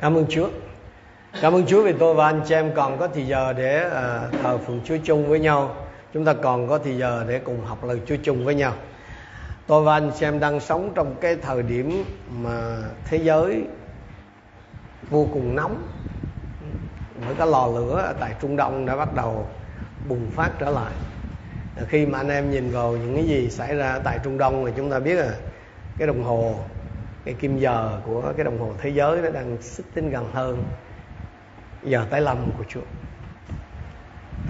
Cảm 0.00 0.14
ơn 0.14 0.26
Chúa. 0.28 0.48
Cảm 1.42 1.52
ơn 1.52 1.66
Chúa 1.66 1.82
vì 1.82 1.92
tôi 1.92 2.14
và 2.14 2.26
anh 2.26 2.40
chị 2.46 2.54
em 2.54 2.72
còn 2.74 2.98
có 2.98 3.08
thì 3.14 3.26
giờ 3.26 3.52
để 3.52 3.86
uh, 3.86 4.42
thờ 4.42 4.58
phượng 4.58 4.80
Chúa 4.84 4.96
chung 5.04 5.28
với 5.28 5.40
nhau. 5.40 5.74
Chúng 6.14 6.24
ta 6.24 6.34
còn 6.34 6.68
có 6.68 6.78
thì 6.78 6.96
giờ 6.96 7.24
để 7.28 7.38
cùng 7.38 7.64
học 7.64 7.84
lời 7.84 8.00
Chúa 8.06 8.16
chung 8.22 8.44
với 8.44 8.54
nhau. 8.54 8.72
Tôi 9.66 9.84
và 9.84 9.94
anh 9.94 10.10
chị 10.18 10.26
em 10.26 10.40
đang 10.40 10.60
sống 10.60 10.92
trong 10.94 11.14
cái 11.20 11.36
thời 11.36 11.62
điểm 11.62 12.04
mà 12.42 12.76
thế 13.04 13.16
giới 13.16 13.64
vô 15.10 15.28
cùng 15.32 15.56
nóng. 15.56 15.82
Bởi 17.26 17.34
cái 17.34 17.46
lò 17.46 17.66
lửa 17.66 18.02
ở 18.02 18.14
tại 18.20 18.34
Trung 18.42 18.56
Đông 18.56 18.86
đã 18.86 18.96
bắt 18.96 19.14
đầu 19.14 19.46
bùng 20.08 20.30
phát 20.30 20.50
trở 20.58 20.70
lại. 20.70 20.92
Khi 21.88 22.06
mà 22.06 22.18
anh 22.18 22.28
em 22.28 22.50
nhìn 22.50 22.70
vào 22.70 22.92
những 22.92 23.14
cái 23.14 23.24
gì 23.24 23.50
xảy 23.50 23.74
ra 23.74 23.98
tại 24.04 24.18
Trung 24.24 24.38
Đông 24.38 24.66
thì 24.66 24.72
chúng 24.76 24.90
ta 24.90 24.98
biết 24.98 25.14
là 25.14 25.30
cái 25.98 26.06
đồng 26.06 26.22
hồ 26.22 26.54
cái 27.28 27.34
kim 27.34 27.58
giờ 27.58 28.00
của 28.06 28.32
cái 28.36 28.44
đồng 28.44 28.58
hồ 28.58 28.72
thế 28.78 28.90
giới 28.90 29.22
nó 29.22 29.30
đang 29.30 29.56
xích 29.60 29.86
đến 29.94 30.10
gần 30.10 30.30
hơn 30.32 30.64
giờ 31.82 32.06
tái 32.10 32.20
lâm 32.20 32.36
của 32.58 32.64
Chúa. 32.68 32.80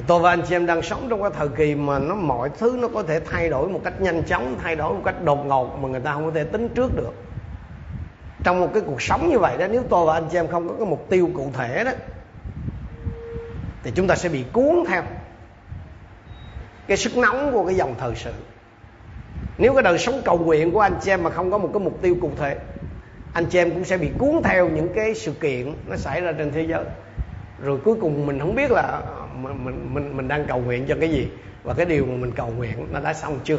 Tôi 0.07 0.21
và 0.21 0.31
anh 0.31 0.43
chị 0.49 0.55
em 0.55 0.67
đang 0.67 0.83
sống 0.83 1.07
trong 1.11 1.23
cái 1.23 1.31
thời 1.35 1.49
kỳ 1.49 1.75
mà 1.75 1.99
nó 1.99 2.15
mọi 2.15 2.51
thứ 2.59 2.79
nó 2.81 2.89
có 2.89 3.03
thể 3.03 3.21
thay 3.21 3.51
đổi 3.51 3.69
một 3.69 3.81
cách 3.85 4.01
nhanh 4.01 4.23
chóng, 4.23 4.57
thay 4.63 4.77
đổi 4.77 4.95
một 4.95 5.01
cách 5.05 5.25
đột 5.25 5.47
ngột 5.47 5.79
mà 5.83 5.89
người 5.89 6.01
ta 6.01 6.13
không 6.15 6.25
có 6.25 6.31
thể 6.35 6.45
tính 6.45 6.69
trước 6.69 6.97
được. 6.97 7.15
Trong 8.45 8.61
một 8.61 8.71
cái 8.75 8.83
cuộc 8.87 9.03
sống 9.03 9.29
như 9.31 9.39
vậy 9.39 9.57
đó, 9.59 9.67
nếu 9.71 9.83
tôi 9.89 10.07
và 10.07 10.15
anh 10.15 10.29
chị 10.31 10.39
em 10.39 10.49
không 10.49 10.69
có 10.69 10.75
cái 10.75 10.87
mục 10.87 11.07
tiêu 11.09 11.31
cụ 11.35 11.51
thể 11.53 11.85
đó, 11.85 11.93
thì 13.83 13.93
chúng 13.95 14.07
ta 14.07 14.15
sẽ 14.15 14.29
bị 14.29 14.45
cuốn 14.53 14.85
theo 14.89 15.03
cái 16.87 16.97
sức 16.97 17.17
nóng 17.17 17.53
của 17.53 17.67
cái 17.67 17.75
dòng 17.75 17.95
thời 17.99 18.15
sự. 18.15 18.33
Nếu 19.59 19.75
cái 19.75 19.83
đời 19.83 19.99
sống 19.99 20.23
cầu 20.25 20.39
nguyện 20.39 20.73
của 20.73 20.81
anh 20.81 20.99
chị 21.03 21.11
em 21.11 21.23
mà 21.23 21.31
không 21.31 21.51
có 21.51 21.59
một 21.59 21.71
cái 21.73 21.81
mục 21.81 21.99
tiêu 22.03 22.17
cụ 22.21 22.31
thể 22.37 22.57
anh 23.39 23.47
chị 23.47 23.59
em 23.59 23.71
cũng 23.71 23.85
sẽ 23.85 23.97
bị 23.97 24.11
cuốn 24.19 24.43
theo 24.45 24.69
những 24.69 24.89
cái 24.95 25.15
sự 25.15 25.33
kiện 25.33 25.75
nó 25.87 25.97
xảy 25.97 26.21
ra 26.21 26.33
trên 26.33 26.53
thế 26.53 26.63
giới. 26.63 26.85
Rồi 27.63 27.79
cuối 27.85 27.97
cùng 28.01 28.27
mình 28.27 28.41
không 28.41 28.55
biết 28.55 28.71
là 28.71 29.03
mình 29.43 29.65
mình 29.65 29.95
mình, 29.95 30.17
mình 30.17 30.29
đang 30.29 30.45
cầu 30.47 30.59
nguyện 30.59 30.87
cho 30.89 30.97
cái 31.01 31.11
gì. 31.11 31.29
Và 31.65 31.75
cái 31.75 31.87
điều 31.87 32.07
mà 32.07 32.15
mình 32.17 32.33
cầu 32.33 32.53
nguyện 32.57 32.87
nó 32.93 33.01
đã 33.01 33.15
xong 33.15 33.41
chưa? 33.45 33.59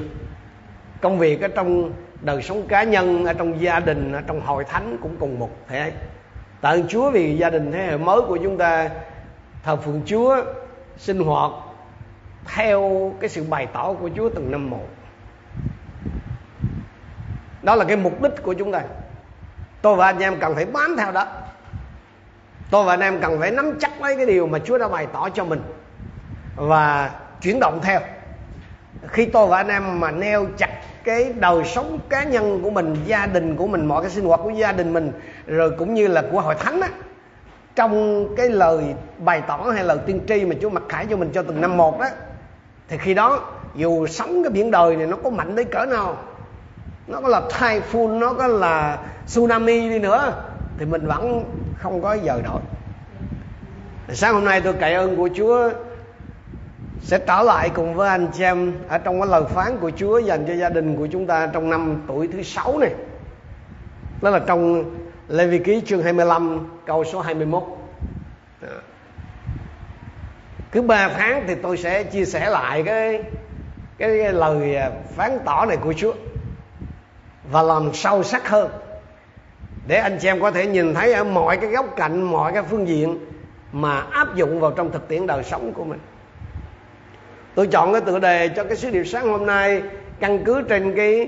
Công 1.02 1.20
việc 1.20 1.42
ở 1.42 1.48
trong 1.48 1.94
đời 2.22 2.42
sống 2.42 2.68
cá 2.68 2.84
nhân 2.84 3.26
ở 3.26 3.34
trong 3.34 3.62
gia 3.62 3.80
đình 3.80 4.12
ở 4.12 4.22
trong 4.28 4.42
hội 4.42 4.64
thánh 4.64 4.98
cũng 5.02 5.16
cùng 5.20 5.40
một 5.40 5.50
thế 5.68 5.92
tạ 6.62 6.70
ơn 6.70 6.88
Chúa 6.88 7.12
vì 7.12 7.38
gia 7.38 7.50
đình 7.50 7.72
thế 7.72 7.86
hệ 7.86 7.98
mới 7.98 8.22
của 8.22 8.38
chúng 8.38 8.58
ta 8.58 8.90
thờ 9.64 9.76
phượng 9.76 10.02
Chúa 10.06 10.44
sinh 10.98 11.20
hoạt 11.20 11.52
theo 12.56 13.12
cái 13.20 13.30
sự 13.30 13.44
bày 13.50 13.68
tỏ 13.74 13.94
của 13.94 14.10
Chúa 14.16 14.30
từng 14.30 14.52
năm 14.52 14.70
một. 14.70 14.88
Đó 17.64 17.76
là 17.76 17.86
cái 17.86 17.98
mục 17.98 18.22
đích 18.22 18.44
của 18.44 18.54
chúng 18.54 18.72
ta 18.72 18.82
tôi 19.82 19.96
và 19.96 20.06
anh 20.06 20.20
em 20.20 20.40
cần 20.40 20.56
phải 20.56 20.66
bám 20.66 20.96
theo 20.98 21.12
đó. 21.12 21.28
Tôi 22.72 22.84
và 22.84 22.94
anh 22.94 23.00
em 23.00 23.22
cần 23.22 23.40
phải 23.40 23.52
nắm 23.52 23.78
chắc 23.80 24.02
lấy 24.02 24.16
cái 24.16 24.26
điều 24.26 24.48
mà 24.48 24.60
Chúa 24.60 24.78
đã 24.78 24.88
bày 24.88 25.08
tỏ 25.14 25.30
cho 25.30 25.44
mình 25.46 25.62
và 26.56 27.12
chuyển 27.42 27.60
động 27.60 27.80
theo. 27.84 28.00
Khi 29.08 29.26
tôi 29.26 29.48
và 29.48 29.58
anh 29.58 29.68
em 29.68 30.00
mà 30.00 30.12
neo 30.12 30.46
chặt 30.58 30.70
cái 31.04 31.34
đời 31.40 31.64
sống 31.66 32.00
cá 32.10 32.24
nhân 32.24 32.60
của 32.64 32.70
mình, 32.70 32.96
gia 33.06 33.26
đình 33.26 33.56
của 33.56 33.68
mình, 33.68 33.86
mọi 33.86 34.02
cái 34.02 34.12
sinh 34.12 34.26
hoạt 34.26 34.40
của 34.44 34.50
gia 34.50 34.72
đình 34.72 34.94
mình, 34.94 35.12
rồi 35.48 35.72
cũng 35.78 35.94
như 35.94 36.08
là 36.08 36.24
của 36.32 36.42
hội 36.42 36.56
thánh 36.56 36.82
á, 36.82 36.90
trong 37.76 38.28
cái 38.36 38.50
lời 38.50 38.84
bày 39.18 39.42
tỏ 39.48 39.58
hay 39.76 39.84
lời 39.84 39.98
tiên 40.06 40.22
tri 40.28 40.46
mà 40.46 40.56
Chúa 40.62 40.70
mặc 40.70 40.84
khải 40.90 41.06
cho 41.06 41.18
mình 41.18 41.32
cho 41.34 41.44
từng 41.44 41.62
năm 41.62 41.78
một 41.78 42.00
đó 42.00 42.06
thì 42.88 42.98
khi 42.98 43.14
đó 43.14 43.40
dù 43.76 44.08
sống 44.08 44.44
cái 44.44 44.52
biển 44.52 44.72
đời 44.72 44.96
này 44.96 45.08
nó 45.08 45.18
có 45.24 45.30
mạnh 45.30 45.56
đến 45.56 45.68
cỡ 45.72 45.86
nào 45.86 46.18
nó 47.10 47.22
có 47.22 47.28
là 47.28 47.42
typhoon 47.42 48.20
nó 48.20 48.34
có 48.34 48.48
là 48.48 49.00
tsunami 49.26 49.90
đi 49.90 50.00
nữa 50.00 50.34
thì 50.78 50.86
mình 50.86 51.08
vẫn 51.08 51.44
không 51.78 52.02
có 52.02 52.14
giờ 52.14 52.42
đổi 52.44 52.62
sáng 54.14 54.34
hôm 54.34 54.46
nay 54.46 54.62
tôi 54.62 54.74
cậy 54.74 54.94
ơn 54.94 55.16
của 55.16 55.30
Chúa 55.36 55.70
sẽ 57.02 57.20
trở 57.28 57.44
lại 57.44 57.70
cùng 57.70 57.96
với 57.96 58.10
anh 58.10 58.28
chị 58.34 58.44
em 58.44 58.74
ở 58.88 58.98
trong 58.98 59.22
cái 59.22 59.30
lời 59.30 59.44
phán 59.50 59.78
của 59.78 59.92
Chúa 59.96 60.20
dành 60.20 60.46
cho 60.48 60.54
gia 60.54 60.70
đình 60.70 60.96
của 60.96 61.08
chúng 61.08 61.28
ta 61.28 61.48
trong 61.48 61.70
năm 61.70 62.04
tuổi 62.08 62.28
thứ 62.28 62.44
sáu 62.44 62.78
này. 62.78 62.94
Đó 64.22 64.30
là 64.30 64.40
trong 64.40 64.86
Lê 65.28 65.48
Vi 65.48 65.60
Ký 65.60 65.82
chương 65.86 66.04
25 66.04 66.68
câu 66.86 67.04
số 67.04 67.22
21. 67.22 67.64
Đó. 68.62 68.68
Cứ 70.72 70.82
ba 70.82 71.10
tháng 71.10 71.44
thì 71.48 71.56
tôi 71.56 71.78
sẽ 71.78 72.04
chia 72.04 72.26
sẻ 72.26 72.50
lại 72.50 72.84
cái, 72.84 73.24
cái 73.98 74.34
lời 74.34 74.78
phán 75.16 75.40
tỏ 75.46 75.66
này 75.66 75.78
của 75.78 75.94
Chúa 75.94 76.14
và 77.52 77.62
làm 77.62 77.94
sâu 77.94 78.24
sắc 78.24 78.50
hơn. 78.50 78.72
Để 79.88 79.98
anh 79.98 80.18
chị 80.22 80.28
em 80.28 80.42
có 80.42 80.52
thể 80.52 80.68
nhìn 80.68 80.94
thấy 80.94 81.14
ở 81.14 81.24
mọi 81.24 81.58
cái 81.58 81.70
góc 81.70 81.86
cạnh, 81.96 82.22
mọi 82.22 82.54
cái 82.54 82.64
phương 82.64 82.88
diện 82.88 83.20
mà 83.72 84.00
áp 84.00 84.36
dụng 84.36 84.60
vào 84.60 84.72
trong 84.72 84.92
thực 84.92 85.08
tiễn 85.08 85.28
đời 85.28 85.44
sống 85.44 85.74
của 85.74 85.84
mình. 85.84 86.00
Tôi 87.56 87.68
chọn 87.68 87.92
cái 87.92 88.02
tựa 88.02 88.20
đề 88.20 88.48
cho 88.48 88.64
cái 88.64 88.76
sứ 88.76 88.90
điệp 88.90 89.04
sáng 89.04 89.32
hôm 89.32 89.46
nay, 89.46 89.82
căn 90.20 90.44
cứ 90.46 90.62
trên 90.62 90.96
cái 90.96 91.28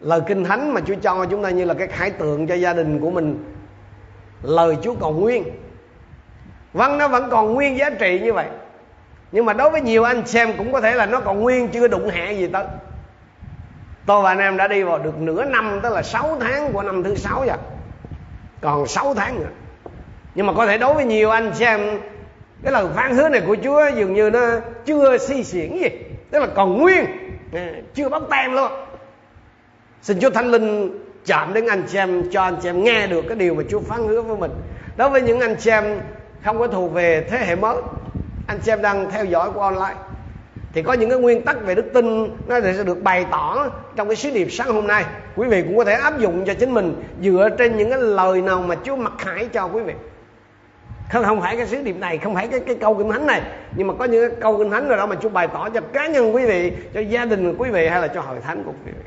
lời 0.00 0.20
kinh 0.26 0.44
thánh 0.44 0.74
mà 0.74 0.80
Chúa 0.86 0.94
cho 1.02 1.26
chúng 1.30 1.42
ta, 1.42 1.50
như 1.50 1.64
là 1.64 1.74
cái 1.74 1.86
khải 1.86 2.10
tượng 2.10 2.46
cho 2.46 2.54
gia 2.54 2.72
đình 2.72 3.00
của 3.00 3.10
mình. 3.10 3.44
Lời 4.42 4.76
Chúa 4.82 4.94
còn 4.94 5.20
nguyên. 5.20 5.44
Văn 6.72 6.98
nó 6.98 7.08
vẫn 7.08 7.30
còn 7.30 7.54
nguyên 7.54 7.78
giá 7.78 7.90
trị 7.90 8.20
như 8.20 8.32
vậy. 8.32 8.46
Nhưng 9.32 9.44
mà 9.44 9.52
đối 9.52 9.70
với 9.70 9.80
nhiều 9.80 10.02
anh 10.04 10.26
xem 10.26 10.52
cũng 10.58 10.72
có 10.72 10.80
thể 10.80 10.94
là 10.94 11.06
nó 11.06 11.20
còn 11.20 11.40
nguyên, 11.40 11.68
chưa 11.68 11.88
đụng 11.88 12.08
hẹ 12.08 12.32
gì 12.32 12.46
tới 12.46 12.64
tôi 14.06 14.22
và 14.22 14.28
anh 14.28 14.38
em 14.38 14.56
đã 14.56 14.68
đi 14.68 14.82
vào 14.82 14.98
được 14.98 15.18
nửa 15.18 15.44
năm, 15.44 15.80
tức 15.82 15.92
là 15.92 16.02
6 16.02 16.36
tháng 16.40 16.72
của 16.72 16.82
năm 16.82 17.02
thứ 17.02 17.14
sáu 17.14 17.44
rồi. 17.46 17.56
Còn 18.60 18.86
6 18.86 19.14
tháng 19.14 19.40
nữa. 19.40 19.50
Nhưng 20.34 20.46
mà 20.46 20.52
có 20.52 20.66
thể 20.66 20.78
đối 20.78 20.94
với 20.94 21.04
nhiều 21.04 21.30
anh 21.30 21.54
xem 21.54 22.00
cái 22.62 22.72
lời 22.72 22.86
phán 22.94 23.14
hứa 23.14 23.28
này 23.28 23.42
của 23.46 23.56
Chúa 23.64 23.82
dường 23.96 24.14
như 24.14 24.30
nó 24.30 24.40
chưa 24.86 25.18
si 25.18 25.44
xiển 25.44 25.78
gì. 25.78 25.88
Tức 26.30 26.38
là 26.40 26.46
còn 26.46 26.78
nguyên. 26.78 27.04
Chưa 27.94 28.08
bóc 28.08 28.22
tem 28.30 28.52
luôn. 28.52 28.72
Xin 30.02 30.20
Chúa 30.20 30.30
Thánh 30.30 30.50
Linh 30.50 30.98
chạm 31.26 31.54
đến 31.54 31.66
anh 31.66 31.82
chị 31.88 31.98
em, 31.98 32.30
cho 32.30 32.42
anh 32.42 32.56
chị 32.62 32.68
em 32.68 32.84
nghe 32.84 33.06
được 33.06 33.24
cái 33.28 33.36
điều 33.38 33.54
mà 33.54 33.62
Chúa 33.70 33.80
phán 33.80 34.08
hứa 34.08 34.22
với 34.22 34.36
mình. 34.36 34.50
Đối 34.96 35.10
với 35.10 35.22
những 35.22 35.40
anh 35.40 35.56
chị 35.60 35.70
em 35.70 36.00
không 36.44 36.58
có 36.58 36.66
thuộc 36.66 36.92
về 36.92 37.26
thế 37.30 37.38
hệ 37.38 37.56
mới, 37.56 37.76
anh 38.46 38.58
chị 38.64 38.72
em 38.72 38.82
đang 38.82 39.10
theo 39.10 39.24
dõi 39.24 39.50
qua 39.54 39.66
online 39.66 39.94
thì 40.74 40.82
có 40.82 40.92
những 40.92 41.10
cái 41.10 41.18
nguyên 41.18 41.42
tắc 41.42 41.64
về 41.64 41.74
đức 41.74 41.92
tin, 41.94 42.36
nó 42.48 42.60
sẽ 42.60 42.84
được 42.84 43.02
bày 43.02 43.26
tỏ 43.30 43.66
trong 43.96 44.08
cái 44.08 44.16
sứ 44.16 44.30
điệp 44.30 44.48
sáng 44.50 44.74
hôm 44.74 44.86
nay. 44.86 45.04
Quý 45.36 45.48
vị 45.48 45.62
cũng 45.62 45.76
có 45.76 45.84
thể 45.84 45.92
áp 45.92 46.18
dụng 46.18 46.44
cho 46.44 46.54
chính 46.54 46.74
mình 46.74 47.02
dựa 47.22 47.48
trên 47.58 47.76
những 47.76 47.90
cái 47.90 47.98
lời 47.98 48.42
nào 48.42 48.62
mà 48.62 48.74
Chúa 48.84 48.96
mặc 48.96 49.12
khải 49.18 49.46
cho 49.52 49.66
quý 49.66 49.82
vị. 49.82 49.94
Không 51.12 51.24
không 51.24 51.40
phải 51.40 51.56
cái 51.56 51.66
sứ 51.66 51.82
điệp 51.82 51.96
này, 51.96 52.18
không 52.18 52.34
phải 52.34 52.48
cái 52.48 52.60
cái 52.60 52.74
câu 52.74 52.94
kinh 52.94 53.10
thánh 53.10 53.26
này. 53.26 53.42
Nhưng 53.76 53.86
mà 53.86 53.94
có 53.98 54.04
những 54.04 54.28
cái 54.28 54.38
câu 54.40 54.58
kinh 54.58 54.70
thánh 54.70 54.88
rồi 54.88 54.98
đó 54.98 55.06
mà 55.06 55.16
Chúa 55.22 55.28
bày 55.28 55.48
tỏ 55.48 55.68
cho 55.68 55.80
cá 55.92 56.06
nhân 56.06 56.34
quý 56.34 56.46
vị, 56.46 56.72
cho 56.94 57.00
gia 57.00 57.24
đình 57.24 57.56
quý 57.58 57.70
vị 57.70 57.88
hay 57.88 58.00
là 58.00 58.08
cho 58.08 58.20
hội 58.20 58.36
thánh 58.42 58.64
của 58.64 58.72
quý 58.86 58.92
vị. 58.92 59.02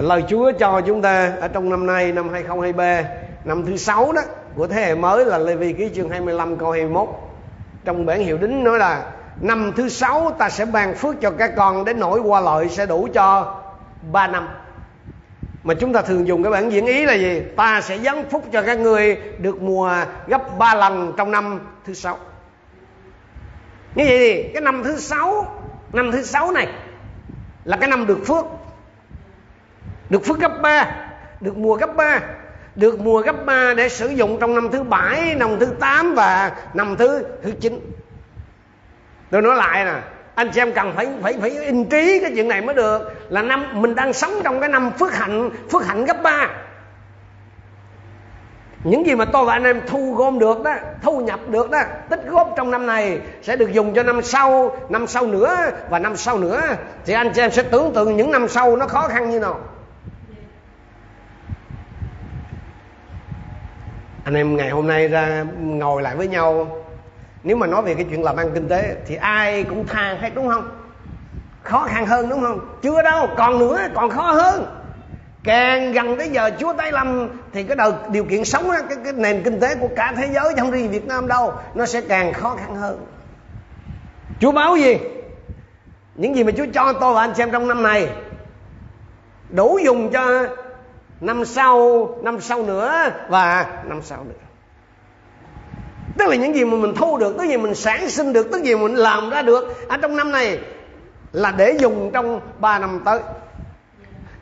Lời 0.00 0.24
Chúa 0.28 0.52
cho 0.52 0.80
chúng 0.80 1.02
ta 1.02 1.32
ở 1.40 1.48
trong 1.48 1.70
năm 1.70 1.86
nay, 1.86 2.12
năm 2.12 2.28
2023 2.28 3.02
năm 3.44 3.64
thứ 3.66 3.76
sáu 3.76 4.12
đó, 4.12 4.22
của 4.56 4.66
thế 4.66 4.80
hệ 4.80 4.94
mới 4.94 5.24
là 5.24 5.38
Lê 5.38 5.56
Vi 5.56 5.72
ký 5.72 5.90
chương 5.94 6.08
25 6.08 6.56
câu 6.56 6.70
21 6.70 7.08
trong 7.84 8.06
bản 8.06 8.20
hiệu 8.20 8.38
đính 8.38 8.64
nói 8.64 8.78
là 8.78 9.10
năm 9.40 9.72
thứ 9.76 9.88
sáu 9.88 10.36
ta 10.38 10.50
sẽ 10.50 10.64
ban 10.64 10.94
phước 10.94 11.14
cho 11.20 11.30
các 11.30 11.52
con 11.56 11.84
đến 11.84 12.00
nỗi 12.00 12.20
qua 12.20 12.40
lợi 12.40 12.68
sẽ 12.68 12.86
đủ 12.86 13.08
cho 13.14 13.60
ba 14.12 14.26
năm. 14.26 14.48
Mà 15.64 15.74
chúng 15.74 15.92
ta 15.92 16.02
thường 16.02 16.26
dùng 16.26 16.42
cái 16.42 16.52
bản 16.52 16.72
diễn 16.72 16.86
ý 16.86 17.06
là 17.06 17.14
gì? 17.14 17.42
Ta 17.56 17.80
sẽ 17.80 17.98
giáng 17.98 18.24
phúc 18.30 18.44
cho 18.52 18.62
các 18.62 18.78
người 18.78 19.16
được 19.38 19.62
mùa 19.62 19.94
gấp 20.26 20.58
ba 20.58 20.74
lần 20.74 21.12
trong 21.16 21.30
năm 21.30 21.60
thứ 21.86 21.94
sáu. 21.94 22.18
Như 23.94 24.04
vậy 24.06 24.18
thì 24.18 24.50
cái 24.52 24.62
năm 24.62 24.82
thứ 24.84 24.98
sáu, 24.98 25.46
năm 25.92 26.12
thứ 26.12 26.22
sáu 26.22 26.52
này 26.52 26.68
là 27.64 27.76
cái 27.76 27.88
năm 27.88 28.06
được 28.06 28.18
phước. 28.26 28.44
Được 30.10 30.24
phước 30.24 30.40
gấp 30.40 30.62
ba, 30.62 31.08
được 31.40 31.56
mùa 31.56 31.76
gấp 31.76 31.96
ba, 31.96 32.20
được 32.74 33.00
mùa 33.00 33.20
gấp 33.20 33.46
ba 33.46 33.74
để 33.76 33.88
sử 33.88 34.08
dụng 34.08 34.38
trong 34.40 34.54
năm 34.54 34.68
thứ 34.72 34.82
bảy, 34.82 35.34
năm 35.34 35.58
thứ 35.60 35.66
tám 35.66 36.14
và 36.14 36.52
năm 36.74 36.96
thứ 36.96 37.24
thứ 37.42 37.52
chín 37.60 37.80
tôi 39.30 39.42
nói 39.42 39.56
lại 39.56 39.84
nè, 39.84 39.94
anh 40.34 40.50
chị 40.50 40.60
em 40.60 40.72
cần 40.72 40.92
phải 40.96 41.08
phải 41.22 41.34
phải 41.40 41.50
in 41.50 41.84
trí 41.84 42.20
cái 42.20 42.32
chuyện 42.34 42.48
này 42.48 42.60
mới 42.60 42.74
được. 42.74 43.12
Là 43.28 43.42
năm, 43.42 43.82
mình 43.82 43.94
đang 43.94 44.12
sống 44.12 44.32
trong 44.44 44.60
cái 44.60 44.68
năm 44.68 44.90
phước 44.90 45.14
hạnh 45.14 45.50
phước 45.72 45.86
hạnh 45.86 46.04
gấp 46.04 46.22
ba. 46.22 46.48
Những 48.84 49.06
gì 49.06 49.14
mà 49.14 49.24
tôi 49.24 49.44
và 49.44 49.52
anh 49.52 49.64
em 49.64 49.80
thu 49.86 50.14
gom 50.14 50.38
được 50.38 50.62
đó, 50.62 50.74
thu 51.02 51.18
nhập 51.18 51.40
được 51.48 51.70
đó, 51.70 51.82
tích 52.08 52.20
góp 52.26 52.54
trong 52.56 52.70
năm 52.70 52.86
này 52.86 53.20
sẽ 53.42 53.56
được 53.56 53.72
dùng 53.72 53.94
cho 53.94 54.02
năm 54.02 54.22
sau 54.22 54.76
năm 54.88 55.06
sau 55.06 55.26
nữa 55.26 55.56
và 55.90 55.98
năm 55.98 56.16
sau 56.16 56.38
nữa. 56.38 56.60
Thì 57.04 57.12
anh 57.12 57.32
chị 57.34 57.42
em 57.42 57.50
sẽ 57.50 57.62
tưởng 57.62 57.92
tượng 57.94 58.16
những 58.16 58.30
năm 58.30 58.48
sau 58.48 58.76
nó 58.76 58.86
khó 58.86 59.08
khăn 59.08 59.30
như 59.30 59.40
nào. 59.40 59.60
Anh 64.24 64.34
em 64.34 64.56
ngày 64.56 64.70
hôm 64.70 64.86
nay 64.86 65.08
ra 65.08 65.44
ngồi 65.60 66.02
lại 66.02 66.16
với 66.16 66.28
nhau 66.28 66.83
nếu 67.44 67.56
mà 67.56 67.66
nói 67.66 67.82
về 67.82 67.94
cái 67.94 68.06
chuyện 68.10 68.22
làm 68.22 68.36
ăn 68.36 68.50
kinh 68.54 68.68
tế 68.68 68.96
thì 69.06 69.14
ai 69.14 69.64
cũng 69.64 69.86
than 69.86 70.18
hết 70.18 70.30
đúng 70.34 70.48
không? 70.48 70.68
Khó 71.62 71.86
khăn 71.88 72.06
hơn 72.06 72.28
đúng 72.28 72.40
không? 72.40 72.78
Chưa 72.82 73.02
đâu 73.02 73.28
còn 73.36 73.58
nữa 73.58 73.78
còn 73.94 74.10
khó 74.10 74.32
hơn. 74.32 74.66
Càng 75.44 75.92
gần 75.92 76.16
tới 76.16 76.28
giờ 76.28 76.50
Chúa 76.58 76.72
tái 76.72 76.92
lâm 76.92 77.28
thì 77.52 77.62
cái 77.62 77.76
đầu 77.76 77.92
điều 78.08 78.24
kiện 78.24 78.44
sống 78.44 78.70
đó, 78.72 78.78
cái, 78.88 78.98
cái 79.04 79.12
nền 79.12 79.42
kinh 79.42 79.60
tế 79.60 79.74
của 79.74 79.88
cả 79.96 80.12
thế 80.16 80.28
giới 80.34 80.54
không 80.58 80.70
riêng 80.70 80.90
Việt 80.90 81.06
Nam 81.06 81.28
đâu 81.28 81.52
nó 81.74 81.86
sẽ 81.86 82.00
càng 82.00 82.32
khó 82.32 82.56
khăn 82.56 82.76
hơn. 82.76 83.06
Chúa 84.40 84.52
báo 84.52 84.76
gì? 84.76 84.98
Những 86.14 86.36
gì 86.36 86.44
mà 86.44 86.52
Chúa 86.56 86.66
cho 86.74 86.92
tôi 86.92 87.14
và 87.14 87.20
anh 87.20 87.34
xem 87.34 87.50
trong 87.50 87.68
năm 87.68 87.82
này 87.82 88.08
đủ 89.50 89.78
dùng 89.84 90.10
cho 90.10 90.46
năm 91.20 91.44
sau 91.44 92.08
năm 92.22 92.40
sau 92.40 92.62
nữa 92.62 93.10
và 93.28 93.66
năm 93.84 94.02
sau 94.02 94.24
nữa 94.24 94.43
tức 96.18 96.28
là 96.28 96.36
những 96.36 96.54
gì 96.54 96.64
mà 96.64 96.76
mình 96.76 96.94
thu 96.94 97.18
được 97.18 97.34
tức 97.38 97.44
gì 97.48 97.56
mình 97.56 97.74
sản 97.74 98.10
sinh 98.10 98.32
được 98.32 98.52
tức 98.52 98.62
gì 98.62 98.74
mình 98.76 98.94
làm 98.94 99.30
ra 99.30 99.42
được, 99.42 99.88
ở 99.88 99.96
trong 99.96 100.16
năm 100.16 100.32
này 100.32 100.58
là 101.32 101.52
để 101.56 101.76
dùng 101.80 102.10
trong 102.14 102.40
3 102.58 102.78
năm 102.78 103.00
tới. 103.04 103.20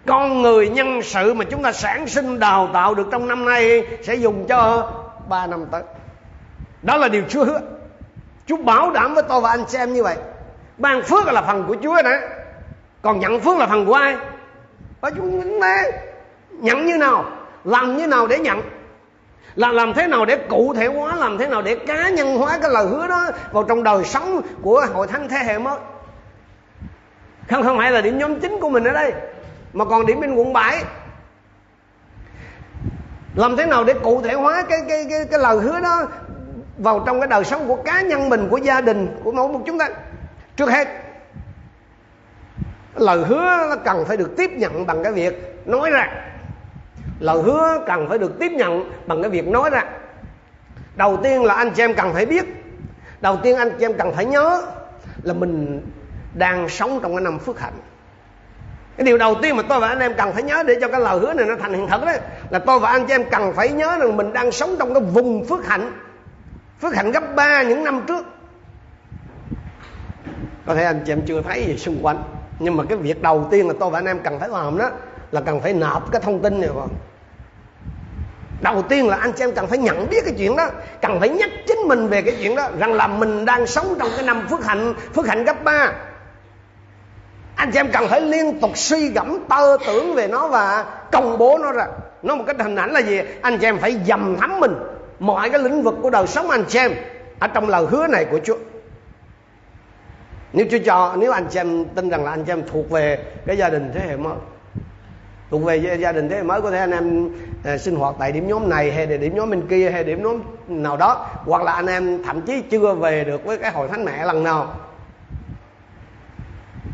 Con 0.07 0.43
người 0.43 0.69
nhân 0.69 1.03
sự 1.03 1.35
mà 1.35 1.45
chúng 1.45 1.63
ta 1.63 1.73
sản 1.73 2.07
sinh, 2.07 2.39
đào 2.39 2.71
tạo 2.73 2.95
được 2.95 3.07
trong 3.11 3.29
năm 3.29 3.45
nay 3.45 3.87
sẽ 4.03 4.15
dùng 4.15 4.47
cho 4.49 4.91
3 5.29 5.47
năm 5.47 5.67
tới. 5.71 5.83
Đó 6.83 6.97
là 6.97 7.09
điều 7.09 7.23
Chúa 7.29 7.45
hứa. 7.45 7.61
Chúa 8.47 8.57
bảo 8.57 8.91
đảm 8.91 9.15
với 9.15 9.23
tôi 9.29 9.41
và 9.41 9.51
anh 9.51 9.65
chị 9.69 9.79
em 9.79 9.93
như 9.93 10.03
vậy. 10.03 10.17
Ban 10.79 11.03
phước 11.03 11.27
là 11.27 11.43
phần 11.43 11.65
của 11.69 11.77
Chúa 11.83 12.03
đó 12.03 12.13
còn 13.03 13.21
nhận 13.21 13.41
phước 13.41 13.59
là 13.59 13.67
phần 13.67 13.87
của 13.87 13.95
ai? 13.95 14.17
Và 15.01 15.11
chúng 15.11 15.61
ta 15.61 15.83
nhận 16.51 16.87
như 16.87 16.97
nào? 16.97 17.25
Làm 17.65 17.97
như 17.97 18.07
nào 18.07 18.27
để 18.27 18.39
nhận? 18.39 18.61
Là 19.56 19.72
làm 19.72 19.94
thế 19.94 20.06
nào 20.06 20.25
để 20.25 20.37
cụ 20.49 20.75
thể 20.75 20.87
hóa 20.87 21.16
làm 21.16 21.38
thế 21.38 21.49
nào 21.49 21.62
để 21.62 21.76
cá 21.76 22.08
nhân 22.08 22.38
hóa 22.38 22.58
cái 22.62 22.70
lời 22.70 22.87
hứa 22.87 23.08
đó 23.08 23.31
vào 23.52 23.64
trong 23.64 23.82
đời 23.82 24.04
sống 24.04 24.43
của 24.62 24.87
hội 24.93 25.06
thánh 25.06 25.28
thế 25.28 25.38
hệ 25.38 25.58
mới? 25.58 25.78
Không 27.50 27.62
không 27.62 27.78
phải 27.78 27.90
là 27.90 28.00
điểm 28.00 28.19
nhóm 28.19 28.40
chính 28.40 28.60
của 28.60 28.69
mình 28.69 28.84
ở 28.84 28.93
đây 28.93 29.12
mà 29.72 29.84
còn 29.84 30.06
điểm 30.06 30.20
bên 30.20 30.34
quận 30.34 30.52
7 30.52 30.84
làm 33.34 33.56
thế 33.56 33.66
nào 33.66 33.84
để 33.84 33.94
cụ 33.94 34.22
thể 34.22 34.34
hóa 34.34 34.64
cái 34.69 34.81
cái 34.88 35.06
cái, 35.10 35.25
cái 35.31 35.40
lời 35.40 35.56
hứa 35.56 35.81
đó 35.81 36.08
vào 36.78 37.02
trong 37.06 37.20
cái 37.20 37.28
đời 37.28 37.44
sống 37.44 37.69
của 37.69 37.76
cá 37.76 38.00
nhân 38.00 38.28
mình 38.28 38.49
của 38.49 38.56
gia 38.56 38.81
đình 38.81 39.20
của 39.25 39.32
mỗi 39.32 39.49
một 39.49 39.60
chúng 39.66 39.78
ta? 39.78 39.88
Trước 40.56 40.70
hết 40.70 40.88
lời 42.94 43.19
hứa 43.19 43.66
nó 43.70 43.76
cần 43.84 44.04
phải 44.04 44.16
được 44.16 44.37
tiếp 44.37 44.50
nhận 44.50 44.87
bằng 44.87 45.02
cái 45.02 45.12
việc 45.12 45.62
nói 45.66 45.90
ra 45.90 46.31
lời 47.23 47.43
hứa 47.43 47.79
cần 47.87 48.09
phải 48.09 48.19
được 48.19 48.39
tiếp 48.39 48.53
nhận 48.53 48.91
bằng 49.07 49.23
cái 49.23 49.31
việc 49.31 49.49
nói 49.49 49.71
ra. 49.71 49.85
Đầu 50.97 51.17
tiên 51.23 51.45
là 51.45 51.55
anh 51.55 51.71
chị 51.71 51.83
em 51.83 51.95
cần 51.95 52.13
phải 52.13 52.27
biết. 52.27 52.45
Đầu 53.21 53.37
tiên 53.43 53.57
anh 53.57 53.71
chị 53.79 53.85
em 53.85 53.95
cần 53.95 54.13
phải 54.13 54.25
nhớ 54.25 54.63
là 55.23 55.35
mình 55.35 55.83
đang 56.35 56.69
sống 56.69 57.01
trong 57.03 57.15
cái 57.15 57.25
năm 57.25 57.39
phước 57.39 57.61
hạnh. 57.61 57.73
Cái 58.97 59.05
điều 59.05 59.19
đầu 59.19 59.35
tiên 59.43 59.57
mà 59.57 59.63
tôi 59.63 59.81
và 59.81 59.89
anh 59.89 59.99
em 59.99 60.15
cần 60.15 60.33
phải 60.33 60.43
nhớ 60.43 60.63
để 60.63 60.75
cho 60.81 60.89
cái 60.89 61.01
lời 61.01 61.19
hứa 61.19 61.33
này 61.33 61.47
nó 61.47 61.55
thành 61.57 61.75
hiện 61.75 61.89
thực 61.89 62.05
đó, 62.05 62.13
là 62.51 62.59
tôi 62.59 62.81
và 62.81 62.91
anh 62.91 63.07
chị 63.07 63.15
em 63.15 63.25
cần 63.31 63.53
phải 63.53 63.69
nhớ 63.69 63.97
rằng 64.01 64.17
mình 64.17 64.33
đang 64.33 64.53
sống 64.53 64.77
trong 64.79 64.95
cái 64.95 65.03
vùng 65.03 65.45
phước 65.45 65.67
hạnh. 65.67 65.93
Phước 66.81 66.95
hạnh 66.95 67.13
gấp 67.13 67.35
ba 67.35 67.63
những 67.63 67.85
năm 67.85 68.01
trước. 68.09 68.27
Có 70.67 70.75
thể 70.75 70.85
anh 70.85 71.03
chị 71.07 71.13
em 71.13 71.23
chưa 71.27 71.43
thấy 71.43 71.65
gì 71.67 71.79
xung 71.79 71.99
quanh, 72.03 72.23
nhưng 72.59 72.77
mà 72.77 72.85
cái 72.89 72.99
việc 72.99 73.23
đầu 73.23 73.49
tiên 73.51 73.69
là 73.69 73.75
tôi 73.81 73.91
và 73.91 73.99
anh 73.99 74.07
em 74.07 74.19
cần 74.19 74.41
phải 74.41 74.49
làm 74.49 74.79
đó 74.79 74.91
là 75.33 75.41
cần 75.41 75.61
phải 75.61 75.73
nộp 75.73 76.13
cái 76.13 76.23
thông 76.23 76.43
tin 76.43 76.61
này 76.61 76.71
vào 76.71 76.89
đầu 78.62 78.82
tiên 78.82 79.09
là 79.09 79.17
anh 79.17 79.32
chị 79.32 79.44
em 79.44 79.53
cần 79.53 79.67
phải 79.67 79.79
nhận 79.79 80.11
biết 80.11 80.25
cái 80.25 80.35
chuyện 80.38 80.56
đó, 80.56 80.69
cần 81.03 81.20
phải 81.20 81.29
nhắc 81.29 81.50
chính 81.67 81.79
mình 81.79 82.09
về 82.09 82.23
cái 82.23 82.37
chuyện 82.38 82.55
đó, 82.55 82.69
rằng 82.79 82.93
là 82.93 83.06
mình 83.06 83.44
đang 83.44 83.67
sống 83.67 83.97
trong 83.99 84.09
cái 84.17 84.25
năm 84.25 84.47
phước 84.50 84.64
hạnh 84.64 84.94
phước 85.14 85.26
hạnh 85.26 85.44
gấp 85.44 85.64
ba. 85.64 85.93
Anh 87.56 87.70
chị 87.70 87.79
em 87.79 87.88
cần 87.93 88.09
phải 88.09 88.20
liên 88.20 88.61
tục 88.61 88.70
suy 88.75 89.09
gẫm, 89.09 89.38
tơ 89.49 89.76
tưởng 89.87 90.14
về 90.14 90.29
nó 90.29 90.49
và 90.49 90.85
công 91.12 91.38
bố 91.38 91.59
nó 91.59 91.73
ra. 91.73 91.87
Nó 92.23 92.35
một 92.35 92.44
cái 92.47 92.56
hình 92.59 92.76
ảnh 92.76 92.93
là 92.93 93.00
gì? 93.00 93.20
Anh 93.43 93.59
chị 93.59 93.67
em 93.67 93.79
phải 93.79 93.97
dầm 94.06 94.37
thấm 94.41 94.61
mình. 94.61 94.75
Mọi 95.19 95.50
cái 95.50 95.61
lĩnh 95.61 95.82
vực 95.82 95.94
của 96.03 96.11
đời 96.11 96.26
sống 96.26 96.50
anh 96.50 96.64
chị 96.69 96.79
em 96.79 96.93
ở 97.38 97.49
trong 97.49 97.69
lời 97.69 97.87
hứa 97.91 98.06
này 98.06 98.25
của 98.25 98.41
Chúa. 98.44 98.56
Nếu 100.53 100.67
Chúa 100.70 100.79
cho, 100.85 101.14
nếu 101.19 101.32
anh 101.32 101.47
chị 101.50 101.61
em 101.61 101.85
tin 101.85 102.11
rằng 102.11 102.25
là 102.25 102.31
anh 102.31 102.44
chị 102.44 102.53
em 102.53 102.62
thuộc 102.73 102.91
về 102.91 103.19
cái 103.47 103.56
gia 103.56 103.69
đình 103.69 103.91
thế 103.94 104.00
hệ 104.09 104.17
mới 104.17 104.35
thuộc 105.52 105.64
về 105.64 105.96
gia 106.00 106.12
đình 106.12 106.28
thế 106.28 106.37
hệ 106.37 106.43
mới 106.43 106.60
có 106.60 106.70
thể 106.70 106.78
anh 106.78 106.90
em 106.90 107.28
à, 107.64 107.78
sinh 107.78 107.96
hoạt 107.96 108.14
tại 108.19 108.32
điểm 108.32 108.49
nhóm 108.49 108.69
này 108.69 108.93
hay 108.93 109.06
điểm 109.06 109.37
nhóm 109.37 109.50
bên 109.50 109.66
kia 109.69 109.90
hay 109.90 110.04
điểm 110.04 110.22
nhóm 110.22 110.43
nào 110.69 110.96
đó. 110.96 111.26
Hoặc 111.44 111.62
là 111.62 111.72
anh 111.72 111.87
em 111.87 112.22
thậm 112.25 112.40
chí 112.40 112.62
chưa 112.70 112.94
về 112.94 113.25
được 113.25 113.44
với 113.44 113.58
cái 113.58 113.72
hội 113.72 113.88
thánh 113.88 114.04
mẹ 114.04 114.25
lần 114.25 114.44
nào. 114.44 114.75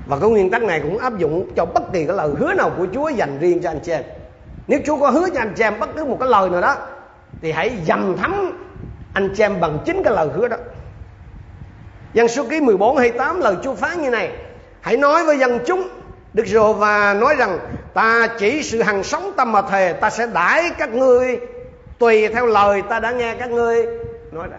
Và 0.07 0.19
cái 0.21 0.31
nguyên 0.31 0.51
tắc 0.51 0.63
này 0.63 0.81
cũng 0.81 0.99
áp 0.99 1.19
dụng 1.19 1.51
cho 1.57 1.65
bất 1.65 1.93
kỳ 1.93 2.07
cái 2.07 2.17
lời 2.17 2.31
hứa 2.39 2.53
nào 2.53 2.71
của 2.77 2.87
Chúa 2.95 3.09
dành 3.09 3.39
riêng 3.41 3.61
cho 3.63 3.71
anh 3.71 3.81
chị 3.83 3.93
em. 3.93 4.03
Nếu 4.69 4.81
Chúa 4.87 4.97
có 4.97 5.11
hứa 5.11 5.29
cho 5.35 5.41
anh 5.41 5.53
chị 5.57 5.65
em 5.65 5.81
bất 5.81 5.89
cứ 5.97 6.05
một 6.05 6.17
cái 6.21 6.29
lời 6.29 6.51
nào 6.51 6.61
đó 6.61 6.77
thì 7.43 7.53
hãy 7.53 7.73
dầm 7.87 8.17
thấm 8.17 8.53
anh 9.15 9.35
chị 9.37 9.43
em 9.43 9.61
bằng 9.61 9.79
chính 9.85 10.03
cái 10.03 10.15
lời 10.15 10.29
hứa 10.35 10.49
đó. 10.49 10.57
Dân 12.13 12.29
số 12.29 12.45
ký 12.51 12.61
14 12.61 12.97
hay 12.97 13.11
8 13.11 13.41
lời 13.41 13.57
Chúa 13.63 13.75
phán 13.75 14.03
như 14.03 14.11
này. 14.11 14.31
Hãy 14.81 14.97
nói 14.97 15.25
với 15.25 15.39
dân 15.39 15.59
chúng 15.67 15.89
Đức 16.35 16.47
Rồ 16.47 16.73
và 16.73 17.15
nói 17.15 17.35
rằng 17.39 17.59
Ta 17.95 18.29
chỉ 18.39 18.63
sự 18.63 18.83
hằng 18.83 19.05
sống 19.05 19.33
tâm 19.37 19.53
mà 19.53 19.63
thề, 19.63 19.93
Ta 19.93 20.11
sẽ 20.11 20.27
đãi 20.27 20.71
các 20.79 20.89
ngươi. 20.89 21.41
Tùy 21.99 22.29
theo 22.29 22.47
lời 22.47 22.83
ta 22.83 23.01
đã 23.01 23.11
nghe 23.11 23.35
các 23.35 23.51
ngươi 23.51 23.87
Nói 24.33 24.49
ra. 24.51 24.59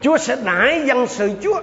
Chúa 0.00 0.18
sẽ 0.18 0.36
đãi 0.44 0.86
dân 0.86 1.06
sự 1.06 1.30
Chúa. 1.42 1.60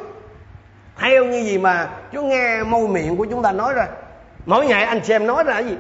Theo 0.98 1.26
như 1.26 1.44
gì 1.44 1.58
mà 1.58 1.90
Chúa 2.14 2.22
nghe 2.22 2.64
môi 2.64 2.88
miệng 2.88 3.18
của 3.18 3.26
chúng 3.26 3.44
ta 3.44 3.52
nói 3.52 3.74
ra. 3.74 3.88
Mỗi 4.46 4.66
ngày 4.66 4.84
anh 4.84 5.02
chị 5.04 5.14
em 5.14 5.28
nói 5.28 5.44
ra 5.44 5.54
cái 5.54 5.66
gì? 5.66 5.78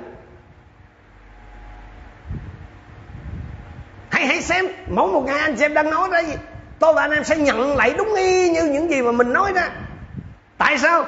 Hãy 4.10 4.28
hãy 4.28 4.42
xem, 4.42 4.66
Mỗi 4.88 5.12
một 5.12 5.24
ngày 5.26 5.40
anh 5.40 5.56
chị 5.56 5.66
em 5.66 5.74
đang 5.74 5.90
nói 5.90 6.10
ra 6.12 6.20
gì? 6.20 6.34
Tôi 6.80 6.94
và 6.94 7.02
anh 7.02 7.12
em 7.12 7.24
sẽ 7.24 7.38
nhận 7.38 7.76
lại 7.76 7.94
đúng 7.98 8.16
y 8.16 8.50
như 8.50 8.64
những 8.64 8.90
gì 8.90 9.02
mà 9.02 9.12
mình 9.12 9.34
nói 9.34 9.52
ra. 9.54 9.70
Tại 10.58 10.78
sao? 10.78 11.06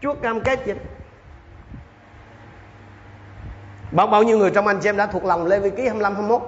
Chúa 0.00 0.14
cam 0.14 0.40
kết 0.40 0.66
vậy 0.66 0.76
bao 3.94 4.06
bao 4.06 4.22
nhiêu 4.22 4.38
người 4.38 4.50
trong 4.50 4.66
anh 4.66 4.80
chị 4.80 4.88
em 4.88 4.96
đã 4.96 5.06
thuộc 5.06 5.24
lòng 5.24 5.46
Lê 5.46 5.58
Vi 5.58 5.70
ký 5.70 5.82
25 5.82 6.14
21 6.14 6.42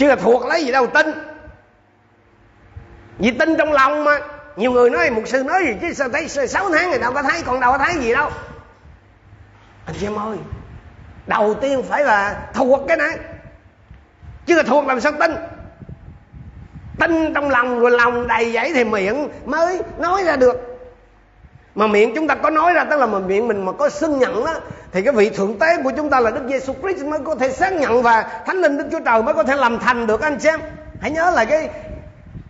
chứ 0.00 0.08
là 0.08 0.16
thuộc 0.16 0.46
lấy 0.46 0.64
gì 0.64 0.72
đâu, 0.72 0.86
tin. 0.86 1.06
Vì 3.18 3.30
tin 3.30 3.56
trong 3.56 3.72
lòng 3.72 4.04
mà. 4.04 4.18
Nhiều 4.56 4.72
người 4.72 4.90
nói 4.90 5.10
một 5.10 5.22
sư 5.26 5.42
nói 5.42 5.64
gì 5.66 5.72
chứ, 5.80 5.92
sao 5.92 6.08
thấy 6.08 6.28
6 6.28 6.70
tháng 6.70 6.90
rồi 6.90 6.98
đâu 6.98 7.12
có 7.12 7.22
thấy, 7.22 7.42
còn 7.46 7.60
đâu 7.60 7.72
có 7.72 7.78
thấy 7.78 7.94
gì 7.94 8.12
đâu. 8.12 8.30
Anh 9.86 9.96
chị 10.00 10.06
em 10.06 10.18
ơi, 10.18 10.36
đầu 11.26 11.54
tiên 11.54 11.82
phải 11.82 12.04
là 12.04 12.48
thuộc 12.54 12.80
cái 12.88 12.96
này. 12.96 13.18
Chưa 14.46 14.62
thuộc 14.62 14.86
làm 14.86 15.00
sao 15.00 15.12
tin? 15.12 15.30
Tin 17.00 17.34
trong 17.34 17.50
lòng 17.50 17.80
rồi 17.80 17.90
lòng 17.90 18.26
đầy 18.26 18.52
dẫy 18.52 18.72
thì 18.74 18.84
miệng 18.84 19.28
mới 19.44 19.80
nói 19.98 20.24
ra 20.24 20.36
được 20.36 20.69
mà 21.80 21.86
miệng 21.86 22.14
chúng 22.14 22.28
ta 22.28 22.34
có 22.34 22.50
nói 22.50 22.72
ra 22.72 22.84
tức 22.84 22.96
là 22.96 23.06
mà 23.06 23.18
miệng 23.18 23.48
mình 23.48 23.64
mà 23.64 23.72
có 23.72 23.88
xưng 23.88 24.18
nhận 24.18 24.44
đó 24.44 24.54
thì 24.92 25.02
cái 25.02 25.14
vị 25.14 25.30
thượng 25.30 25.58
tế 25.58 25.82
của 25.84 25.92
chúng 25.96 26.10
ta 26.10 26.20
là 26.20 26.30
Đức 26.30 26.40
Giêsu 26.48 26.72
Christ 26.82 27.04
mới 27.04 27.18
có 27.24 27.34
thể 27.34 27.50
xác 27.50 27.72
nhận 27.72 28.02
và 28.02 28.42
Thánh 28.46 28.56
linh 28.56 28.78
Đức 28.78 28.84
Chúa 28.92 29.00
Trời 29.00 29.22
mới 29.22 29.34
có 29.34 29.42
thể 29.42 29.56
làm 29.56 29.78
thành 29.78 30.06
được 30.06 30.20
anh 30.20 30.40
xem 30.40 30.60
hãy 31.00 31.10
nhớ 31.10 31.30
là 31.30 31.44
cái 31.44 31.68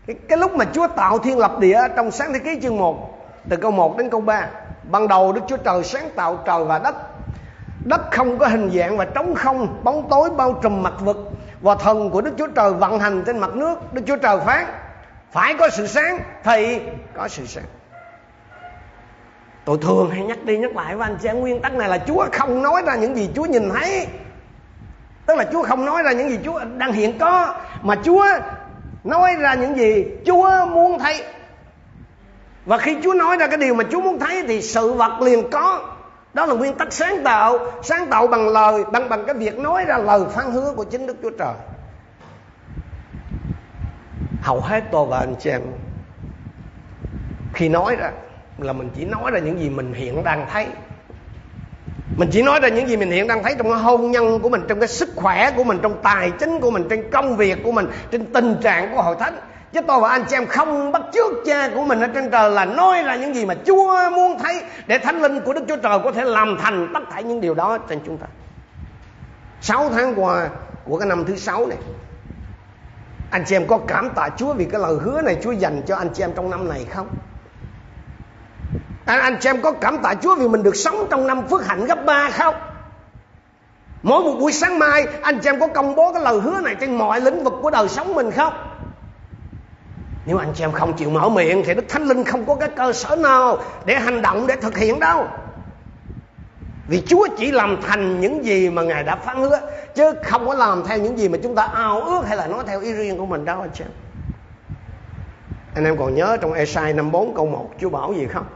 cái, 0.06 0.16
cái 0.28 0.38
lúc 0.38 0.54
mà 0.54 0.64
Chúa 0.72 0.86
tạo 0.86 1.18
thiên 1.18 1.38
lập 1.38 1.58
địa 1.58 1.80
trong 1.96 2.10
sáng 2.10 2.32
thế 2.32 2.38
ký 2.38 2.58
chương 2.62 2.76
1 2.76 3.18
từ 3.48 3.56
câu 3.56 3.70
1 3.70 3.98
đến 3.98 4.10
câu 4.10 4.20
3 4.20 4.46
ban 4.90 5.08
đầu 5.08 5.32
Đức 5.32 5.40
Chúa 5.48 5.56
Trời 5.56 5.84
sáng 5.84 6.10
tạo 6.16 6.38
trời 6.46 6.64
và 6.64 6.78
đất. 6.78 6.94
Đất 7.84 8.00
không 8.10 8.38
có 8.38 8.46
hình 8.46 8.70
dạng 8.74 8.96
và 8.96 9.04
trống 9.04 9.34
không 9.34 9.84
bóng 9.84 10.06
tối 10.10 10.30
bao 10.30 10.52
trùm 10.62 10.82
mặt 10.82 10.94
vực 11.00 11.16
và 11.60 11.74
thần 11.74 12.10
của 12.10 12.20
Đức 12.20 12.32
Chúa 12.38 12.46
Trời 12.46 12.72
vận 12.72 13.00
hành 13.00 13.22
trên 13.26 13.38
mặt 13.38 13.50
nước. 13.54 13.74
Đức 13.92 14.02
Chúa 14.06 14.16
Trời 14.16 14.38
phán 14.46 14.66
phải 15.32 15.54
có 15.54 15.68
sự 15.68 15.86
sáng 15.86 16.18
thì 16.44 16.80
có 17.14 17.28
sự 17.28 17.46
sáng 17.46 17.64
tôi 19.70 19.78
thường 19.82 20.10
hay 20.10 20.22
nhắc 20.22 20.44
đi 20.44 20.58
nhắc 20.58 20.76
lại 20.76 20.96
với 20.96 21.08
anh 21.08 21.18
chị 21.22 21.28
nguyên 21.28 21.60
tắc 21.60 21.74
này 21.74 21.88
là 21.88 21.98
Chúa 21.98 22.26
không 22.32 22.62
nói 22.62 22.82
ra 22.86 22.94
những 22.94 23.16
gì 23.16 23.30
Chúa 23.34 23.44
nhìn 23.44 23.70
thấy. 23.70 24.06
Tức 25.26 25.36
là 25.36 25.44
Chúa 25.52 25.62
không 25.62 25.84
nói 25.84 26.02
ra 26.02 26.12
những 26.12 26.30
gì 26.30 26.38
Chúa 26.44 26.60
đang 26.76 26.92
hiện 26.92 27.18
có, 27.18 27.54
mà 27.82 27.94
Chúa 28.04 28.24
nói 29.04 29.34
ra 29.34 29.54
những 29.54 29.76
gì 29.76 30.04
Chúa 30.26 30.66
muốn 30.66 30.98
thấy. 30.98 31.24
Và 32.66 32.78
khi 32.78 32.96
Chúa 33.02 33.14
nói 33.14 33.36
ra 33.36 33.46
cái 33.46 33.56
điều 33.56 33.74
mà 33.74 33.84
Chúa 33.90 34.00
muốn 34.00 34.18
thấy 34.18 34.44
thì 34.48 34.62
sự 34.62 34.92
vật 34.92 35.20
liền 35.20 35.50
có. 35.50 35.80
Đó 36.34 36.46
là 36.46 36.54
nguyên 36.54 36.74
tắc 36.74 36.92
sáng 36.92 37.24
tạo 37.24 37.58
sáng 37.82 38.06
tạo 38.06 38.26
bằng 38.26 38.48
lời, 38.48 38.84
bằng 38.92 39.08
bằng 39.08 39.24
cái 39.26 39.34
việc 39.34 39.58
nói 39.58 39.84
ra 39.84 39.98
lời 39.98 40.20
phán 40.30 40.50
hứa 40.52 40.72
của 40.76 40.84
chính 40.84 41.06
đức 41.06 41.16
chúa 41.22 41.30
trời. 41.38 41.54
Hầu 44.42 44.60
hết 44.60 44.84
tôi 44.92 45.06
và 45.06 45.18
anh 45.18 45.34
chị 45.38 45.50
em, 45.50 45.62
khi 47.54 47.68
nói 47.68 47.96
ra 47.96 48.10
là 48.62 48.72
mình 48.72 48.90
chỉ 48.96 49.04
nói 49.04 49.30
ra 49.30 49.38
những 49.38 49.60
gì 49.60 49.70
mình 49.70 49.92
hiện 49.94 50.24
đang 50.24 50.46
thấy 50.52 50.66
mình 52.16 52.28
chỉ 52.32 52.42
nói 52.42 52.60
ra 52.60 52.68
những 52.68 52.88
gì 52.88 52.96
mình 52.96 53.10
hiện 53.10 53.26
đang 53.26 53.42
thấy 53.42 53.54
trong 53.58 53.70
cái 53.70 53.78
hôn 53.78 54.10
nhân 54.10 54.40
của 54.40 54.48
mình, 54.48 54.62
trong 54.68 54.80
cái 54.80 54.88
sức 54.88 55.08
khỏe 55.16 55.50
của 55.56 55.64
mình, 55.64 55.78
trong 55.82 56.02
tài 56.02 56.30
chính 56.30 56.60
của 56.60 56.70
mình, 56.70 56.86
trên 56.90 57.10
công 57.10 57.36
việc 57.36 57.58
của 57.64 57.72
mình, 57.72 57.86
trên 58.10 58.24
tình 58.26 58.56
trạng 58.62 58.94
của 58.94 59.02
hội 59.02 59.16
thánh 59.18 59.38
chứ 59.72 59.80
tôi 59.86 60.00
và 60.00 60.08
anh 60.08 60.24
chị 60.28 60.36
em 60.36 60.46
không 60.46 60.92
bắt 60.92 61.02
chước 61.12 61.32
cha 61.46 61.68
của 61.74 61.84
mình 61.84 62.00
ở 62.00 62.06
trên 62.06 62.30
trời 62.30 62.50
là 62.50 62.64
nói 62.64 63.02
ra 63.02 63.16
những 63.16 63.34
gì 63.34 63.46
mà 63.46 63.54
Chúa 63.66 64.10
muốn 64.10 64.38
thấy 64.38 64.62
để 64.86 64.98
thánh 64.98 65.22
linh 65.22 65.40
của 65.40 65.52
Đức 65.52 65.64
Chúa 65.68 65.76
Trời 65.76 65.98
có 66.04 66.12
thể 66.12 66.24
làm 66.24 66.58
thành 66.62 66.90
tất 66.94 67.00
cả 67.10 67.20
những 67.20 67.40
điều 67.40 67.54
đó 67.54 67.78
trên 67.78 68.00
chúng 68.06 68.18
ta. 68.18 68.26
Sáu 69.60 69.90
tháng 69.90 70.14
qua 70.16 70.48
của 70.84 70.98
cái 70.98 71.08
năm 71.08 71.24
thứ 71.24 71.36
sáu 71.36 71.66
này, 71.66 71.78
anh 73.30 73.44
chị 73.46 73.56
em 73.56 73.66
có 73.66 73.78
cảm 73.78 74.10
tạ 74.10 74.28
Chúa 74.36 74.54
vì 74.54 74.64
cái 74.64 74.80
lời 74.80 74.94
hứa 75.02 75.22
này 75.22 75.36
Chúa 75.42 75.52
dành 75.52 75.82
cho 75.86 75.96
anh 75.96 76.08
chị 76.14 76.22
em 76.22 76.32
trong 76.36 76.50
năm 76.50 76.68
này 76.68 76.86
không? 76.90 77.08
Anh, 79.04 79.20
anh 79.20 79.36
chị 79.40 79.48
em 79.48 79.62
có 79.62 79.72
cảm 79.72 79.98
tạ 79.98 80.14
Chúa 80.22 80.34
vì 80.34 80.48
mình 80.48 80.62
được 80.62 80.76
sống 80.76 81.06
trong 81.10 81.26
năm 81.26 81.48
phước 81.48 81.66
hạnh 81.66 81.84
gấp 81.84 82.04
ba 82.04 82.30
không? 82.30 82.54
Mỗi 84.02 84.22
một 84.22 84.36
buổi 84.40 84.52
sáng 84.52 84.78
mai 84.78 85.06
anh 85.22 85.38
chị 85.38 85.48
em 85.48 85.60
có 85.60 85.66
công 85.66 85.94
bố 85.94 86.12
cái 86.12 86.22
lời 86.22 86.40
hứa 86.40 86.60
này 86.60 86.74
trên 86.80 86.98
mọi 86.98 87.20
lĩnh 87.20 87.44
vực 87.44 87.52
của 87.62 87.70
đời 87.70 87.88
sống 87.88 88.14
mình 88.14 88.30
không? 88.30 88.52
Nếu 90.26 90.38
anh 90.38 90.52
chị 90.54 90.64
em 90.64 90.72
không 90.72 90.92
chịu 90.96 91.10
mở 91.10 91.28
miệng 91.28 91.62
thì 91.66 91.74
Đức 91.74 91.84
Thánh 91.88 92.08
Linh 92.08 92.24
không 92.24 92.46
có 92.46 92.54
cái 92.54 92.68
cơ 92.76 92.92
sở 92.92 93.16
nào 93.16 93.58
để 93.84 93.94
hành 93.94 94.22
động 94.22 94.46
để 94.46 94.56
thực 94.56 94.78
hiện 94.78 95.00
đâu. 95.00 95.26
Vì 96.88 97.02
Chúa 97.06 97.28
chỉ 97.38 97.50
làm 97.50 97.82
thành 97.82 98.20
những 98.20 98.44
gì 98.44 98.70
mà 98.70 98.82
Ngài 98.82 99.02
đã 99.04 99.16
phán 99.16 99.36
hứa 99.36 99.60
Chứ 99.94 100.12
không 100.24 100.46
có 100.46 100.54
làm 100.54 100.84
theo 100.86 100.98
những 100.98 101.18
gì 101.18 101.28
mà 101.28 101.38
chúng 101.42 101.54
ta 101.54 101.62
ao 101.62 102.00
ước 102.00 102.22
hay 102.26 102.36
là 102.36 102.46
nói 102.46 102.64
theo 102.66 102.80
ý 102.80 102.92
riêng 102.92 103.18
của 103.18 103.26
mình 103.26 103.44
đâu 103.44 103.60
anh 103.60 103.70
chị 103.74 103.84
em 103.84 103.90
Anh 105.74 105.84
em 105.84 105.96
còn 105.96 106.14
nhớ 106.14 106.36
trong 106.40 106.52
Esai 106.52 106.92
54 106.92 107.34
câu 107.34 107.46
1 107.46 107.70
Chúa 107.80 107.90
bảo 107.90 108.12
gì 108.12 108.26
không? 108.26 108.46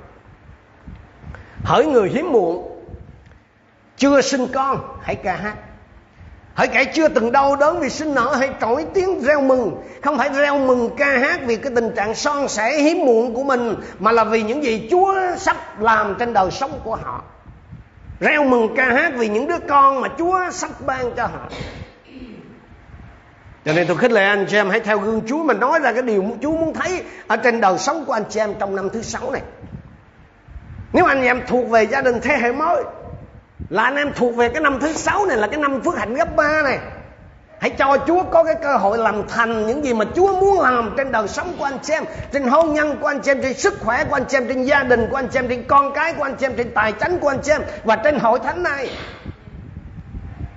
Hỡi 1.64 1.86
người 1.86 2.08
hiếm 2.08 2.32
muộn, 2.32 2.70
Chưa 3.96 4.20
sinh 4.20 4.46
con, 4.54 4.98
hãy 5.02 5.14
ca 5.14 5.36
hát. 5.36 5.54
Hỡi 6.54 6.68
kẻ 6.68 6.84
chưa 6.84 7.08
từng 7.08 7.32
đau 7.32 7.56
đớn 7.56 7.80
vì 7.80 7.90
sinh 7.90 8.14
nở, 8.14 8.34
Hãy 8.38 8.50
trỗi 8.60 8.86
tiếng 8.94 9.20
reo 9.20 9.40
mừng. 9.40 9.82
Không 10.02 10.18
phải 10.18 10.28
reo 10.28 10.58
mừng 10.58 10.90
ca 10.96 11.18
hát 11.18 11.40
vì 11.46 11.56
cái 11.56 11.72
tình 11.74 11.94
trạng 11.96 12.14
son 12.14 12.48
sẻ 12.48 12.78
hiếm 12.78 13.06
muộn 13.06 13.34
của 13.34 13.42
mình, 13.42 13.74
Mà 13.98 14.12
là 14.12 14.24
vì 14.24 14.42
những 14.42 14.64
gì 14.64 14.88
Chúa 14.90 15.14
sắp 15.36 15.80
làm 15.80 16.14
trên 16.18 16.32
đời 16.32 16.50
sống 16.50 16.80
của 16.84 16.96
họ. 16.96 17.24
Reo 18.20 18.44
mừng 18.44 18.76
ca 18.76 18.92
hát 18.92 19.12
vì 19.16 19.28
những 19.28 19.48
đứa 19.48 19.58
con 19.68 20.00
mà 20.00 20.08
Chúa 20.18 20.50
sắp 20.52 20.70
ban 20.86 21.14
cho 21.16 21.26
họ. 21.26 21.48
Cho 23.64 23.72
nên 23.72 23.86
tôi 23.86 23.96
khích 23.96 24.12
lệ 24.12 24.24
anh 24.24 24.46
chị 24.48 24.56
em 24.56 24.70
hãy 24.70 24.80
theo 24.80 24.98
gương 24.98 25.22
Chúa 25.26 25.42
mà 25.42 25.54
nói 25.54 25.78
ra 25.78 25.92
cái 25.92 26.02
điều 26.02 26.24
Chúa 26.42 26.56
muốn 26.56 26.74
thấy 26.74 27.02
ở 27.26 27.36
trên 27.36 27.60
đời 27.60 27.78
sống 27.78 28.04
của 28.04 28.12
anh 28.12 28.24
chị 28.30 28.40
em 28.40 28.54
trong 28.58 28.76
năm 28.76 28.90
thứ 28.90 29.02
sáu 29.02 29.30
này. 29.30 29.42
Nếu 30.94 31.04
anh 31.04 31.22
em 31.22 31.42
thuộc 31.46 31.70
về 31.70 31.86
gia 31.86 32.00
đình 32.00 32.20
thế 32.20 32.36
hệ 32.36 32.52
mới 32.52 32.82
là 33.70 33.82
anh 33.82 33.96
em 33.96 34.12
thuộc 34.16 34.36
về 34.36 34.48
cái 34.48 34.60
năm 34.60 34.78
thứ 34.80 34.92
sáu 34.92 35.26
này 35.26 35.36
là 35.36 35.46
cái 35.46 35.60
năm 35.60 35.80
phước 35.80 35.98
hạnh 35.98 36.14
gấp 36.14 36.36
ba 36.36 36.62
này. 36.62 36.78
Hãy 37.60 37.70
cho 37.70 37.96
Chúa 38.06 38.22
có 38.22 38.44
cái 38.44 38.54
cơ 38.62 38.76
hội 38.76 38.98
làm 38.98 39.28
thành 39.28 39.66
những 39.66 39.84
gì 39.84 39.94
mà 39.94 40.04
Chúa 40.16 40.40
muốn 40.40 40.60
làm 40.60 40.94
trên 40.96 41.12
đời 41.12 41.28
sống 41.28 41.52
của 41.58 41.64
anh 41.64 41.78
chị 41.82 41.92
em, 41.92 42.04
trên 42.32 42.42
hôn 42.42 42.74
nhân 42.74 42.96
của 43.00 43.06
anh 43.06 43.20
chị 43.20 43.30
em, 43.30 43.42
trên 43.42 43.54
sức 43.54 43.74
khỏe 43.80 44.04
của 44.04 44.14
anh 44.14 44.24
chị 44.28 44.36
em, 44.36 44.48
trên 44.48 44.62
gia 44.62 44.82
đình 44.82 45.06
của 45.10 45.16
anh 45.16 45.28
chị 45.28 45.38
em, 45.38 45.48
trên 45.48 45.64
con 45.68 45.92
cái 45.94 46.12
của 46.12 46.22
anh 46.22 46.34
chị 46.40 46.46
em, 46.46 46.52
trên 46.56 46.70
tài 46.74 46.92
chánh 46.92 47.18
của 47.18 47.28
anh 47.28 47.38
chị 47.42 47.52
em 47.52 47.62
và 47.84 47.96
trên 47.96 48.18
hội 48.18 48.38
thánh 48.44 48.62
này. 48.62 48.90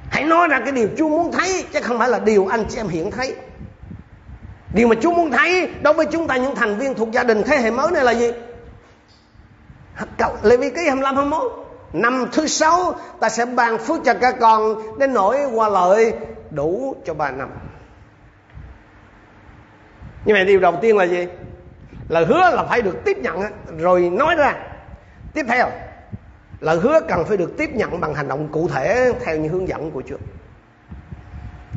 Hãy 0.09 0.23
nói 0.23 0.47
ra 0.47 0.59
cái 0.59 0.71
điều 0.71 0.87
Chúa 0.97 1.09
muốn 1.09 1.31
thấy 1.31 1.65
chứ 1.73 1.79
không 1.81 1.99
phải 1.99 2.09
là 2.09 2.19
điều 2.19 2.47
anh 2.47 2.65
chị 2.69 2.77
em 2.77 2.87
hiện 2.87 3.11
thấy. 3.11 3.35
Điều 4.73 4.87
mà 4.87 4.95
Chúa 5.01 5.11
muốn 5.11 5.31
thấy 5.31 5.69
đối 5.81 5.93
với 5.93 6.05
chúng 6.05 6.27
ta 6.27 6.35
những 6.35 6.55
thành 6.55 6.77
viên 6.77 6.93
thuộc 6.93 7.11
gia 7.11 7.23
đình 7.23 7.43
thế 7.43 7.57
hệ 7.57 7.71
mới 7.71 7.91
này 7.91 8.03
là 8.03 8.11
gì? 8.11 8.31
Lê 10.43 10.57
Vi 10.57 10.69
ký 10.69 10.81
25 10.87 11.15
21 11.15 11.51
Năm 11.93 12.25
thứ 12.31 12.47
sáu, 12.47 12.95
ta 13.19 13.29
sẽ 13.29 13.45
ban 13.45 13.77
phước 13.77 13.99
cho 14.05 14.13
các 14.21 14.35
con 14.39 14.81
Đến 14.99 15.13
nỗi 15.13 15.45
qua 15.53 15.69
lợi 15.69 16.13
đủ 16.51 16.95
cho 17.05 17.13
ba 17.13 17.31
năm. 17.31 17.49
Nhưng 20.25 20.37
mà 20.37 20.43
điều 20.43 20.59
đầu 20.59 20.73
tiên 20.81 20.97
là 20.97 21.03
gì? 21.03 21.27
Lời 22.09 22.25
hứa 22.25 22.49
là 22.51 22.63
phải 22.63 22.81
được 22.81 22.95
tiếp 23.05 23.17
nhận 23.17 23.41
rồi 23.77 24.09
nói 24.09 24.35
ra. 24.35 24.55
Tiếp 25.33 25.45
theo, 25.47 25.69
lời 26.59 26.77
hứa 26.77 26.99
cần 27.07 27.25
phải 27.25 27.37
được 27.37 27.57
tiếp 27.57 27.69
nhận 27.73 27.99
bằng 27.99 28.13
hành 28.13 28.27
động 28.27 28.47
cụ 28.51 28.67
thể 28.67 29.13
theo 29.25 29.37
như 29.37 29.49
hướng 29.49 29.67
dẫn 29.67 29.91
của 29.91 30.01
Chúa. 30.09 30.17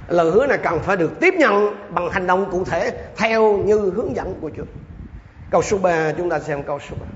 Lời 0.08 0.30
hứa 0.30 0.46
này 0.46 0.58
cần 0.58 0.80
phải 0.80 0.96
được 0.96 1.20
tiếp 1.20 1.34
nhận 1.34 1.76
bằng 1.94 2.10
hành 2.10 2.26
động 2.26 2.50
cụ 2.50 2.64
thể 2.64 2.90
theo 3.16 3.56
như 3.56 3.92
hướng 3.96 4.16
dẫn 4.16 4.34
của 4.40 4.50
Chúa. 4.56 4.64
Câu 5.50 5.62
số 5.62 5.78
3 5.78 6.12
chúng 6.12 6.30
ta 6.30 6.38
xem 6.38 6.62
câu 6.62 6.78
số 6.78 6.96
3 7.00 7.06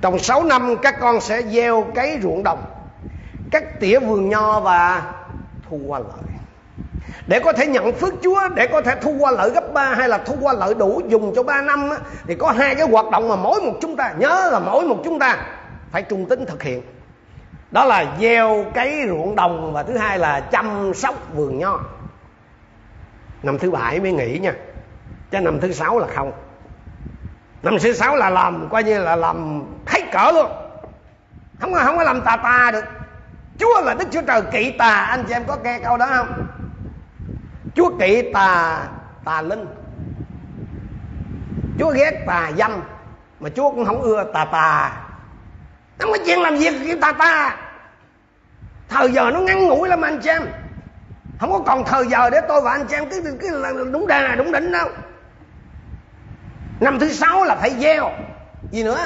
trong 0.00 0.18
6 0.18 0.44
năm 0.44 0.76
các 0.82 0.94
con 1.00 1.20
sẽ 1.20 1.42
gieo 1.42 1.86
cấy 1.94 2.18
ruộng 2.22 2.42
đồng 2.42 2.62
cắt 3.50 3.80
tỉa 3.80 3.98
vườn 3.98 4.28
nho 4.28 4.60
và 4.60 5.02
thu 5.68 5.80
qua 5.86 5.98
lợi. 5.98 6.28
Để 7.26 7.40
có 7.40 7.52
thể 7.52 7.66
nhận 7.66 7.92
phước 7.92 8.14
Chúa 8.22 8.48
để 8.56 8.66
có 8.66 8.82
thể 8.82 8.94
thu 9.02 9.16
qua 9.18 9.30
lợi 9.30 9.50
gấp 9.50 9.72
ba 9.72 9.94
hay 9.94 10.08
là 10.08 10.18
thu 10.18 10.36
qua 10.40 10.52
lợi 10.52 10.74
đủ 10.74 11.02
dùng 11.08 11.32
cho 11.36 11.42
ba 11.42 11.62
năm 11.62 11.90
á, 11.90 11.96
thì 12.26 12.34
có 12.34 12.50
hai 12.50 12.74
cái 12.74 12.88
hoạt 12.88 13.10
động 13.10 13.28
mà 13.28 13.36
mỗi 13.36 13.60
một 13.60 13.72
chúng 13.80 13.96
ta 13.96 14.14
nhớ 14.18 14.48
là 14.52 14.58
mỗi 14.58 14.84
một 14.84 15.00
chúng 15.04 15.18
ta 15.18 15.46
phải 15.90 16.02
trung 16.02 16.26
tính 16.26 16.44
thực 16.46 16.62
hiện. 16.62 16.82
Đó 17.70 17.84
là 17.84 18.16
gieo 18.20 18.64
cấy 18.74 19.04
ruộng 19.08 19.36
đồng 19.36 19.72
và 19.72 19.82
thứ 19.82 19.96
hai 19.96 20.18
là 20.18 20.40
chăm 20.40 20.94
sóc 20.94 21.14
vườn 21.34 21.58
nho. 21.58 21.80
Năm 23.42 23.58
thứ 23.58 23.70
bảy 23.70 24.00
mới 24.00 24.12
nghỉ 24.12 24.38
nha 24.38 24.52
chứ 25.30 25.40
năm 25.40 25.60
thứ 25.60 25.72
sáu 25.72 25.98
là 25.98 26.06
không 26.14 26.32
năm 27.62 27.76
thứ 27.82 27.92
sáu 27.92 28.16
là 28.16 28.30
làm 28.30 28.68
coi 28.68 28.84
như 28.84 28.98
là 28.98 29.16
làm 29.16 29.62
hết 29.86 30.00
cỡ 30.12 30.30
luôn. 30.34 30.50
Không 31.60 31.72
có 31.72 31.80
không 31.84 31.96
có 31.96 32.02
làm 32.02 32.20
tà 32.20 32.36
tà 32.36 32.70
được. 32.70 32.84
Chúa 33.58 33.80
là 33.80 33.94
Đức 33.94 34.04
Chúa 34.10 34.22
Trời 34.22 34.42
kỵ 34.52 34.70
tà. 34.70 35.04
Anh 35.04 35.24
chị 35.28 35.34
em 35.34 35.44
có 35.46 35.56
nghe 35.64 35.78
câu 35.84 35.96
đó 35.96 36.06
không? 36.16 36.46
Chúa 37.74 37.90
kỵ 38.00 38.32
tà 38.32 38.80
tà 39.24 39.42
linh. 39.42 39.66
Chúa 41.78 41.90
ghét 41.90 42.24
tà 42.26 42.50
dâm 42.58 42.72
Mà 43.40 43.48
Chúa 43.56 43.70
cũng 43.70 43.84
không 43.84 44.02
ưa 44.02 44.24
tà 44.34 44.44
tà. 44.44 44.92
Không 45.98 46.12
có 46.12 46.18
chuyện 46.26 46.40
làm 46.40 46.56
việc 46.56 46.74
kêu 46.86 46.96
tà 47.00 47.12
tà. 47.12 47.56
Thời 48.88 49.12
giờ 49.12 49.30
nó 49.30 49.40
ngắn 49.40 49.68
ngủi 49.68 49.88
lắm 49.88 50.02
anh 50.02 50.20
chị 50.22 50.30
em. 50.30 50.42
Không 51.40 51.52
có 51.52 51.58
còn 51.66 51.84
thời 51.84 52.06
giờ 52.06 52.30
để 52.30 52.40
tôi 52.48 52.60
và 52.60 52.72
anh 52.72 52.86
chị 52.86 52.96
em 52.96 53.10
cứ, 53.10 53.36
cứ 53.40 53.58
là 53.58 53.72
đúng 53.92 54.06
đà 54.06 54.34
đúng 54.34 54.52
đỉnh 54.52 54.72
đâu. 54.72 54.88
Năm 56.80 56.98
thứ 56.98 57.08
sáu 57.08 57.44
là 57.44 57.56
phải 57.56 57.70
gieo. 57.80 58.10
Gì 58.70 58.82
nữa? 58.82 58.98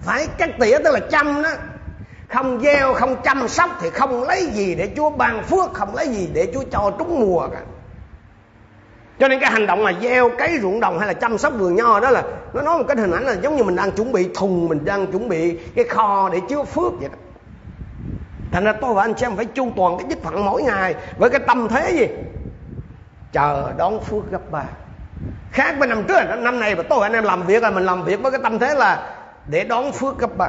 Phải 0.00 0.26
cắt 0.38 0.50
tỉa 0.58 0.78
tức 0.84 0.90
là 0.92 1.00
chăm 1.10 1.42
đó. 1.42 1.50
Không 2.28 2.60
gieo, 2.60 2.94
không 2.94 3.22
chăm 3.22 3.48
sóc 3.48 3.70
thì 3.80 3.90
không 3.90 4.22
lấy 4.22 4.46
gì 4.46 4.74
để 4.74 4.92
Chúa 4.96 5.10
ban 5.10 5.42
phước, 5.42 5.74
không 5.74 5.94
lấy 5.94 6.08
gì 6.08 6.28
để 6.32 6.50
Chúa 6.54 6.62
cho 6.70 6.92
trúng 6.98 7.20
mùa 7.20 7.48
cả. 7.52 7.60
Cho 9.18 9.28
nên 9.28 9.40
cái 9.40 9.50
hành 9.50 9.66
động 9.66 9.84
là 9.84 9.92
gieo 10.02 10.30
cấy 10.38 10.58
ruộng 10.62 10.80
đồng 10.80 10.98
hay 10.98 11.08
là 11.08 11.14
chăm 11.14 11.38
sóc 11.38 11.52
vườn 11.58 11.74
nho 11.74 12.00
đó 12.00 12.10
là 12.10 12.22
nó 12.54 12.62
nói 12.62 12.78
một 12.78 12.84
cái 12.88 12.96
hình 12.96 13.12
ảnh 13.12 13.24
là 13.24 13.32
giống 13.42 13.56
như 13.56 13.62
mình 13.62 13.76
đang 13.76 13.90
chuẩn 13.90 14.12
bị 14.12 14.28
thùng, 14.34 14.68
mình 14.68 14.84
đang 14.84 15.06
chuẩn 15.12 15.28
bị 15.28 15.58
cái 15.74 15.84
kho 15.84 16.28
để 16.32 16.40
chứa 16.48 16.64
phước 16.64 16.92
vậy 17.00 17.08
đó. 17.08 17.18
Thành 18.52 18.64
ra 18.64 18.72
tôi 18.80 18.94
và 18.94 19.02
anh 19.02 19.18
xem 19.18 19.36
phải 19.36 19.44
chu 19.44 19.72
toàn 19.76 19.98
cái 19.98 20.06
chức 20.10 20.22
phận 20.22 20.44
mỗi 20.44 20.62
ngày 20.62 20.94
với 21.18 21.30
cái 21.30 21.40
tâm 21.46 21.68
thế 21.68 21.92
gì? 21.92 22.06
Chờ 23.32 23.72
đón 23.76 24.00
phước 24.00 24.30
gấp 24.30 24.50
ba 24.50 24.64
khác 25.52 25.74
với 25.78 25.88
năm 25.88 26.04
trước, 26.08 26.20
năm 26.38 26.60
nay 26.60 26.74
và 26.74 26.82
tôi 26.88 27.02
anh 27.02 27.12
em 27.12 27.24
làm 27.24 27.42
việc 27.42 27.62
là 27.62 27.70
mình 27.70 27.84
làm 27.84 28.04
việc 28.04 28.22
với 28.22 28.32
cái 28.32 28.40
tâm 28.42 28.58
thế 28.58 28.74
là 28.74 29.16
để 29.46 29.64
đón 29.64 29.92
phước 29.92 30.18
gấp 30.18 30.36
ba 30.36 30.48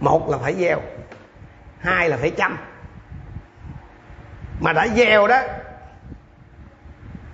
một 0.00 0.30
là 0.30 0.38
phải 0.38 0.54
gieo, 0.54 0.80
hai 1.78 2.08
là 2.08 2.16
phải 2.16 2.30
chăm. 2.30 2.58
Mà 4.60 4.72
đã 4.72 4.88
gieo 4.88 5.28
đó 5.28 5.40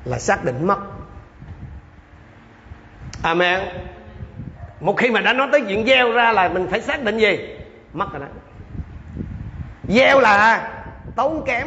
là 0.05 0.19
xác 0.19 0.45
định 0.45 0.67
mất. 0.67 0.79
Amen. 3.23 3.61
Một 4.81 4.97
khi 4.97 5.11
mà 5.11 5.21
đã 5.21 5.33
nói 5.33 5.49
tới 5.53 5.65
chuyện 5.69 5.87
gieo 5.87 6.13
ra 6.13 6.33
là 6.33 6.49
mình 6.49 6.67
phải 6.71 6.81
xác 6.81 7.03
định 7.03 7.19
gì? 7.19 7.59
Mất 7.93 8.13
rồi 8.13 8.21
đó. 8.21 8.27
Gieo 9.89 10.21
là 10.21 10.69
tốn 11.17 11.45
kém 11.47 11.67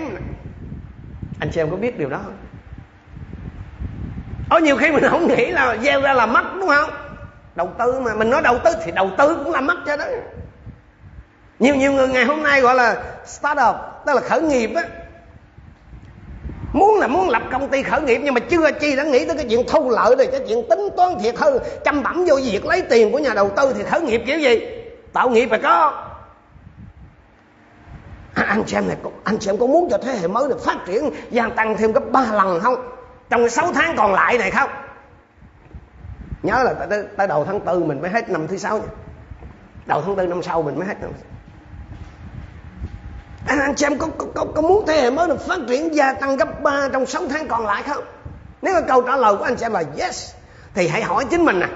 anh 1.39 1.49
chị 1.51 1.61
em 1.61 1.71
có 1.71 1.77
biết 1.77 1.99
điều 1.99 2.09
đó 2.09 2.19
không? 2.23 2.37
Ở 4.49 4.59
nhiều 4.59 4.77
khi 4.77 4.91
mình 4.91 5.03
không 5.09 5.27
nghĩ 5.27 5.45
là 5.45 5.77
gieo 5.83 6.01
ra 6.01 6.13
là 6.13 6.25
mất, 6.25 6.43
đúng 6.59 6.69
không? 6.69 6.89
Đầu 7.55 7.69
tư 7.79 7.99
mà, 7.99 8.13
mình 8.13 8.29
nói 8.29 8.41
đầu 8.41 8.57
tư 8.63 8.71
thì 8.83 8.91
đầu 8.91 9.11
tư 9.17 9.37
cũng 9.43 9.53
là 9.53 9.61
mất 9.61 9.77
cho 9.85 9.97
đó. 9.97 10.05
Nhiều 11.59 11.75
nhiều 11.75 11.91
người 11.91 12.07
ngày 12.07 12.25
hôm 12.25 12.43
nay 12.43 12.61
gọi 12.61 12.75
là 12.75 13.03
startup, 13.25 13.75
tức 14.05 14.13
là 14.15 14.21
khởi 14.21 14.41
nghiệp 14.41 14.71
á. 14.75 14.83
Muốn 16.73 16.99
là 16.99 17.07
muốn 17.07 17.29
lập 17.29 17.41
công 17.51 17.69
ty 17.69 17.83
khởi 17.83 18.01
nghiệp 18.01 18.21
nhưng 18.23 18.33
mà 18.33 18.39
chưa 18.39 18.71
chi 18.71 18.95
đã 18.95 19.03
nghĩ 19.03 19.25
tới 19.25 19.35
cái 19.35 19.45
chuyện 19.49 19.65
thu 19.67 19.89
lợi 19.89 20.15
rồi, 20.15 20.27
cái 20.31 20.41
chuyện 20.47 20.69
tính 20.69 20.89
toán 20.97 21.19
thiệt 21.19 21.37
hơn, 21.37 21.59
chăm 21.85 22.03
bẩm 22.03 22.25
vô 22.27 22.35
việc 22.35 22.65
lấy 22.65 22.81
tiền 22.81 23.11
của 23.11 23.19
nhà 23.19 23.33
đầu 23.33 23.49
tư 23.49 23.73
thì 23.77 23.83
khởi 23.83 24.01
nghiệp 24.01 24.21
kiểu 24.25 24.39
gì? 24.39 24.59
Tạo 25.13 25.29
nghiệp 25.29 25.47
phải 25.49 25.59
có 25.59 26.05
à, 28.39 28.45
anh 28.49 28.63
chị 28.67 28.77
em 28.77 28.87
này 28.87 28.97
anh 29.23 29.37
chị 29.39 29.49
em 29.49 29.57
có 29.57 29.67
muốn 29.67 29.87
cho 29.91 29.97
thế 29.97 30.17
hệ 30.21 30.27
mới 30.27 30.49
được 30.49 30.65
phát 30.65 30.77
triển 30.85 31.09
gia 31.31 31.49
tăng 31.49 31.77
thêm 31.77 31.91
gấp 31.91 32.11
ba 32.11 32.25
lần 32.31 32.59
không? 32.59 32.75
Trong 33.29 33.41
cái 33.41 33.49
6 33.49 33.73
tháng 33.73 33.95
còn 33.97 34.13
lại 34.13 34.37
này 34.37 34.51
không? 34.51 34.69
Nhớ 36.43 36.63
là 36.63 36.73
tới, 36.73 37.03
tới 37.17 37.27
đầu 37.27 37.45
tháng 37.45 37.59
tư 37.59 37.83
mình 37.83 38.01
mới 38.01 38.09
hết 38.09 38.29
năm 38.29 38.47
thứ 38.47 38.57
sáu 38.57 38.77
nha. 38.77 38.87
Đầu 39.85 40.01
tháng 40.05 40.15
tư 40.15 40.27
năm 40.27 40.43
sau 40.43 40.61
mình 40.61 40.75
mới 40.79 40.87
hết 40.87 41.01
năm 41.01 41.11
anh, 43.45 43.59
à, 43.59 43.65
anh 43.65 43.75
chị 43.75 43.85
em 43.85 43.97
có, 43.97 44.07
có, 44.17 44.25
có, 44.35 44.45
có 44.55 44.61
muốn 44.61 44.85
thế 44.87 45.01
hệ 45.01 45.09
mới 45.09 45.27
được 45.27 45.47
phát 45.47 45.59
triển 45.67 45.95
gia 45.95 46.13
tăng 46.13 46.37
gấp 46.37 46.61
3 46.61 46.89
trong 46.93 47.05
6 47.05 47.21
tháng 47.29 47.47
còn 47.47 47.65
lại 47.65 47.83
không? 47.83 48.03
Nếu 48.61 48.73
mà 48.73 48.81
câu 48.81 49.01
trả 49.01 49.15
lời 49.15 49.35
của 49.35 49.43
anh 49.43 49.55
chị 49.55 49.65
em 49.65 49.71
là 49.71 49.83
yes 49.97 50.33
thì 50.73 50.87
hãy 50.87 51.03
hỏi 51.03 51.25
chính 51.29 51.45
mình 51.45 51.59
nè. 51.59 51.67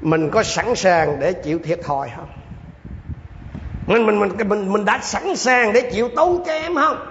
Mình 0.00 0.30
có 0.30 0.42
sẵn 0.42 0.74
sàng 0.76 1.20
để 1.20 1.32
chịu 1.32 1.58
thiệt 1.64 1.80
thòi 1.84 2.10
không? 2.16 2.37
Mình 3.88 4.06
mình 4.06 4.18
mình 4.18 4.48
mình 4.48 4.72
mình 4.72 4.84
đã 4.84 4.98
sẵn 5.02 5.36
sàng 5.36 5.72
để 5.72 5.90
chịu 5.92 6.08
tốn 6.16 6.44
kém 6.46 6.74
không? 6.74 7.06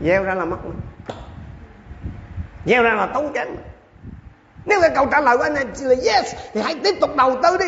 Gieo 0.00 0.22
ra 0.22 0.34
là 0.34 0.44
mất 0.44 0.56
mình 0.64 0.80
gieo 2.66 2.82
ra 2.82 2.94
là 2.94 3.06
tốn 3.06 3.32
kém 3.32 3.48
nếu 4.68 4.80
cái 4.80 4.90
câu 4.94 5.06
trả 5.06 5.20
lời 5.20 5.36
của 5.36 5.42
anh 5.42 5.54
là 5.54 5.64
yes, 5.90 6.34
thì 6.52 6.60
hãy 6.60 6.74
tiếp 6.84 6.94
tục 7.00 7.16
đầu 7.16 7.36
tư 7.42 7.58
đi. 7.58 7.66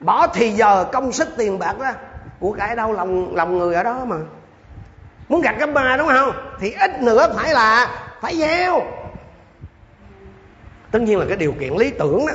Bỏ 0.00 0.26
thì 0.26 0.50
giờ 0.50 0.84
công 0.92 1.12
sức 1.12 1.28
tiền 1.36 1.58
bạc 1.58 1.74
ra. 1.78 1.94
Của 2.40 2.52
cải 2.52 2.76
đâu, 2.76 2.92
lòng 2.92 3.36
lòng 3.36 3.58
người 3.58 3.74
ở 3.74 3.82
đó 3.82 4.04
mà. 4.04 4.16
Muốn 5.28 5.40
gặt 5.40 5.54
cái 5.58 5.66
ba 5.66 5.96
đúng 5.96 6.08
không? 6.08 6.32
Thì 6.60 6.72
ít 6.80 7.02
nữa 7.02 7.32
phải 7.36 7.52
là, 7.52 7.88
phải 8.20 8.36
gieo. 8.36 8.82
Tất 10.90 11.02
nhiên 11.02 11.18
là 11.18 11.24
cái 11.28 11.36
điều 11.36 11.52
kiện 11.60 11.76
lý 11.76 11.90
tưởng 11.90 12.26
đó 12.26 12.34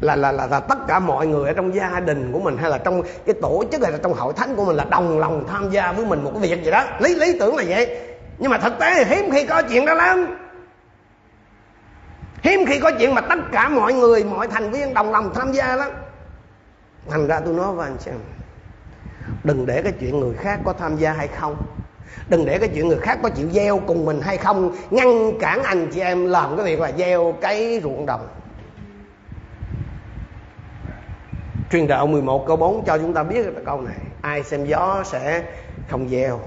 là, 0.00 0.16
là 0.16 0.32
là 0.32 0.46
là 0.46 0.60
tất 0.60 0.78
cả 0.88 0.98
mọi 0.98 1.26
người 1.26 1.48
ở 1.48 1.52
trong 1.52 1.74
gia 1.74 2.00
đình 2.00 2.32
của 2.32 2.38
mình 2.38 2.56
hay 2.56 2.70
là 2.70 2.78
trong 2.78 3.02
cái 3.26 3.34
tổ 3.42 3.64
chức 3.72 3.82
hay 3.82 3.92
là 3.92 3.98
trong 4.02 4.14
hội 4.14 4.32
thánh 4.32 4.56
của 4.56 4.64
mình 4.64 4.76
là 4.76 4.84
đồng 4.84 5.18
lòng 5.18 5.44
tham 5.48 5.70
gia 5.70 5.92
với 5.92 6.04
mình 6.04 6.24
một 6.24 6.30
cái 6.34 6.50
việc 6.50 6.64
gì 6.64 6.70
đó. 6.70 6.84
Lý 7.00 7.14
lý 7.14 7.38
tưởng 7.40 7.56
là 7.56 7.64
vậy. 7.68 7.98
Nhưng 8.38 8.50
mà 8.50 8.58
thực 8.58 8.78
tế 8.78 9.04
thì 9.04 9.14
hiếm 9.14 9.30
khi 9.30 9.46
có 9.46 9.62
chuyện 9.62 9.86
đó 9.86 9.94
lắm. 9.94 10.38
Hiếm 12.42 12.66
khi 12.66 12.80
có 12.80 12.90
chuyện 12.98 13.14
mà 13.14 13.20
tất 13.20 13.38
cả 13.52 13.68
mọi 13.68 13.92
người 13.92 14.24
mọi 14.24 14.48
thành 14.48 14.70
viên 14.70 14.94
đồng 14.94 15.12
lòng 15.12 15.30
tham 15.34 15.52
gia 15.52 15.76
lắm. 15.76 15.90
Thành 17.10 17.26
ra 17.26 17.40
tôi 17.40 17.54
nói 17.54 17.72
với 17.72 17.88
anh 17.88 17.98
xem 17.98 18.14
đừng 19.44 19.66
để 19.66 19.82
cái 19.82 19.92
chuyện 20.00 20.20
người 20.20 20.34
khác 20.34 20.60
có 20.64 20.72
tham 20.72 20.96
gia 20.96 21.12
hay 21.12 21.28
không. 21.28 21.56
Đừng 22.28 22.44
để 22.44 22.58
cái 22.58 22.68
chuyện 22.74 22.88
người 22.88 22.98
khác 22.98 23.18
có 23.22 23.28
chịu 23.28 23.48
gieo 23.52 23.80
cùng 23.86 24.04
mình 24.04 24.20
hay 24.20 24.36
không. 24.36 24.76
Ngăn 24.90 25.38
cản 25.40 25.62
anh 25.62 25.90
chị 25.94 26.00
em 26.00 26.26
làm 26.26 26.56
cái 26.56 26.66
việc 26.66 26.80
là 26.80 26.92
gieo 26.98 27.34
cái 27.40 27.80
ruộng 27.82 28.06
đồng. 28.06 28.28
Truyền 31.70 31.86
đạo 31.86 32.06
11 32.06 32.46
câu 32.46 32.56
4 32.56 32.84
cho 32.84 32.98
chúng 32.98 33.12
ta 33.12 33.22
biết 33.22 33.42
cái 33.42 33.64
câu 33.66 33.80
này. 33.80 33.96
Ai 34.20 34.42
xem 34.42 34.64
gió 34.64 35.02
sẽ 35.04 35.42
không 35.88 36.08
gieo 36.08 36.40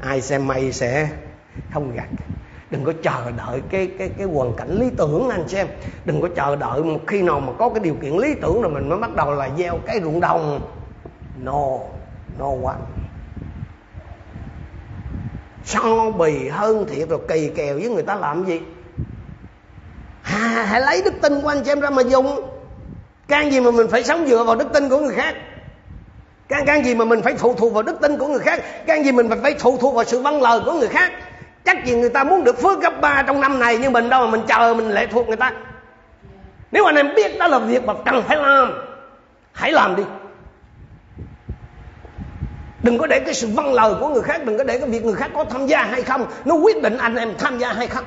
Ai 0.00 0.20
xem 0.20 0.46
mây 0.46 0.72
sẽ 0.72 1.08
không 1.72 1.94
gặt. 1.96 2.08
Đừng 2.70 2.84
có 2.84 2.92
chờ 3.02 3.30
đợi 3.36 3.60
cái 3.70 3.88
cái 3.98 4.08
cái 4.08 4.26
hoàn 4.26 4.54
cảnh 4.56 4.70
lý 4.70 4.90
tưởng 4.96 5.28
anh 5.30 5.48
xem 5.48 5.66
Đừng 6.04 6.20
có 6.20 6.28
chờ 6.36 6.56
đợi 6.56 6.82
một 6.82 7.00
khi 7.06 7.22
nào 7.22 7.40
mà 7.40 7.52
có 7.58 7.68
cái 7.68 7.80
điều 7.80 7.94
kiện 7.94 8.16
lý 8.16 8.34
tưởng 8.34 8.62
rồi 8.62 8.72
mình 8.72 8.88
mới 8.88 8.98
bắt 8.98 9.14
đầu 9.14 9.34
là 9.34 9.50
gieo 9.58 9.78
cái 9.86 10.00
ruộng 10.00 10.20
đồng. 10.20 10.60
No, 11.44 11.78
no 12.38 12.46
one. 12.64 12.78
So 15.64 16.10
bì 16.10 16.48
hơn 16.48 16.86
thiệt 16.88 17.08
rồi 17.08 17.18
kỳ 17.28 17.48
kèo 17.48 17.74
với 17.74 17.88
người 17.88 18.02
ta 18.02 18.14
làm 18.14 18.44
gì? 18.44 18.60
À, 20.22 20.66
Hãy 20.68 20.80
lấy 20.80 21.02
đức 21.04 21.14
tin 21.22 21.40
của 21.40 21.48
anh 21.48 21.62
chị 21.64 21.70
em 21.70 21.80
ra 21.80 21.90
mà 21.90 22.02
dùng 22.02 22.48
can 23.32 23.52
gì 23.52 23.60
mà 23.60 23.70
mình 23.70 23.88
phải 23.88 24.04
sống 24.04 24.26
dựa 24.26 24.44
vào 24.44 24.56
đức 24.56 24.72
tin 24.72 24.88
của 24.88 24.98
người 24.98 25.14
khác? 25.14 25.34
Can 26.48 26.66
can 26.66 26.84
gì 26.84 26.94
mà 26.94 27.04
mình 27.04 27.22
phải 27.22 27.34
phụ 27.34 27.54
thuộc 27.54 27.72
vào 27.72 27.82
đức 27.82 28.00
tin 28.00 28.18
của 28.18 28.26
người 28.26 28.38
khác? 28.38 28.62
Can 28.86 29.04
gì 29.04 29.12
mình 29.12 29.28
phải 29.42 29.54
phụ 29.58 29.78
thuộc 29.80 29.94
vào 29.94 30.04
sự 30.04 30.20
vâng 30.20 30.42
lời 30.42 30.60
của 30.64 30.72
người 30.72 30.88
khác? 30.88 31.12
Chắc 31.64 31.84
gì 31.84 31.94
người 31.94 32.08
ta 32.08 32.24
muốn 32.24 32.44
được 32.44 32.58
phước 32.62 32.80
gấp 32.80 33.00
ba 33.00 33.22
trong 33.26 33.40
năm 33.40 33.60
này, 33.60 33.78
nhưng 33.80 33.92
mình 33.92 34.08
đâu 34.08 34.26
mà 34.26 34.30
mình 34.30 34.46
chờ 34.48 34.74
mình 34.74 34.90
lệ 34.90 35.06
thuộc 35.06 35.28
người 35.28 35.36
ta. 35.36 35.52
Nếu 36.72 36.84
anh 36.84 36.94
em 36.94 37.14
biết 37.16 37.38
đó 37.38 37.46
là 37.46 37.58
việc 37.58 37.84
mà 37.84 37.94
cần 38.04 38.22
phải 38.22 38.36
làm, 38.36 38.72
hãy 39.52 39.72
làm 39.72 39.96
đi. 39.96 40.02
Đừng 42.82 42.98
có 42.98 43.06
để 43.06 43.20
cái 43.20 43.34
sự 43.34 43.48
vâng 43.54 43.72
lời 43.72 43.94
của 44.00 44.08
người 44.08 44.22
khác, 44.22 44.44
đừng 44.44 44.58
có 44.58 44.64
để 44.64 44.78
cái 44.78 44.88
việc 44.88 45.04
người 45.04 45.14
khác 45.14 45.30
có 45.34 45.44
tham 45.44 45.66
gia 45.66 45.84
hay 45.84 46.02
không, 46.02 46.26
nó 46.44 46.54
quyết 46.54 46.82
định 46.82 46.98
anh 46.98 47.16
em 47.16 47.34
tham 47.38 47.58
gia 47.58 47.72
hay 47.72 47.86
không. 47.86 48.04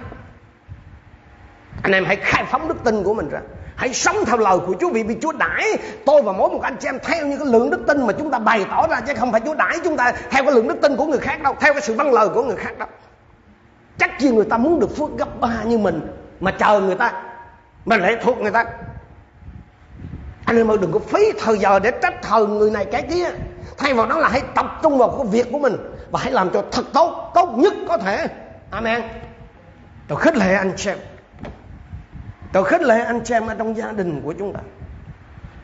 Anh 1.82 1.92
em 1.92 2.06
hãy 2.06 2.16
khai 2.16 2.46
phóng 2.52 2.68
đức 2.68 2.84
tin 2.84 3.04
của 3.04 3.14
mình 3.14 3.30
ra. 3.30 3.40
Hãy 3.76 3.94
sống 3.94 4.16
theo 4.26 4.38
lời 4.38 4.58
của 4.68 4.74
Chúa 4.80 4.90
vì 4.90 5.04
vì 5.04 5.18
Chúa 5.22 5.32
đãi 5.32 5.78
tôi 6.06 6.22
và 6.22 6.32
mỗi 6.32 6.50
một 6.50 6.62
anh 6.62 6.78
chị 6.80 6.88
em 6.88 7.00
theo 7.04 7.28
như 7.28 7.38
cái 7.38 7.48
lượng 7.48 7.70
đức 7.70 7.84
tin 7.88 8.08
mà 8.08 8.14
chúng 8.14 8.32
ta 8.32 8.40
bày 8.40 8.66
tỏ 8.70 8.88
ra 8.88 9.02
chứ 9.08 9.14
không 9.18 9.32
phải 9.32 9.42
Chúa 9.46 9.54
đãi 9.54 9.78
chúng 9.84 9.98
ta 9.98 10.12
theo 10.30 10.44
cái 10.44 10.54
lượng 10.54 10.68
đức 10.68 10.78
tin 10.82 10.96
của 10.96 11.06
người 11.06 11.20
khác 11.20 11.42
đâu, 11.44 11.56
theo 11.60 11.74
cái 11.74 11.82
sự 11.82 11.94
vâng 11.94 12.14
lời 12.14 12.30
của 12.30 12.44
người 12.44 12.56
khác 12.56 12.78
đâu. 12.78 12.88
Chắc 13.98 14.20
gì 14.20 14.32
người 14.32 14.46
ta 14.46 14.58
muốn 14.58 14.80
được 14.80 14.98
phước 14.98 15.18
gấp 15.18 15.40
ba 15.40 15.64
như 15.66 15.78
mình 15.78 16.02
mà 16.40 16.52
chờ 16.52 16.80
người 16.80 16.96
ta 16.96 17.24
mà 17.86 17.98
lệ 17.98 18.18
thuộc 18.24 18.38
người 18.38 18.52
ta. 18.52 18.66
Anh 20.46 20.58
em 20.58 20.72
ơi 20.72 20.78
đừng 20.82 20.92
có 20.92 21.00
phí 21.00 21.32
thời 21.40 21.58
giờ 21.58 21.80
để 21.80 21.92
trách 22.02 22.22
thờ 22.22 22.46
người 22.46 22.72
này 22.72 22.86
cái 22.86 23.02
kia. 23.02 23.30
Thay 23.78 23.94
vào 23.94 24.06
đó 24.06 24.20
là 24.20 24.30
hãy 24.30 24.42
tập 24.56 24.80
trung 24.84 24.98
vào 24.98 25.10
cái 25.10 25.28
việc 25.32 25.52
của 25.52 25.60
mình 25.60 25.76
và 26.12 26.20
hãy 26.24 26.32
làm 26.32 26.50
cho 26.50 26.64
thật 26.72 26.86
tốt, 26.94 27.32
tốt 27.36 27.54
nhất 27.56 27.74
có 27.88 27.98
thể. 27.98 28.28
Amen. 28.72 29.02
Tôi 30.08 30.20
khích 30.20 30.38
lệ 30.38 30.54
anh 30.54 30.74
chị 30.78 30.90
em 30.90 30.98
tôi 32.52 32.64
khích 32.64 32.82
lệ 32.82 33.00
anh 33.00 33.22
chị 33.24 33.34
em 33.34 33.48
ở 33.48 33.56
trong 33.56 33.78
gia 33.78 33.92
đình 33.92 34.22
của 34.22 34.34
chúng 34.34 34.54
ta. 34.54 34.60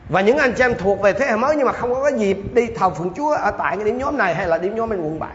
Và 0.08 0.20
những 0.20 0.38
anh 0.38 0.52
chị 0.56 0.64
em 0.64 0.74
thuộc 0.78 1.00
về 1.00 1.12
thế 1.12 1.26
hệ 1.26 1.36
mới 1.36 1.56
nhưng 1.56 1.66
mà 1.66 1.72
không 1.72 1.94
có 1.94 2.04
cái 2.04 2.18
dịp 2.18 2.38
đi 2.52 2.66
thờ 2.66 2.90
phượng 2.90 3.12
Chúa 3.16 3.30
ở 3.30 3.50
tại 3.50 3.76
cái 3.76 3.84
điểm 3.84 3.98
nhóm 3.98 4.18
này 4.18 4.34
hay 4.34 4.46
là 4.46 4.58
điểm 4.58 4.74
nhóm 4.74 4.88
bên 4.88 5.00
quận 5.00 5.18
7 5.18 5.30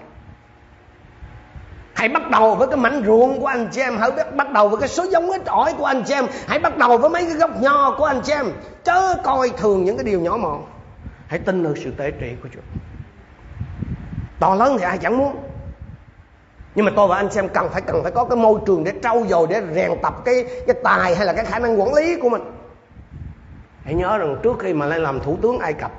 Hãy 1.93 2.09
bắt 2.09 2.29
đầu 2.29 2.55
với 2.55 2.67
cái 2.67 2.77
mảnh 2.77 3.03
ruộng 3.05 3.41
của 3.41 3.47
anh 3.47 3.67
chị 3.71 3.81
em, 3.81 3.97
Hãy 3.97 4.11
bắt 4.35 4.51
đầu 4.51 4.69
với 4.69 4.79
cái 4.79 4.89
số 4.89 5.03
giống 5.03 5.31
ít 5.31 5.45
ỏi 5.45 5.73
của 5.77 5.85
anh 5.85 6.03
chị 6.03 6.13
em. 6.13 6.25
Hãy 6.47 6.59
bắt 6.59 6.77
đầu 6.77 6.97
với 6.97 7.09
mấy 7.09 7.25
cái 7.25 7.33
gốc 7.33 7.61
nho 7.61 7.95
của 7.97 8.05
anh 8.05 8.21
chị 8.23 8.33
em. 8.33 8.45
Chớ 8.83 9.17
coi 9.23 9.49
thường 9.49 9.85
những 9.85 9.97
cái 9.97 10.03
điều 10.03 10.19
nhỏ 10.19 10.37
mọn. 10.37 10.65
Hãy 11.27 11.39
tin 11.39 11.63
được 11.63 11.77
sự 11.83 11.91
tế 11.97 12.11
trị 12.11 12.35
của 12.43 12.49
Chúa. 12.53 12.61
To 14.39 14.55
lớn 14.55 14.75
thì 14.79 14.83
ai 14.83 14.97
chẳng 14.97 15.17
muốn 15.17 15.46
nhưng 16.77 16.85
mà 16.85 16.91
tôi 16.95 17.07
và 17.07 17.15
anh 17.15 17.31
xem 17.31 17.49
cần 17.49 17.69
phải 17.69 17.81
cần 17.81 18.03
phải 18.03 18.11
có 18.11 18.25
cái 18.25 18.37
môi 18.37 18.59
trường 18.65 18.83
để 18.83 18.93
trau 19.03 19.23
dồi, 19.29 19.47
để 19.49 19.61
rèn 19.75 19.91
tập 20.01 20.13
cái 20.25 20.45
cái 20.67 20.75
tài 20.83 21.15
hay 21.15 21.25
là 21.25 21.33
cái 21.33 21.45
khả 21.45 21.59
năng 21.59 21.81
quản 21.81 21.93
lý 21.93 22.15
của 22.21 22.29
mình. 22.29 22.41
Hãy 23.83 23.93
nhớ 23.93 24.17
rằng 24.17 24.37
trước 24.43 24.59
khi 24.59 24.73
mà 24.73 24.85
lên 24.85 25.03
làm 25.03 25.19
thủ 25.19 25.37
tướng 25.41 25.59
ai 25.59 25.73
cập, 25.73 25.91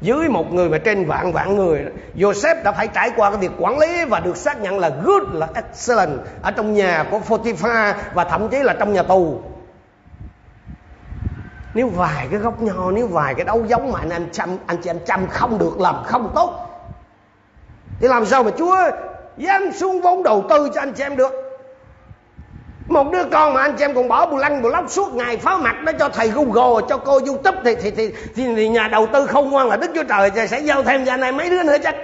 dưới 0.00 0.28
một 0.28 0.52
người 0.52 0.68
mà 0.68 0.78
trên 0.78 1.04
vạn 1.04 1.32
vạn 1.32 1.56
người, 1.56 1.84
Joseph 2.16 2.62
đã 2.62 2.72
phải 2.72 2.88
trải 2.88 3.10
qua 3.16 3.30
cái 3.30 3.38
việc 3.38 3.50
quản 3.58 3.78
lý 3.78 4.04
và 4.04 4.20
được 4.20 4.36
xác 4.36 4.60
nhận 4.60 4.78
là 4.78 4.90
good, 5.04 5.22
là 5.32 5.48
excellent 5.54 6.20
ở 6.42 6.50
trong 6.50 6.74
nhà 6.74 7.04
của 7.10 7.18
Potiphar 7.18 7.96
và 8.14 8.24
thậm 8.24 8.48
chí 8.48 8.58
là 8.62 8.74
trong 8.78 8.92
nhà 8.92 9.02
tù. 9.02 9.40
Nếu 11.74 11.88
vài 11.88 12.28
cái 12.30 12.40
góc 12.40 12.62
nho, 12.62 12.90
nếu 12.90 13.06
vài 13.06 13.34
cái 13.34 13.44
đấu 13.44 13.64
giống 13.66 13.92
mà 13.92 14.00
anh 14.00 14.10
anh 14.10 14.28
chăm 14.32 14.56
anh 14.66 14.76
chị 14.76 14.90
anh 14.90 15.00
chăm 15.06 15.26
không 15.26 15.58
được, 15.58 15.80
làm 15.80 15.94
không 16.04 16.32
tốt, 16.34 16.66
thì 18.00 18.08
làm 18.08 18.26
sao 18.26 18.42
mà 18.42 18.50
Chúa 18.58 18.76
dám 19.36 19.72
xuống 19.72 20.00
vốn 20.00 20.22
đầu 20.22 20.44
tư 20.48 20.70
cho 20.74 20.80
anh 20.80 20.92
chị 20.92 21.02
em 21.02 21.16
được. 21.16 21.32
Một 22.88 23.12
đứa 23.12 23.24
con 23.24 23.54
mà 23.54 23.62
anh 23.62 23.76
chị 23.76 23.84
em 23.84 23.94
còn 23.94 24.08
bỏ 24.08 24.26
bù 24.26 24.36
lăng 24.36 24.62
bù 24.62 24.68
lóc 24.68 24.90
suốt 24.90 25.14
ngày 25.14 25.36
phá 25.36 25.56
mặt 25.56 25.76
nó 25.82 25.92
cho 25.92 26.08
thầy 26.08 26.28
google 26.28 26.86
cho 26.88 26.98
cô 26.98 27.20
youtube 27.26 27.60
thì 27.64 27.74
thì 27.74 27.90
thì, 27.90 28.12
thì, 28.34 28.54
thì 28.56 28.68
nhà 28.68 28.88
đầu 28.88 29.06
tư 29.12 29.26
không 29.26 29.50
ngoan 29.50 29.68
là 29.68 29.76
đức 29.76 29.90
chúa 29.94 30.04
trời 30.04 30.48
sẽ 30.48 30.58
giao 30.58 30.82
thêm 30.82 31.04
cho 31.04 31.12
anh 31.12 31.20
này 31.20 31.32
mấy 31.32 31.50
đứa 31.50 31.62
nữa 31.62 31.76
chắc. 31.82 31.94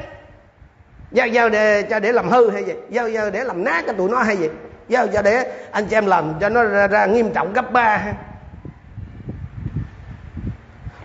Giao 1.11 1.27
giao 1.27 1.49
để 1.49 1.83
cho 1.83 2.01
để 2.01 2.13
làm 2.13 2.29
hư 2.29 2.51
hay 2.51 2.65
gì? 2.65 2.73
Giao 2.91 3.09
giao 3.09 3.31
để 3.31 3.45
làm 3.45 3.65
nát 3.65 3.83
cái 3.87 3.95
tụi 3.95 4.11
nó 4.11 4.23
hay 4.23 4.37
gì? 4.37 4.49
Giao 4.89 5.07
cho 5.07 5.23
để 5.23 5.53
anh 5.71 5.87
chị 5.87 5.97
em 5.97 6.07
làm 6.07 6.35
cho 6.41 6.49
nó 6.49 6.65
ra, 6.65 6.87
ra 6.87 7.07
nghiêm 7.07 7.33
trọng 7.35 7.53
gấp 7.53 7.73
ba. 7.73 8.03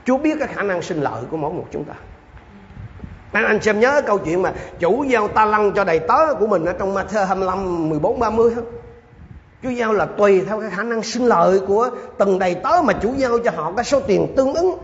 Chúa 0.05 0.17
biết 0.17 0.35
cái 0.39 0.47
khả 0.47 0.61
năng 0.61 0.81
sinh 0.81 1.01
lợi 1.01 1.23
của 1.31 1.37
mỗi 1.37 1.53
một 1.53 1.65
chúng 1.71 1.83
ta 1.83 1.93
anh, 3.35 3.45
anh 3.45 3.61
xem 3.61 3.79
nhớ 3.79 4.01
câu 4.05 4.17
chuyện 4.17 4.41
mà 4.41 4.53
chủ 4.79 5.03
giao 5.03 5.27
ta 5.27 5.45
lăng 5.45 5.71
cho 5.71 5.83
đầy 5.83 5.99
tớ 5.99 6.33
của 6.39 6.47
mình 6.47 6.65
ở 6.65 6.73
trong 6.73 6.95
Matthew 6.95 7.25
25, 7.25 7.89
14, 7.89 8.19
30 8.19 8.51
không? 8.55 8.65
Chúa 9.63 9.69
giao 9.69 9.93
là 9.93 10.05
tùy 10.05 10.41
theo 10.47 10.61
cái 10.61 10.69
khả 10.69 10.83
năng 10.83 11.03
sinh 11.03 11.25
lợi 11.25 11.59
của 11.67 11.89
từng 12.17 12.39
đầy 12.39 12.55
tớ 12.55 12.81
mà 12.83 12.93
chủ 12.93 13.13
giao 13.17 13.39
cho 13.39 13.51
họ 13.51 13.73
cái 13.75 13.85
số 13.85 13.99
tiền 13.99 14.33
tương 14.37 14.53
ứng 14.53 14.77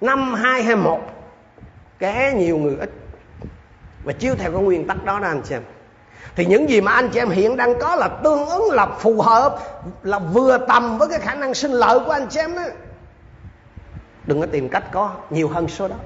năm 0.00 0.34
hai 0.34 0.62
hay 0.62 0.76
một 0.76 1.00
kẻ 1.98 2.34
nhiều 2.36 2.58
người 2.58 2.76
ít. 2.80 2.90
Và 4.04 4.12
chiếu 4.12 4.34
theo 4.38 4.52
cái 4.52 4.62
nguyên 4.62 4.86
tắc 4.86 5.04
đó 5.04 5.18
đó 5.18 5.28
anh 5.28 5.44
xem. 5.44 5.62
Thì 6.36 6.46
những 6.46 6.70
gì 6.70 6.80
mà 6.80 6.92
anh 6.92 7.08
chị 7.08 7.18
em 7.18 7.30
hiện 7.30 7.56
đang 7.56 7.78
có 7.80 7.96
là 7.96 8.08
tương 8.08 8.46
ứng 8.46 8.70
là 8.70 8.86
phù 8.86 9.22
hợp 9.22 9.58
là 10.02 10.18
vừa 10.18 10.58
tầm 10.58 10.98
với 10.98 11.08
cái 11.08 11.18
khả 11.18 11.34
năng 11.34 11.54
sinh 11.54 11.72
lợi 11.72 11.98
của 11.98 12.12
anh 12.12 12.26
chị 12.30 12.40
em 12.40 12.54
đó. 12.54 12.62
Đừng 14.26 14.40
có 14.40 14.46
tìm 14.46 14.68
cách 14.68 14.84
có 14.92 15.10
nhiều 15.30 15.48
hơn 15.48 15.68
số 15.68 15.88
đó 15.88 15.96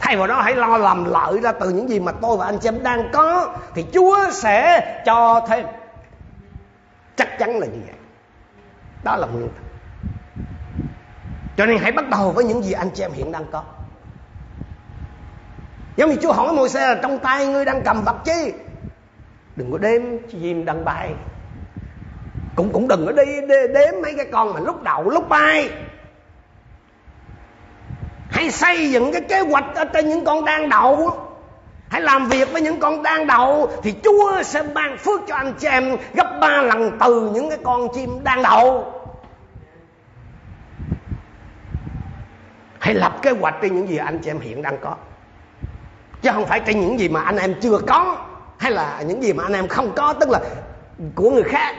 thay 0.00 0.16
vào 0.16 0.26
đó 0.26 0.40
hãy 0.40 0.54
lo 0.54 0.78
làm 0.78 1.04
lợi 1.04 1.40
ra 1.40 1.52
từ 1.52 1.70
những 1.70 1.88
gì 1.88 2.00
mà 2.00 2.12
tôi 2.12 2.36
và 2.36 2.46
anh 2.46 2.58
chị 2.58 2.68
em 2.68 2.82
đang 2.82 3.10
có, 3.12 3.54
thì 3.74 3.84
chúa 3.92 4.30
sẽ 4.30 5.02
cho 5.06 5.46
thêm. 5.48 5.66
Chắc 7.16 7.38
chắn 7.38 7.58
là 7.58 7.66
như 7.66 7.78
vậy. 7.86 7.94
Đó 9.04 9.16
là 9.16 9.26
nguyên 9.26 9.48
tắc. 9.48 9.62
Cho 11.56 11.66
nên 11.66 11.78
hãy 11.78 11.92
bắt 11.92 12.08
đầu 12.08 12.32
với 12.32 12.44
những 12.44 12.62
gì 12.62 12.72
anh 12.72 12.90
chị 12.94 13.02
em 13.02 13.12
hiện 13.12 13.32
đang 13.32 13.44
có. 13.52 13.62
Giống 15.96 16.10
như 16.10 16.16
chúa 16.22 16.32
hỏi 16.32 16.52
môi 16.52 16.68
xe 16.68 16.80
là, 16.80 17.00
trong 17.02 17.18
tay 17.18 17.46
ngươi 17.46 17.64
đang 17.64 17.82
cầm 17.84 18.02
vật 18.04 18.16
chi? 18.24 18.52
Đừng 19.56 19.72
có 19.72 19.78
đếm 19.78 20.02
chim 20.30 20.64
đang 20.64 20.84
bay. 20.84 21.14
Cũng 22.56 22.72
cũng 22.72 22.88
đừng 22.88 23.06
có 23.06 23.12
đi 23.12 23.40
đếm 23.48 24.02
mấy 24.02 24.14
cái 24.16 24.26
con 24.32 24.52
mà 24.54 24.60
lúc 24.60 24.82
đậu 24.82 25.10
lúc 25.10 25.28
bay 25.28 25.70
hãy 28.40 28.50
xây 28.50 28.90
dựng 28.90 29.12
cái 29.12 29.20
kế 29.20 29.40
hoạch 29.40 29.64
ở 29.74 29.84
trên 29.84 30.08
những 30.08 30.24
con 30.24 30.44
đang 30.44 30.68
đậu. 30.68 31.26
Hãy 31.88 32.00
làm 32.00 32.28
việc 32.28 32.52
với 32.52 32.62
những 32.62 32.80
con 32.80 33.02
đang 33.02 33.26
đậu 33.26 33.70
thì 33.82 33.94
chúa 34.04 34.42
sẽ 34.42 34.62
ban 34.62 34.98
phước 34.98 35.20
cho 35.28 35.34
anh 35.34 35.52
chị 35.58 35.68
em 35.68 35.96
gấp 36.14 36.38
ba 36.40 36.62
lần 36.62 36.98
từ 37.00 37.30
những 37.34 37.48
cái 37.48 37.58
con 37.64 37.88
chim 37.94 38.24
đang 38.24 38.42
đậu. 38.42 38.92
Hãy 42.78 42.94
lập 42.94 43.18
kế 43.22 43.30
hoạch 43.30 43.54
trên 43.62 43.74
những 43.74 43.88
gì 43.88 43.96
anh 43.96 44.18
chị 44.18 44.30
em 44.30 44.40
hiện 44.40 44.62
đang 44.62 44.78
có. 44.80 44.94
Chứ 46.22 46.30
không 46.32 46.46
phải 46.46 46.60
trên 46.60 46.80
những 46.80 46.98
gì 46.98 47.08
mà 47.08 47.22
anh 47.22 47.36
em 47.36 47.54
chưa 47.60 47.78
có, 47.86 48.16
hay 48.58 48.72
là 48.72 49.02
những 49.06 49.22
gì 49.22 49.32
mà 49.32 49.44
anh 49.44 49.52
em 49.52 49.68
không 49.68 49.92
có, 49.96 50.12
tức 50.12 50.28
là 50.30 50.40
của 51.14 51.30
người 51.30 51.42
khác. 51.42 51.76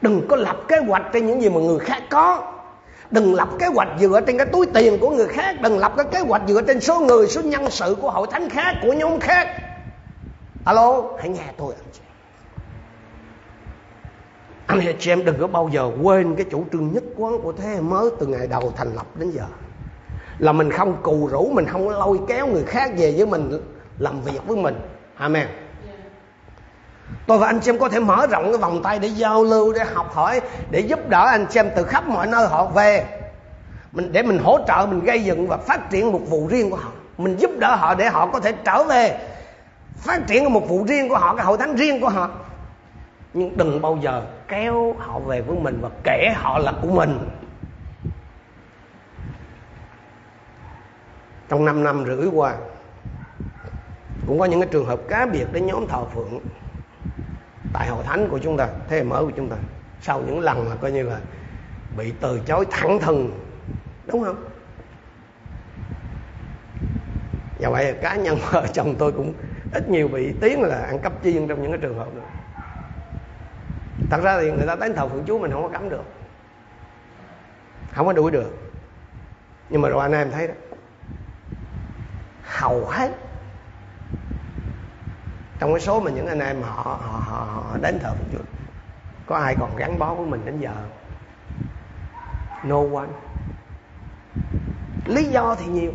Đừng 0.00 0.26
có 0.28 0.36
lập 0.36 0.56
kế 0.68 0.78
hoạch 0.78 1.02
trên 1.12 1.26
những 1.26 1.42
gì 1.42 1.48
mà 1.48 1.60
người 1.60 1.78
khác 1.78 2.02
có 2.10 2.52
đừng 3.12 3.34
lập 3.34 3.48
kế 3.58 3.66
hoạch 3.66 3.88
dựa 4.00 4.20
trên 4.26 4.38
cái 4.38 4.46
túi 4.46 4.66
tiền 4.74 4.98
của 5.00 5.10
người 5.10 5.26
khác. 5.26 5.56
Đừng 5.62 5.78
lập 5.78 5.92
cái 5.96 6.06
kế 6.10 6.20
hoạch 6.20 6.42
dựa 6.48 6.62
trên 6.62 6.80
số 6.80 7.00
người, 7.00 7.26
số 7.26 7.42
nhân 7.42 7.70
sự 7.70 7.96
của 8.00 8.10
hội 8.10 8.26
thánh 8.30 8.48
khác, 8.50 8.74
của 8.82 8.92
nhóm 8.92 9.20
khác. 9.20 9.48
Alo, 10.64 11.02
hãy 11.18 11.28
nghe 11.28 11.52
tôi 11.56 11.74
anh 11.78 11.90
chị 11.92 12.00
anh 14.66 14.96
chị 14.98 15.10
em 15.10 15.24
đừng 15.24 15.40
có 15.40 15.46
bao 15.46 15.70
giờ 15.72 15.90
quên 16.02 16.34
cái 16.36 16.46
chủ 16.50 16.64
trương 16.72 16.92
nhất 16.92 17.04
quán 17.16 17.40
của 17.42 17.52
thế 17.52 17.80
mới 17.80 18.10
từ 18.20 18.26
ngày 18.26 18.46
đầu 18.46 18.72
thành 18.76 18.94
lập 18.94 19.06
đến 19.18 19.30
giờ. 19.30 19.44
Là 20.38 20.52
mình 20.52 20.70
không 20.70 20.96
cù 21.02 21.28
rủ, 21.32 21.50
mình 21.52 21.66
không 21.66 21.88
lôi 21.88 22.20
kéo 22.28 22.46
người 22.46 22.64
khác 22.64 22.90
về 22.96 23.14
với 23.16 23.26
mình, 23.26 23.60
làm 23.98 24.20
việc 24.20 24.46
với 24.46 24.56
mình. 24.56 24.74
Amen 25.14 25.46
tôi 27.26 27.38
và 27.38 27.46
anh 27.46 27.60
chị 27.60 27.70
em 27.70 27.78
có 27.78 27.88
thể 27.88 28.00
mở 28.00 28.26
rộng 28.30 28.44
cái 28.44 28.58
vòng 28.58 28.82
tay 28.82 28.98
để 28.98 29.08
giao 29.08 29.44
lưu, 29.44 29.72
để 29.72 29.84
học 29.94 30.14
hỏi, 30.14 30.40
để 30.70 30.80
giúp 30.80 31.08
đỡ 31.08 31.26
anh 31.26 31.46
chị 31.50 31.60
em 31.60 31.70
từ 31.76 31.84
khắp 31.84 32.08
mọi 32.08 32.26
nơi 32.26 32.46
họ 32.48 32.64
về. 32.64 33.06
Mình, 33.92 34.12
để 34.12 34.22
mình 34.22 34.38
hỗ 34.38 34.58
trợ, 34.66 34.86
mình 34.86 35.00
gây 35.00 35.24
dựng 35.24 35.48
và 35.48 35.56
phát 35.56 35.90
triển 35.90 36.12
một 36.12 36.20
vụ 36.28 36.46
riêng 36.50 36.70
của 36.70 36.76
họ. 36.76 36.90
Mình 37.18 37.36
giúp 37.36 37.50
đỡ 37.58 37.74
họ 37.74 37.94
để 37.94 38.08
họ 38.08 38.26
có 38.26 38.40
thể 38.40 38.52
trở 38.64 38.84
về, 38.84 39.18
phát 39.96 40.26
triển 40.26 40.52
một 40.52 40.68
vụ 40.68 40.84
riêng 40.84 41.08
của 41.08 41.16
họ, 41.16 41.34
cái 41.34 41.44
hội 41.44 41.58
thánh 41.58 41.76
riêng 41.76 42.00
của 42.00 42.08
họ. 42.08 42.30
Nhưng 43.34 43.56
đừng 43.56 43.82
bao 43.82 43.98
giờ 44.00 44.22
kéo 44.48 44.94
họ 44.98 45.18
về 45.18 45.40
với 45.40 45.58
mình 45.58 45.78
và 45.82 45.88
kể 46.04 46.34
họ 46.36 46.58
là 46.58 46.72
của 46.82 46.88
mình. 46.88 47.18
Trong 51.48 51.64
5 51.64 51.84
năm 51.84 52.04
rưỡi 52.06 52.26
qua, 52.32 52.54
cũng 54.26 54.38
có 54.38 54.44
những 54.44 54.60
cái 54.60 54.68
trường 54.72 54.86
hợp 54.86 55.00
cá 55.08 55.26
biệt 55.26 55.46
đến 55.52 55.66
nhóm 55.66 55.86
thờ 55.86 56.04
phượng 56.14 56.40
tại 57.72 57.88
hội 57.88 58.04
thánh 58.04 58.28
của 58.28 58.38
chúng 58.38 58.56
ta, 58.56 58.68
thế 58.88 58.96
hệ 58.96 59.02
mới 59.02 59.24
của 59.24 59.32
chúng 59.36 59.48
ta, 59.48 59.56
sau 60.00 60.22
những 60.26 60.40
lần 60.40 60.68
mà 60.68 60.76
coi 60.76 60.92
như 60.92 61.02
là 61.02 61.20
bị 61.96 62.12
từ 62.20 62.40
chối 62.46 62.66
thẳng 62.70 62.98
thừng, 62.98 63.30
đúng 64.06 64.24
không? 64.24 64.44
Và 67.60 67.70
vậy 67.70 67.94
cá 68.02 68.16
nhân 68.16 68.38
vợ 68.50 68.66
chồng 68.72 68.94
tôi 68.98 69.12
cũng 69.12 69.34
ít 69.72 69.88
nhiều 69.88 70.08
bị 70.08 70.32
tiếng 70.40 70.62
là 70.62 70.78
ăn 70.78 70.98
cắp 70.98 71.12
chiên 71.24 71.48
trong 71.48 71.62
những 71.62 71.72
cái 71.72 71.80
trường 71.82 71.98
hợp 71.98 72.14
đó. 72.16 72.22
Thật 74.10 74.20
ra 74.22 74.40
thì 74.40 74.50
người 74.50 74.66
ta 74.66 74.76
tán 74.76 74.94
thờ 74.94 75.08
phượng 75.08 75.24
chúa 75.26 75.38
mình 75.38 75.50
không 75.50 75.62
có 75.62 75.68
cấm 75.68 75.88
được. 75.88 76.04
Không 77.92 78.06
có 78.06 78.12
đuổi 78.12 78.30
được. 78.30 78.50
Nhưng 79.70 79.82
mà 79.82 79.88
rồi 79.88 80.02
anh 80.02 80.12
em 80.12 80.30
thấy 80.30 80.48
đó. 80.48 80.54
Hầu 82.42 82.86
hết 82.86 83.10
trong 85.58 85.72
cái 85.72 85.80
số 85.80 86.00
mà 86.00 86.10
những 86.10 86.26
anh 86.26 86.40
em 86.40 86.62
họ 86.62 86.82
họ 87.02 87.22
họ, 87.26 87.46
họ 87.54 87.76
đến 87.82 87.98
thờ 87.98 88.14
phượng 88.18 88.28
chúa 88.32 88.44
có 89.26 89.36
ai 89.36 89.54
còn 89.54 89.76
gắn 89.76 89.98
bó 89.98 90.14
với 90.14 90.26
mình 90.26 90.40
đến 90.44 90.60
giờ 90.60 90.70
no 92.64 92.76
one. 92.94 93.08
Lý 95.06 95.24
do 95.24 95.54
thì 95.54 95.66
nhiều. 95.66 95.92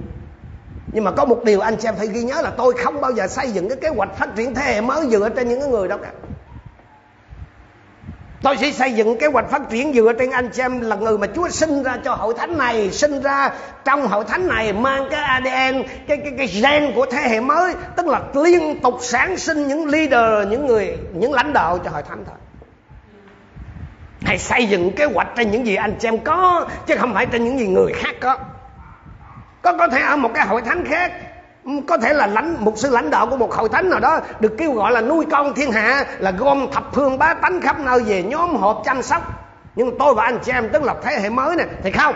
Nhưng 0.92 1.04
mà 1.04 1.12
có 1.12 1.26
một 1.26 1.42
điều 1.46 1.60
anh 1.60 1.78
chị 1.78 1.88
em 1.88 1.96
phải 1.96 2.08
ghi 2.08 2.24
nhớ 2.24 2.42
là 2.42 2.50
tôi 2.58 2.74
không 2.84 3.02
bao 3.02 3.12
giờ 3.12 3.28
xây 3.28 3.52
dựng 3.52 3.70
cái 3.70 3.78
kế 3.82 3.90
hoạch 3.90 4.18
phát 4.18 4.30
triển 4.36 4.54
thế 4.54 4.62
hệ 4.62 4.82
mới 4.82 5.08
dựa 5.10 5.30
trên 5.30 5.50
những 5.50 5.72
người 5.72 5.88
đó 5.88 5.98
cả. 5.98 6.12
Tôi 8.48 8.58
sẽ 8.58 8.72
xây 8.72 8.94
dựng 8.94 9.18
kế 9.18 9.28
hoạch 9.28 9.50
phát 9.50 9.62
triển 9.70 9.94
dựa 9.94 10.14
trên 10.20 10.32
anh 10.32 10.50
chị 10.50 10.62
em 10.62 10.82
là 10.82 10.96
người 10.96 11.18
mà 11.18 11.28
Chúa 11.36 11.50
sinh 11.50 11.84
ra 11.84 11.98
cho 12.04 12.16
hội 12.16 12.34
thánh 12.38 12.58
này, 12.58 12.92
sinh 12.92 13.22
ra 13.22 13.52
trong 13.86 14.08
hội 14.08 14.26
thánh 14.28 14.48
này 14.48 14.74
mang 14.74 15.08
cái 15.12 15.22
ADN, 15.22 15.84
cái 16.08 16.18
cái 16.18 16.34
cái 16.38 16.48
gen 16.48 16.92
của 16.96 17.06
thế 17.12 17.22
hệ 17.22 17.40
mới, 17.40 17.74
tức 17.96 18.08
là 18.08 18.22
liên 18.34 18.82
tục 18.82 18.98
sản 19.02 19.38
sinh 19.38 19.68
những 19.68 19.88
leader, 19.88 20.48
những 20.52 20.66
người, 20.66 20.98
những 21.14 21.34
lãnh 21.34 21.54
đạo 21.54 21.80
cho 21.84 21.90
hội 21.90 22.04
thánh 22.04 22.24
thôi. 22.26 22.36
Hãy 24.24 24.38
xây 24.38 24.66
dựng 24.66 24.92
kế 24.92 25.06
hoạch 25.06 25.28
trên 25.36 25.52
những 25.52 25.66
gì 25.66 25.76
anh 25.76 25.96
chị 26.00 26.08
em 26.08 26.18
có 26.18 26.68
chứ 26.88 26.96
không 26.98 27.14
phải 27.14 27.26
trên 27.26 27.44
những 27.44 27.60
gì 27.60 27.68
người 27.68 27.94
khác 27.94 28.16
có. 28.22 28.38
Có 29.62 29.78
có 29.78 29.88
thể 29.88 30.02
ở 30.02 30.16
một 30.16 30.32
cái 30.34 30.48
hội 30.48 30.62
thánh 30.62 30.86
khác 30.86 31.12
có 31.88 31.98
thể 31.98 32.14
là 32.14 32.28
lãnh, 32.28 32.66
một 32.66 32.74
sư 32.78 32.90
lãnh 32.90 33.10
đạo 33.10 33.28
của 33.28 33.38
một 33.38 33.54
hội 33.54 33.70
thánh 33.70 33.90
nào 33.90 34.00
đó, 34.00 34.20
được 34.40 34.56
kêu 34.58 34.72
gọi 34.72 34.92
là 34.92 35.02
nuôi 35.02 35.26
con 35.32 35.54
thiên 35.54 35.72
hạ, 35.72 36.06
là 36.20 36.32
gom 36.32 36.68
thập 36.72 36.84
phương 36.94 37.18
bá 37.18 37.34
tánh 37.34 37.62
khắp 37.62 37.80
nơi 37.80 38.00
về 38.00 38.24
nhóm 38.24 38.56
họp 38.56 38.82
chăm 38.86 39.02
sóc. 39.02 39.22
Nhưng 39.76 39.98
tôi 40.00 40.14
và 40.14 40.24
anh 40.24 40.40
chị 40.44 40.52
em, 40.52 40.70
tức 40.74 40.84
là 40.84 40.96
thế 41.04 41.20
hệ 41.20 41.30
mới 41.30 41.56
này, 41.56 41.68
thì 41.84 41.92
không. 41.92 42.16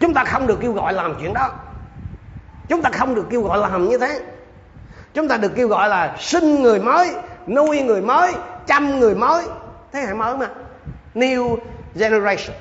Chúng 0.00 0.14
ta 0.14 0.24
không 0.24 0.46
được 0.46 0.58
kêu 0.60 0.72
gọi 0.72 0.92
làm 0.92 1.14
chuyện 1.20 1.34
đó. 1.34 1.50
Chúng 2.68 2.82
ta 2.82 2.90
không 2.90 3.14
được 3.14 3.26
kêu 3.30 3.42
gọi 3.42 3.58
làm 3.58 3.88
như 3.88 3.98
thế. 3.98 4.20
Chúng 5.14 5.28
ta 5.28 5.36
được 5.36 5.52
kêu 5.56 5.68
gọi 5.68 5.88
là 5.88 6.14
sinh 6.18 6.62
người 6.62 6.80
mới, 6.80 7.14
nuôi 7.46 7.82
người 7.82 8.02
mới, 8.02 8.32
chăm 8.66 9.00
người 9.00 9.14
mới. 9.14 9.44
Thế 9.92 10.00
hệ 10.00 10.14
mới 10.14 10.36
mà. 10.36 10.46
New 11.14 11.56
generation 11.94 12.56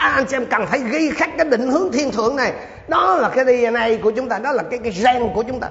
à, 0.00 0.08
anh 0.08 0.26
chị 0.26 0.36
em 0.36 0.46
cần 0.46 0.66
phải 0.66 0.80
ghi 0.80 1.10
khắc 1.10 1.30
cái 1.36 1.46
định 1.46 1.70
hướng 1.70 1.92
thiên 1.92 2.10
thượng 2.10 2.36
này. 2.36 2.52
Đó 2.88 3.16
là 3.16 3.28
cái 3.28 3.44
DNA 3.44 3.88
của 4.02 4.10
chúng 4.10 4.28
ta 4.28 4.38
đó 4.38 4.52
là 4.52 4.62
cái 4.62 4.78
cái 4.78 4.92
gen 4.92 5.22
của 5.34 5.42
chúng 5.42 5.60
ta. 5.60 5.68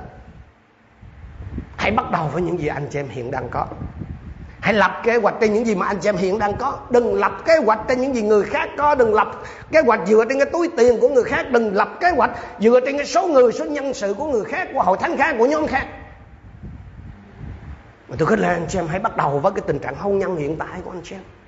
Hãy 1.78 1.92
bắt 1.92 2.12
đầu 2.12 2.30
với 2.34 2.42
những 2.42 2.60
gì 2.60 2.68
anh 2.68 2.88
chị 2.92 3.00
em 3.00 3.10
hiện 3.10 3.32
đang 3.32 3.50
có. 3.50 3.66
Hãy 4.60 4.74
lập 4.74 5.02
kế 5.04 5.16
hoạch 5.16 5.36
trên 5.42 5.54
những 5.54 5.68
gì 5.68 5.76
mà 5.76 5.88
anh 5.88 5.98
chị 6.02 6.10
em 6.10 6.16
hiện 6.16 6.40
đang 6.40 6.56
có. 6.56 6.80
Đừng 6.90 7.14
lập 7.14 7.32
kế 7.46 7.58
hoạch 7.58 7.80
trên 7.88 8.02
những 8.02 8.16
gì 8.16 8.22
người 8.22 8.44
khác 8.44 8.70
có. 8.78 8.96
Đừng 8.96 9.14
lập 9.14 9.28
kế 9.72 9.82
hoạch 9.82 10.00
dựa 10.08 10.26
trên 10.30 10.40
cái 10.40 10.50
túi 10.52 10.70
tiền 10.78 11.00
của 11.00 11.10
người 11.10 11.24
khác. 11.24 11.52
Đừng 11.52 11.76
lập 11.76 11.90
kế 12.00 12.10
hoạch 12.10 12.32
dựa 12.60 12.80
trên 12.86 12.98
cái 12.98 13.06
số 13.06 13.28
người 13.28 13.52
số 13.52 13.66
nhân 13.66 13.94
sự 13.94 14.14
của 14.14 14.26
người 14.26 14.46
khác 14.46 14.68
của 14.74 14.84
hội 14.84 14.98
thánh 15.02 15.18
khác 15.18 15.36
của 15.38 15.46
nhóm 15.46 15.68
khác. 15.68 15.88
Mà 18.08 18.16
tôi 18.20 18.28
khích 18.28 18.40
lệ 18.40 18.48
anh 18.48 18.66
chị 18.70 18.80
em 18.80 18.88
hãy 18.88 19.00
bắt 19.00 19.18
đầu 19.18 19.40
với 19.40 19.52
cái 19.52 19.62
tình 19.68 19.80
trạng 19.80 19.96
hôn 19.96 20.20
nhân 20.20 20.36
hiện 20.36 20.58
tại 20.58 20.80
của 20.84 20.92
anh 20.92 21.02
chị 21.04 21.16
em 21.16 21.39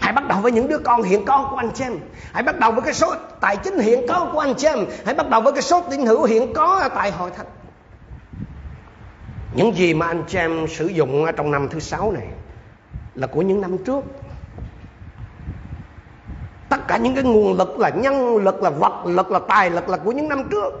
Hãy 0.00 0.12
bắt 0.12 0.28
đầu 0.28 0.38
với 0.40 0.52
những 0.52 0.68
đứa 0.68 0.78
con 0.78 1.02
hiện 1.02 1.24
có 1.24 1.48
của 1.50 1.56
anh 1.56 1.70
chị 1.74 1.84
em. 1.84 1.98
Hãy 2.32 2.42
bắt 2.42 2.58
đầu 2.58 2.72
với 2.72 2.82
cái 2.82 2.94
số 2.94 3.14
tài 3.40 3.56
chính 3.56 3.78
hiện 3.78 4.06
có 4.08 4.30
của 4.32 4.38
anh 4.38 4.54
chị 4.54 4.66
em. 4.66 4.78
Hãy 5.04 5.14
bắt 5.14 5.30
đầu 5.30 5.40
với 5.40 5.52
cái 5.52 5.62
số 5.62 5.80
tín 5.90 6.06
hữu 6.06 6.24
hiện 6.24 6.54
có 6.54 6.88
tại 6.94 7.10
hội 7.10 7.30
thánh. 7.36 7.46
Những 9.54 9.76
gì 9.76 9.94
mà 9.94 10.06
anh 10.06 10.22
chị 10.28 10.38
em 10.38 10.66
sử 10.68 10.86
dụng 10.86 11.26
trong 11.36 11.50
năm 11.50 11.68
thứ 11.68 11.80
sáu 11.80 12.12
này 12.12 12.26
Là 13.14 13.26
của 13.26 13.42
những 13.42 13.60
năm 13.60 13.78
trước. 13.78 14.04
Tất 16.68 16.88
cả 16.88 16.96
những 16.96 17.14
cái 17.14 17.24
nguồn 17.24 17.58
lực 17.58 17.78
là 17.78 17.88
nhân 17.88 18.36
lực 18.36 18.62
là 18.62 18.70
vật 18.70 19.06
lực 19.06 19.30
là 19.30 19.40
tài 19.48 19.70
lực 19.70 19.88
là 19.88 19.96
của 19.96 20.12
những 20.12 20.28
năm 20.28 20.48
trước. 20.50 20.72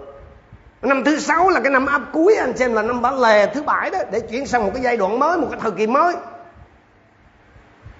Năm 0.82 1.04
thứ 1.04 1.18
sáu 1.18 1.48
là 1.48 1.60
cái 1.60 1.72
năm 1.72 1.86
áp 1.86 2.02
cuối 2.12 2.34
anh 2.34 2.52
chị 2.52 2.64
em 2.64 2.74
là 2.74 2.82
năm 2.82 3.02
bản 3.02 3.20
lề 3.20 3.54
thứ 3.54 3.62
bảy 3.62 3.90
đó 3.90 3.98
Để 4.12 4.20
chuyển 4.20 4.46
sang 4.46 4.64
một 4.64 4.70
cái 4.74 4.82
giai 4.82 4.96
đoạn 4.96 5.18
mới, 5.18 5.38
một 5.38 5.46
cái 5.50 5.60
thời 5.62 5.70
kỳ 5.70 5.86
mới. 5.86 6.14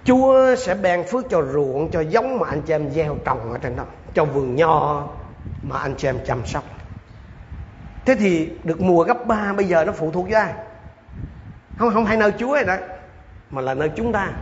Chúa 0.05 0.55
sẽ 0.57 0.75
ban 0.75 1.05
phước 1.05 1.25
cho 1.31 1.43
ruộng, 1.43 1.91
Cho 1.91 2.01
giống 2.01 2.39
mà 2.39 2.49
anh 2.49 2.63
chị 2.63 2.75
em 2.75 2.91
gieo 2.91 3.17
trồng 3.25 3.53
ở 3.53 3.59
trên 3.59 3.77
đó, 3.77 3.85
Cho 4.15 4.25
vườn 4.25 4.57
nho 4.57 5.09
mà 5.63 5.79
anh 5.79 5.95
chị 5.99 6.09
em 6.09 6.19
chăm 6.27 6.47
sóc. 6.47 6.65
Thế 8.05 8.15
thì 8.15 8.51
được 8.65 8.81
mùa 8.81 9.05
gấp 9.05 9.27
ba, 9.27 9.53
bây 9.53 9.65
giờ 9.67 9.85
nó 9.85 9.93
phụ 9.93 10.11
thuộc 10.11 10.25
với 10.25 10.35
ai? 10.35 10.53
Không 11.79 11.91
không 11.95 12.05
hay 12.05 12.17
nơi 12.17 12.33
Chúa 12.39 12.55
này 12.55 12.65
đó, 12.65 12.77
Mà 13.51 13.63
là 13.63 13.75
nơi 13.75 13.91
chúng 13.97 14.13
ta. 14.13 14.33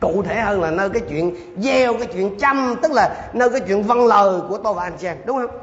Cụ 0.00 0.22
thể 0.22 0.40
hơn 0.40 0.62
là 0.62 0.70
nơi 0.70 0.90
cái 0.90 1.02
chuyện 1.08 1.34
gieo, 1.56 1.94
Cái 1.94 2.06
chuyện 2.12 2.38
chăm, 2.38 2.74
Tức 2.82 2.92
là 2.92 3.30
nơi 3.32 3.50
cái 3.50 3.60
chuyện 3.60 3.82
văn 3.82 4.06
lời 4.06 4.40
của 4.48 4.58
tôi 4.58 4.74
và 4.74 4.82
anh 4.82 4.96
chị 4.98 5.06
em, 5.06 5.16
Đúng 5.24 5.36
không? 5.36 5.58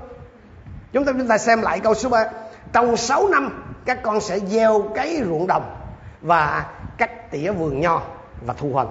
Chúng 0.93 1.05
ta 1.05 1.11
chúng 1.17 1.27
ta 1.27 1.37
xem 1.37 1.61
lại 1.61 1.79
câu 1.79 1.93
số 1.93 2.09
3 2.09 2.25
Trong 2.73 2.97
6 2.97 3.27
năm, 3.29 3.63
các 3.85 4.03
con 4.03 4.21
sẽ 4.21 4.39
gieo 4.39 4.81
cấy 4.95 5.23
ruộng 5.25 5.47
đồng 5.47 5.75
Và 6.21 6.65
cắt 6.97 7.31
tỉa 7.31 7.51
vườn 7.51 7.79
nho 7.79 8.01
Và 8.45 8.53
thu 8.57 8.69
hoạch 8.73 8.87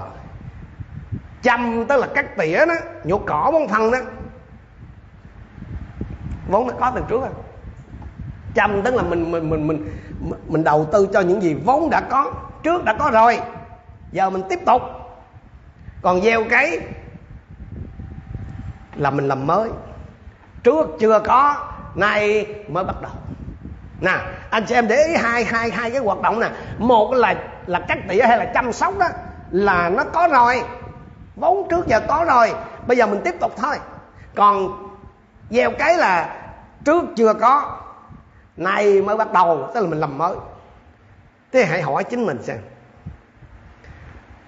chăm 1.42 1.84
tức 1.88 1.96
là 1.96 2.06
cắt 2.14 2.36
tỉa 2.36 2.66
đó, 2.66 2.74
nhổ 3.04 3.18
cỏ 3.18 3.50
bón 3.52 3.68
phân 3.68 3.90
đó. 3.90 3.98
Vốn 6.48 6.68
đã 6.68 6.74
có 6.80 6.92
từ 6.94 7.02
trước 7.08 7.20
rồi. 7.20 7.30
Chăm 8.54 8.82
tức 8.82 8.94
là 8.94 9.02
mình 9.02 9.32
mình 9.32 9.50
mình 9.50 9.66
mình 9.66 9.92
mình 10.46 10.64
đầu 10.64 10.88
tư 10.92 11.08
cho 11.12 11.20
những 11.20 11.42
gì 11.42 11.54
vốn 11.54 11.90
đã 11.90 12.00
có, 12.00 12.32
trước 12.62 12.84
đã 12.84 12.96
có 12.98 13.10
rồi. 13.12 13.40
Giờ 14.12 14.30
mình 14.30 14.42
tiếp 14.48 14.60
tục. 14.66 14.82
Còn 16.02 16.20
gieo 16.20 16.44
cái 16.50 16.78
là 18.96 19.10
mình 19.10 19.28
làm 19.28 19.46
mới. 19.46 19.70
Trước 20.62 20.88
chưa 21.00 21.18
có, 21.18 21.56
nay 21.94 22.46
mới 22.68 22.84
bắt 22.84 23.02
đầu. 23.02 23.12
Nè, 24.00 24.18
anh 24.50 24.64
chị 24.66 24.74
em 24.74 24.88
để 24.88 24.96
ý 24.96 25.14
hai 25.16 25.44
hai 25.44 25.70
hai 25.70 25.90
cái 25.90 26.00
hoạt 26.00 26.20
động 26.20 26.40
nè. 26.40 26.50
Một 26.78 27.12
là 27.14 27.34
là 27.66 27.80
cắt 27.88 27.98
tỉa 28.08 28.22
hay 28.22 28.38
là 28.38 28.44
chăm 28.54 28.72
sóc 28.72 28.98
đó, 28.98 29.08
là 29.50 29.88
nó 29.88 30.04
có 30.04 30.28
rồi 30.32 30.62
vốn 31.36 31.68
trước 31.70 31.86
giờ 31.86 32.00
có 32.08 32.24
rồi, 32.28 32.54
bây 32.86 32.96
giờ 32.96 33.06
mình 33.06 33.20
tiếp 33.24 33.34
tục 33.40 33.52
thôi. 33.56 33.76
Còn 34.34 34.88
gieo 35.50 35.70
cái 35.78 35.96
là 35.98 36.42
trước 36.84 37.04
chưa 37.16 37.34
có, 37.34 37.80
nay 38.56 39.02
mới 39.02 39.16
bắt 39.16 39.32
đầu, 39.32 39.70
tức 39.74 39.80
là 39.80 39.86
mình 39.88 40.00
làm 40.00 40.18
mới. 40.18 40.36
Thế 41.52 41.64
hãy 41.64 41.82
hỏi 41.82 42.04
chính 42.04 42.26
mình 42.26 42.42
xem, 42.42 42.58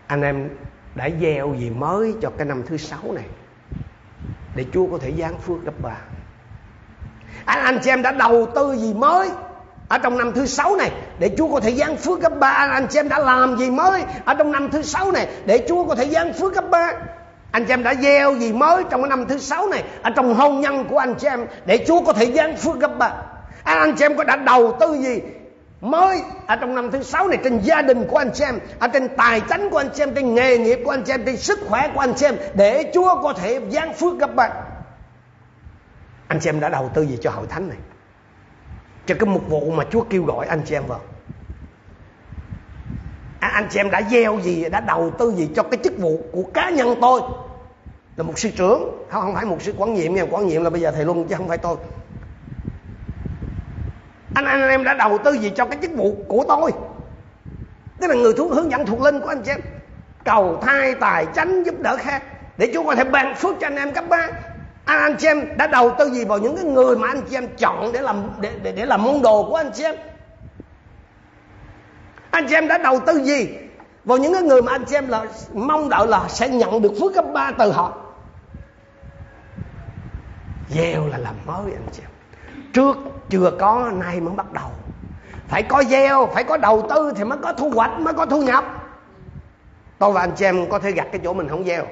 anh 0.07 0.23
em 0.23 0.51
đã 0.94 1.09
gieo 1.20 1.55
gì 1.55 1.70
mới 1.70 2.14
cho 2.23 2.31
cái 2.38 2.47
năm 2.47 2.62
thứ 2.66 2.77
sáu 2.77 3.12
này 3.12 3.29
để 4.55 4.66
Chúa 4.73 4.87
có 4.90 4.99
thể 4.99 5.12
giáng 5.18 5.38
phước 5.38 5.64
gấp 5.64 5.83
ba? 5.83 5.97
Anh 7.44 7.64
anh 7.64 7.79
chị 7.83 7.90
em 7.90 8.03
đã 8.03 8.12
đầu 8.12 8.47
tư 8.55 8.77
gì 8.77 8.94
mới? 8.94 9.31
Ở 9.88 9.99
trong 9.99 10.18
năm 10.18 10.33
thứ 10.33 10.47
sáu 10.47 10.77
này 10.77 10.90
để 11.18 11.31
Chúa 11.38 11.49
có 11.49 11.61
thể 11.61 11.75
giáng 11.75 11.97
phước 11.97 12.20
gấp 12.20 12.38
ba. 12.40 12.49
Anh, 12.49 12.87
chị 12.90 12.99
em 12.99 13.09
đã 13.09 13.18
làm 13.18 13.57
gì 13.59 13.70
mới 13.70 14.03
ở 14.25 14.35
trong 14.35 14.53
năm 14.53 14.70
thứ 14.70 14.83
sáu 14.83 15.12
này 15.12 15.29
để 15.44 15.64
Chúa 15.68 15.85
có 15.85 15.94
thể 15.94 16.09
giáng 16.09 16.33
phước 16.33 16.55
gấp 16.55 16.70
ba? 16.70 16.92
Anh 17.51 17.64
chị 17.64 17.73
em 17.73 17.83
đã 17.83 17.94
gieo 17.94 18.35
gì 18.35 18.53
mới 18.53 18.85
trong 18.90 19.03
cái 19.03 19.09
năm 19.09 19.27
thứ 19.29 19.38
sáu 19.38 19.66
này 19.66 19.85
ở 20.03 20.11
trong 20.11 20.35
hôn 20.35 20.61
nhân 20.61 20.85
của 20.90 20.99
anh 20.99 21.14
chị 21.14 21.27
em 21.27 21.47
để 21.66 21.85
Chúa 21.88 22.01
có 22.01 22.12
thể 22.12 22.33
giáng 22.33 22.57
phước 22.57 22.81
gấp 22.81 22.99
ba? 22.99 23.12
Anh, 23.64 23.79
anh 23.79 23.97
chị 23.97 24.05
em 24.05 24.16
có 24.16 24.25
đã 24.25 24.37
đầu 24.37 24.77
tư 24.81 24.94
gì 24.94 25.20
mới 25.81 26.23
ở 26.47 26.57
trong 26.57 26.75
năm 26.75 26.90
thứ 26.90 27.03
sáu 27.03 27.29
này 27.29 27.38
trên 27.44 27.59
gia 27.59 27.83
đình 27.83 28.07
của 28.09 28.16
anh 28.16 28.31
chị 28.35 28.44
em 28.44 28.59
ở 28.79 28.88
trên 28.88 29.09
tài 29.16 29.40
chính 29.40 29.70
của 29.70 29.79
anh 29.79 29.88
chị 29.94 30.03
em 30.03 30.14
trên 30.14 30.35
nghề 30.35 30.59
nghiệp 30.59 30.81
của 30.85 30.90
anh 30.90 31.03
chị 31.03 31.12
em 31.12 31.25
trên 31.27 31.37
sức 31.37 31.59
khỏe 31.68 31.90
của 31.94 32.01
anh 32.01 32.14
chị 32.14 32.27
em 32.27 32.37
để 32.55 32.90
Chúa 32.94 33.23
có 33.23 33.33
thể 33.33 33.61
giáng 33.70 33.94
phước 33.94 34.18
gấp 34.18 34.35
ba? 34.35 34.51
Anh 36.29 36.40
chị 36.40 36.49
em 36.49 36.61
đã 36.61 36.68
đầu 36.68 36.90
tư 36.94 37.03
gì 37.03 37.18
cho 37.23 37.31
hội 37.31 37.47
thánh 37.49 37.68
này? 37.68 37.79
Cho 39.07 39.14
cái 39.19 39.29
mục 39.29 39.43
vụ 39.49 39.71
mà 39.71 39.85
Chúa 39.90 40.05
kêu 40.11 40.25
gọi 40.25 40.47
anh 40.47 40.62
chị 40.67 40.75
em 40.75 40.87
vào. 40.87 41.01
À, 43.38 43.49
anh 43.49 43.67
chị 43.71 43.81
em 43.81 43.90
đã 43.90 44.03
gieo 44.11 44.40
gì 44.40 44.69
đã 44.69 44.81
đầu 44.81 45.11
tư 45.19 45.33
gì 45.37 45.51
cho 45.57 45.62
cái 45.62 45.81
chức 45.85 45.93
vụ 45.99 46.21
của 46.33 46.43
cá 46.55 46.71
nhân 46.71 46.95
tôi? 47.01 47.21
Là 48.17 48.25
một 48.25 48.38
sư 48.38 48.51
trưởng. 48.57 49.07
Không 49.11 49.23
không 49.23 49.35
phải 49.35 49.45
một 49.45 49.62
sư 49.62 49.75
quản 49.77 49.95
nhiệm 49.95 50.14
nha. 50.14 50.25
Quản 50.31 50.47
nhiệm 50.47 50.64
là 50.64 50.71
bây 50.71 50.81
giờ 50.81 50.90
thầy 50.90 51.05
luôn 51.05 51.29
chứ 51.29 51.35
không 51.35 51.49
phải 51.49 51.59
tôi. 51.59 51.77
Anh 54.33 54.45
anh 54.45 54.69
em 54.69 54.85
đã 54.85 54.95
đầu 54.95 55.19
tư 55.19 55.33
gì 55.33 55.53
cho 55.57 55.67
cái 55.67 55.79
chức 55.83 55.90
vụ 55.97 56.25
của 56.29 56.45
tôi? 56.49 56.73
Tức 58.01 58.07
là 58.07 58.14
người 58.14 58.33
thu 58.37 58.49
hướng 58.49 58.71
dẫn 58.71 58.87
thuộc 58.87 59.01
linh 59.01 59.21
của 59.21 59.29
anh 59.29 59.43
chị 59.43 59.51
em. 59.51 59.61
Cầu 60.25 60.59
thai 60.62 60.95
tài 60.95 61.27
chánh 61.35 61.67
giúp 61.67 61.75
đỡ 61.81 61.97
khác. 61.97 62.23
Để 62.57 62.71
Chúa 62.75 62.85
có 62.85 62.95
thể 62.95 63.05
ban 63.05 63.35
phước 63.35 63.57
cho 63.61 63.67
anh 63.67 63.77
em 63.77 63.95
cấp 63.95 64.05
ba 64.09 64.29
anh 64.85 64.99
anh 64.99 65.16
chị 65.18 65.27
em 65.27 65.57
đã 65.57 65.66
đầu 65.66 65.94
tư 65.99 66.11
gì 66.11 66.25
vào 66.25 66.38
những 66.38 66.57
cái 66.57 66.64
người 66.64 66.97
mà 66.97 67.09
anh 67.09 67.23
chị 67.31 67.37
em 67.37 67.49
chọn 67.57 67.92
để 67.92 68.01
làm 68.01 68.31
để 68.40 68.59
để, 68.62 68.73
để 68.73 68.87
làm 68.87 69.03
môn 69.03 69.23
đồ 69.23 69.44
của 69.51 69.57
anh 69.57 69.70
chị 69.75 69.85
em? 69.85 69.94
Anh 72.31 72.47
chị 72.49 72.55
em 72.55 72.68
đã 72.68 72.79
đầu 72.79 73.01
tư 73.07 73.23
gì 73.25 73.49
vào 74.05 74.18
những 74.18 74.33
cái 74.33 74.42
người 74.42 74.62
mà 74.62 74.73
anh 74.73 74.85
chị 74.85 74.97
em 74.97 75.09
là 75.09 75.27
mong 75.53 75.88
đợi 75.88 76.07
là 76.07 76.29
sẽ 76.29 76.49
nhận 76.49 76.83
được 76.83 76.92
phước 77.01 77.14
cấp 77.14 77.25
ba 77.33 77.51
từ 77.59 77.73
họ? 77.73 77.99
Gieo 80.68 81.07
là 81.07 81.18
làm 81.18 81.35
mới 81.47 81.73
anh 81.73 81.88
chị 81.92 82.03
em. 82.03 82.11
Trước 82.73 82.97
chưa 83.31 83.51
có 83.59 83.90
nay 83.94 84.20
mới 84.20 84.35
bắt 84.35 84.53
đầu. 84.53 84.70
Phải 85.49 85.62
có 85.62 85.85
gieo 85.85 86.27
phải 86.27 86.44
có 86.44 86.57
đầu 86.57 86.87
tư 86.90 87.12
thì 87.16 87.25
mới 87.25 87.38
có 87.42 87.53
thu 87.53 87.70
hoạch 87.70 88.01
mới 88.01 88.14
có 88.14 88.27
thu 88.27 88.42
nhập. 88.42 88.64
Tôi 89.99 90.12
và 90.12 90.20
anh 90.20 90.33
chị 90.37 90.44
em 90.44 90.68
có 90.70 90.79
thể 90.79 90.92
gặt 90.92 91.07
cái 91.12 91.20
chỗ 91.25 91.35
mình 91.35 91.49
không 91.49 91.64
gieo. 91.64 91.87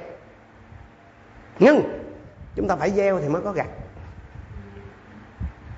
Nhưng 1.59 1.92
chúng 2.57 2.69
ta 2.69 2.77
phải 2.77 2.91
gieo 2.91 3.21
thì 3.21 3.29
mới 3.29 3.43
có 3.43 3.53
gặt. 3.53 3.67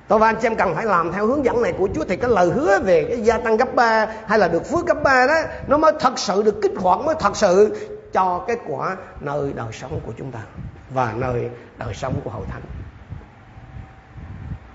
Tôi 0.09 0.19
và 0.19 0.27
anh 0.27 0.37
chị 0.41 0.47
em 0.47 0.57
cần 0.57 0.75
phải 0.75 0.85
làm 0.85 1.13
theo 1.13 1.27
hướng 1.27 1.45
dẫn 1.45 1.63
này 1.63 1.73
của 1.79 1.89
Chúa 1.95 2.05
thì 2.09 2.17
cái 2.17 2.31
lời 2.31 2.51
hứa 2.51 2.79
về 2.79 3.05
cái 3.09 3.21
gia 3.21 3.39
tăng 3.39 3.57
gấp 3.57 3.75
ba 3.75 4.07
hay 4.27 4.39
là 4.39 4.49
được 4.49 4.67
phước 4.67 4.87
gấp 4.87 5.03
ba 5.03 5.27
đó, 5.27 5.35
nó 5.67 5.79
mới 5.79 5.93
thật 6.01 6.19
sự 6.19 6.43
được 6.43 6.63
kích 6.63 6.73
hoạt, 6.77 7.01
mới 7.01 7.15
thật 7.21 7.37
sự 7.37 7.77
cho 8.13 8.45
kết 8.49 8.59
quả 8.67 8.97
nơi 9.21 9.53
đời 9.53 9.73
sống 9.73 10.01
của 10.07 10.13
chúng 10.19 10.33
ta 10.33 10.41
và 10.91 11.13
nơi 11.17 11.51
đời 11.79 11.95
sống 11.95 12.21
của 12.25 12.31
hội 12.31 12.45
thánh. 12.51 12.63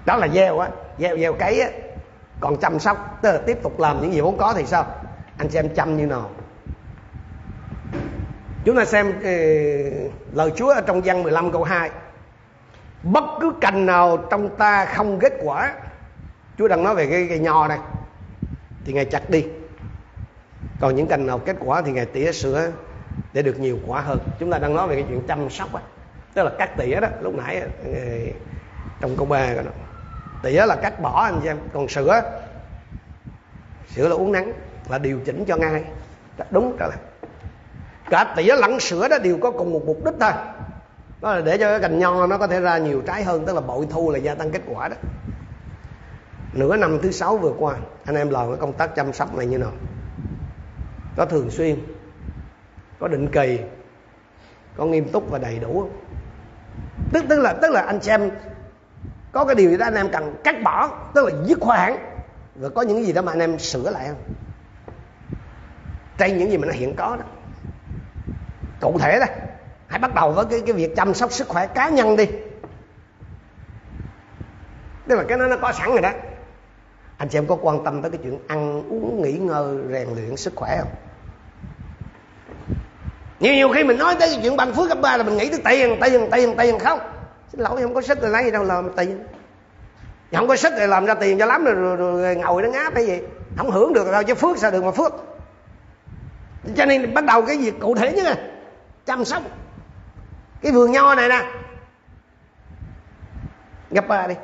Đó 0.06 0.16
là 0.16 0.28
gieo 0.28 0.60
á, 0.60 0.70
gieo 1.00 1.18
gieo 1.18 1.34
cấy 1.34 1.62
á. 1.62 1.70
Còn 2.40 2.58
chăm 2.58 2.80
sóc, 2.80 3.18
tức 3.22 3.32
là 3.32 3.38
tiếp 3.46 3.60
tục 3.64 3.80
làm 3.80 4.02
những 4.02 4.14
gì 4.14 4.22
vốn 4.22 4.38
có 4.38 4.54
thì 4.54 4.66
sao? 4.66 4.86
Anh 5.38 5.50
xem 5.50 5.76
chăm 5.76 5.98
như 5.98 6.06
nào? 6.06 6.30
Chúng 8.65 8.78
ta 8.78 8.86
xem 8.86 9.10
uh, 9.10 10.12
lời 10.34 10.52
Chúa 10.56 10.69
ở 10.69 10.82
trong 10.82 11.02
văn 11.02 11.24
15 11.24 11.52
câu 11.52 11.63
2 11.63 11.89
bất 13.04 13.24
cứ 13.41 13.54
cành 13.62 13.86
nào 13.86 14.17
trong 14.17 14.56
ta 14.58 14.86
không 14.86 15.19
kết 15.19 15.34
quả 15.43 15.74
Chúa 16.58 16.67
đang 16.67 16.84
nói 16.84 16.95
về 16.95 17.08
cái 17.08 17.26
cây 17.30 17.39
nho 17.39 17.67
này 17.67 17.80
thì 18.86 18.93
ngài 18.93 19.06
chặt 19.06 19.30
đi. 19.30 19.45
Còn 20.82 20.95
những 20.95 21.08
cành 21.08 21.26
nào 21.26 21.39
kết 21.39 21.56
quả 21.60 21.82
thì 21.82 21.91
ngài 21.91 22.06
tỉa 22.06 22.32
sữa 22.32 22.72
để 23.34 23.41
được 23.41 23.60
nhiều 23.60 23.80
quả 23.88 24.02
hơn. 24.02 24.19
Chúng 24.39 24.52
ta 24.52 24.60
đang 24.60 24.76
nói 24.76 24.88
về 24.88 24.95
cái 24.95 25.06
chuyện 25.10 25.22
chăm 25.28 25.50
sóc 25.50 25.74
á 25.74 25.82
tức 26.34 26.43
là 26.43 26.52
cắt 26.58 26.78
tỉa 26.78 27.00
đó 27.00 27.08
lúc 27.22 27.36
nãy 27.36 27.62
ờ, 27.86 27.91
trong 29.02 29.17
câu 29.17 29.26
ba 29.26 29.54
đó 29.54 29.72
tỉa 30.43 30.65
là 30.65 30.76
cắt 30.76 31.02
bỏ 31.02 31.22
anh 31.24 31.41
xem 31.43 31.58
còn 31.74 31.88
sữa 31.88 32.22
sữa 33.88 34.08
là 34.08 34.15
uống 34.15 34.32
nắng 34.32 34.54
là 34.89 34.98
điều 34.98 35.19
chỉnh 35.26 35.45
cho 35.48 35.56
ngay. 35.56 35.84
Đúng 36.52 36.78
đó 36.78 36.88
là 36.88 36.95
cả 38.10 38.34
tỉa 38.36 38.56
lẫn 38.56 38.80
sữa 38.80 39.08
đó 39.08 39.17
đều 39.17 39.38
có 39.41 39.52
cùng 39.52 39.74
một 39.74 39.82
mục 39.86 40.06
đích 40.06 40.13
thôi. 40.19 40.32
Đó 41.22 41.36
là 41.36 41.41
để 41.41 41.58
cho 41.58 41.69
cái 41.69 41.80
cành 41.80 42.00
nho 42.00 42.28
nó 42.28 42.38
có 42.38 42.48
thể 42.48 42.60
ra 42.60 42.78
nhiều 42.78 43.02
trái 43.08 43.24
hơn, 43.24 43.45
tức 43.45 43.56
là 43.56 43.62
bội 43.62 43.88
thu 43.89 44.12
là 44.12 44.17
gia 44.17 44.36
tăng 44.36 44.52
kết 44.52 44.62
quả 44.67 44.88
đó. 44.88 44.95
Nửa 46.54 46.76
năm 46.76 47.00
thứ 47.02 47.12
sáu 47.12 47.38
vừa 47.38 47.54
qua, 47.58 47.76
anh 48.06 48.15
em 48.15 48.30
làm 48.30 48.48
cái 48.48 48.58
công 48.60 48.74
tác 48.74 48.95
chăm 48.95 49.13
sóc 49.13 49.36
này 49.36 49.45
như 49.45 49.58
nào? 49.58 49.72
Có 51.17 51.26
thường 51.26 51.52
xuyên, 51.52 51.80
có 53.00 53.08
định 53.08 53.28
kỳ, 53.32 53.60
có 54.78 54.86
nghiêm 54.86 55.10
túc 55.10 55.32
và 55.32 55.39
đầy 55.39 55.60
đủ 55.60 55.89
tức 57.13 57.26
tức 57.30 57.39
là 57.39 57.54
tức 57.54 57.72
là 57.72 57.82
anh 57.82 58.02
xem, 58.02 58.32
có 59.32 59.45
cái 59.45 59.56
điều 59.56 59.69
gì 59.69 59.78
đó 59.78 59.86
anh 59.86 59.95
em 59.95 60.10
cần 60.10 60.36
cắt 60.43 60.56
bỏ, 60.63 60.89
tức 61.13 61.26
là 61.26 61.32
dứt 61.45 61.60
khoản, 61.62 61.98
rồi 62.62 62.69
có 62.69 62.82
những 62.82 63.06
gì 63.06 63.13
đó 63.13 63.22
mà 63.22 63.32
anh 63.32 63.39
em 63.39 63.60
sửa 63.60 63.89
lại 63.89 64.08
không? 64.08 64.34
Trên 66.17 66.38
những 66.38 66.52
gì 66.52 66.58
mà 66.58 66.67
nó 66.67 66.74
hiện 66.74 66.95
có 66.95 67.15
đó 67.15 67.24
cụ 68.82 69.00
thể 69.00 69.20
đó 69.20 69.26
hãy 69.88 70.00
bắt 70.00 70.13
đầu 70.13 70.32
với 70.32 70.46
cái 70.46 70.62
cái 70.65 70.74
việc 70.74 70.96
chăm 70.96 71.13
sóc 71.13 71.32
sức 71.32 71.48
khỏe 71.48 71.68
cá 71.68 71.89
nhân 71.89 72.15
đi. 72.15 72.26
Tức 75.08 75.15
là 75.15 75.24
cái 75.28 75.38
nó 75.38 75.48
nó 75.48 75.58
có 75.58 75.72
sẵn 75.72 75.89
rồi 75.89 76.02
đó. 76.02 76.12
Anh 77.18 77.30
chị 77.30 77.38
em 77.38 77.48
có 77.48 77.58
quan 77.62 77.84
tâm 77.84 78.02
tới 78.02 78.12
cái 78.12 78.20
chuyện 78.24 78.39
ăn 78.48 78.84
uống 78.89 79.22
nghỉ 79.22 79.32
ngơi 79.32 79.78
rèn 79.92 80.08
luyện 80.15 80.38
sức 80.38 80.54
khỏe 80.56 80.78
không? 80.80 80.92
Nhiều 83.39 83.54
nhiều 83.54 83.70
khi 83.70 83.84
mình 83.84 83.98
nói 83.98 84.15
tới 84.20 84.30
cái 84.30 84.39
chuyện 84.44 84.58
bằng 84.58 84.74
phước 84.74 84.89
cấp 84.89 84.98
ba 85.02 85.18
là 85.18 85.24
mình 85.24 85.38
nghĩ 85.38 85.50
tới 85.50 85.62
tiền 85.65 86.00
tiền 86.02 86.30
tiền 86.32 86.56
tiền 86.58 86.80
không? 86.80 87.00
Xin 87.52 87.62
lỗi 87.62 87.82
không 87.82 87.94
có 87.94 88.02
sức 88.02 88.22
rồi 88.22 88.32
lấy 88.32 88.44
gì 88.44 88.52
đâu 88.52 88.63
làm 88.63 88.89
tiền. 88.98 89.24
Không 90.32 90.48
có 90.48 90.56
sức 90.56 90.74
rồi 90.78 90.88
làm 90.88 91.06
ra 91.06 91.13
tiền 91.13 91.39
cho 91.39 91.46
lắm 91.46 91.65
rồi, 91.65 91.76
rồi, 91.76 91.98
rồi 91.98 92.36
ngồi 92.36 92.62
nó 92.62 92.70
ngáp 92.70 92.96
hay 92.96 93.06
gì. 93.06 93.20
Không 93.58 93.72
hưởng 93.72 93.94
được 93.94 94.12
đâu 94.12 94.24
chứ 94.24 94.36
phước 94.36 94.58
sao 94.58 94.72
được 94.72 94.84
mà 94.84 94.92
phước. 94.92 95.13
Cho 96.76 96.86
nên 96.86 97.13
bắt 97.13 97.26
đầu 97.26 97.42
cái 97.42 97.58
việc 97.58 97.80
cụ 97.80 97.96
thể 97.96 98.13
nhất 98.13 98.39
chăm 99.10 99.26
sóc 99.26 99.43
cái 100.62 100.72
vườn 100.72 100.91
nho 100.91 101.15
này 101.15 101.30
nè. 101.30 101.45
Gặp 103.91 104.06
bà 104.08 104.28
đi. 104.28 104.36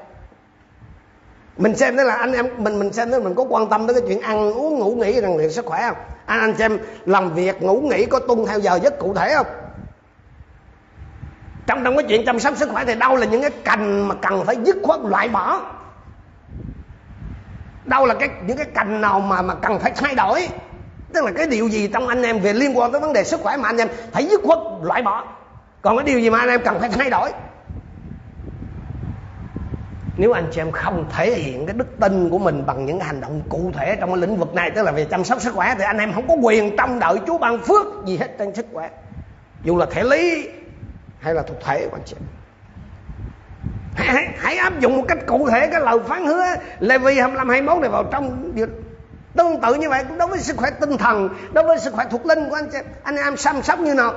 Mình 1.57 1.75
xem 1.75 1.95
đó 1.95 2.03
là 2.03 2.15
anh 2.15 2.33
em, 2.33 2.47
mình 2.57 2.79
mình 2.79 2.93
xem 2.93 3.11
đó, 3.11 3.19
mình 3.19 3.35
có 3.35 3.45
quan 3.49 3.69
tâm 3.69 3.87
tới 3.87 3.93
cái 3.93 4.03
chuyện 4.07 4.21
ăn 4.21 4.53
uống, 4.53 4.79
ngủ 4.79 4.95
nghỉ, 4.95 5.21
rèn 5.21 5.37
luyện 5.37 5.51
sức 5.51 5.65
khỏe 5.65 5.87
không? 5.87 5.97
Anh 6.25 6.39
anh 6.39 6.57
xem 6.57 6.79
làm 7.05 7.33
việc, 7.33 7.61
ngủ 7.61 7.81
nghỉ 7.81 8.05
có 8.05 8.19
tuân 8.19 8.45
theo 8.45 8.59
giờ 8.59 8.79
giấc 8.83 8.99
cụ 8.99 9.13
thể 9.13 9.33
không? 9.35 9.47
Trong 11.67 11.83
trong 11.83 11.97
cái 11.97 12.05
chuyện 12.09 12.25
chăm 12.25 12.39
sóc 12.39 12.57
sức 12.57 12.69
khỏe 12.71 12.85
thì 12.85 12.95
đâu 12.95 13.15
là 13.15 13.25
những 13.25 13.41
cái 13.41 13.51
cành 13.51 14.07
mà 14.07 14.15
cần 14.21 14.45
phải 14.45 14.55
dứt 14.63 14.75
khoát 14.83 14.99
loại 15.03 15.29
bỏ? 15.29 15.61
Đâu 17.85 18.05
là 18.05 18.13
cái, 18.13 18.29
những 18.47 18.57
cái 18.57 18.67
cành 18.73 19.01
nào 19.01 19.19
mà 19.19 19.41
mà 19.41 19.55
cần 19.55 19.79
phải 19.79 19.91
thay 19.91 20.15
đổi? 20.15 20.49
Tức 21.13 21.25
là 21.25 21.31
cái 21.31 21.47
điều 21.47 21.67
gì 21.67 21.87
trong 21.87 22.07
anh 22.07 22.23
em 22.23 22.39
về 22.39 22.53
liên 22.53 22.77
quan 22.77 22.91
tới 22.91 23.01
vấn 23.01 23.13
đề 23.13 23.23
sức 23.23 23.39
khỏe 23.41 23.57
mà 23.57 23.69
anh 23.69 23.77
em 23.77 23.87
phải 24.11 24.25
dứt 24.25 24.41
khoát 24.43 24.59
loại 24.81 25.01
bỏ. 25.01 25.25
Còn 25.81 25.97
cái 25.97 26.05
điều 26.05 26.19
gì 26.19 26.29
mà 26.29 26.39
anh 26.39 26.49
em 26.49 26.61
cần 26.65 26.79
phải 26.79 26.89
thay 26.89 27.09
đổi? 27.09 27.31
Nếu 30.17 30.31
anh 30.31 30.47
chị 30.51 30.61
em 30.61 30.71
không 30.71 31.05
thể 31.15 31.35
hiện 31.35 31.65
cái 31.65 31.73
đức 31.73 31.87
tin 31.99 32.29
của 32.29 32.37
mình 32.37 32.63
bằng 32.65 32.85
những 32.85 32.99
hành 32.99 33.21
động 33.21 33.41
cụ 33.49 33.71
thể 33.77 33.97
trong 33.99 34.09
cái 34.09 34.17
lĩnh 34.17 34.37
vực 34.37 34.53
này 34.53 34.71
tức 34.71 34.83
là 34.83 34.91
về 34.91 35.05
chăm 35.05 35.23
sóc 35.23 35.41
sức 35.41 35.53
khỏe 35.53 35.75
thì 35.77 35.83
anh 35.83 35.97
em 35.97 36.13
không 36.13 36.27
có 36.27 36.33
quyền 36.33 36.77
trông 36.77 36.99
đợi 36.99 37.17
Chúa 37.27 37.37
ban 37.37 37.59
phước 37.59 37.85
gì 38.05 38.17
hết 38.17 38.27
trên 38.39 38.55
sức 38.55 38.65
khỏe. 38.73 38.89
Dù 39.63 39.77
là 39.77 39.85
thể 39.85 40.03
lý 40.03 40.49
hay 41.19 41.33
là 41.33 41.41
thuộc 41.41 41.57
thể 41.63 41.87
của 41.87 41.97
anh 41.97 42.03
chị 42.05 42.15
hãy, 43.95 44.07
hãy, 44.07 44.27
hãy 44.37 44.57
áp 44.57 44.79
dụng 44.79 44.97
một 44.97 45.03
cách 45.07 45.17
cụ 45.27 45.49
thể 45.49 45.67
cái 45.67 45.81
lời 45.81 45.99
phán 46.07 46.25
hứa 46.25 46.43
Lê 46.79 46.97
Vi 46.97 47.19
25 47.19 47.49
21 47.49 47.81
này 47.81 47.89
vào 47.89 48.03
trong 48.03 48.51
việc 48.51 48.69
tương 49.37 49.61
tự 49.61 49.73
như 49.73 49.89
vậy, 49.89 50.03
đối 50.17 50.27
với 50.27 50.39
sức 50.39 50.57
khỏe 50.57 50.69
tinh 50.81 50.97
thần, 50.97 51.29
đối 51.53 51.63
với 51.63 51.79
sức 51.79 51.93
khỏe 51.93 52.05
thuộc 52.11 52.25
linh 52.25 52.49
của 52.49 52.55
anh 52.55 52.69
chị 52.71 52.77
anh 53.03 53.15
em 53.15 53.37
chăm 53.37 53.61
sóc 53.63 53.79
như 53.79 53.93
nào? 53.93 54.13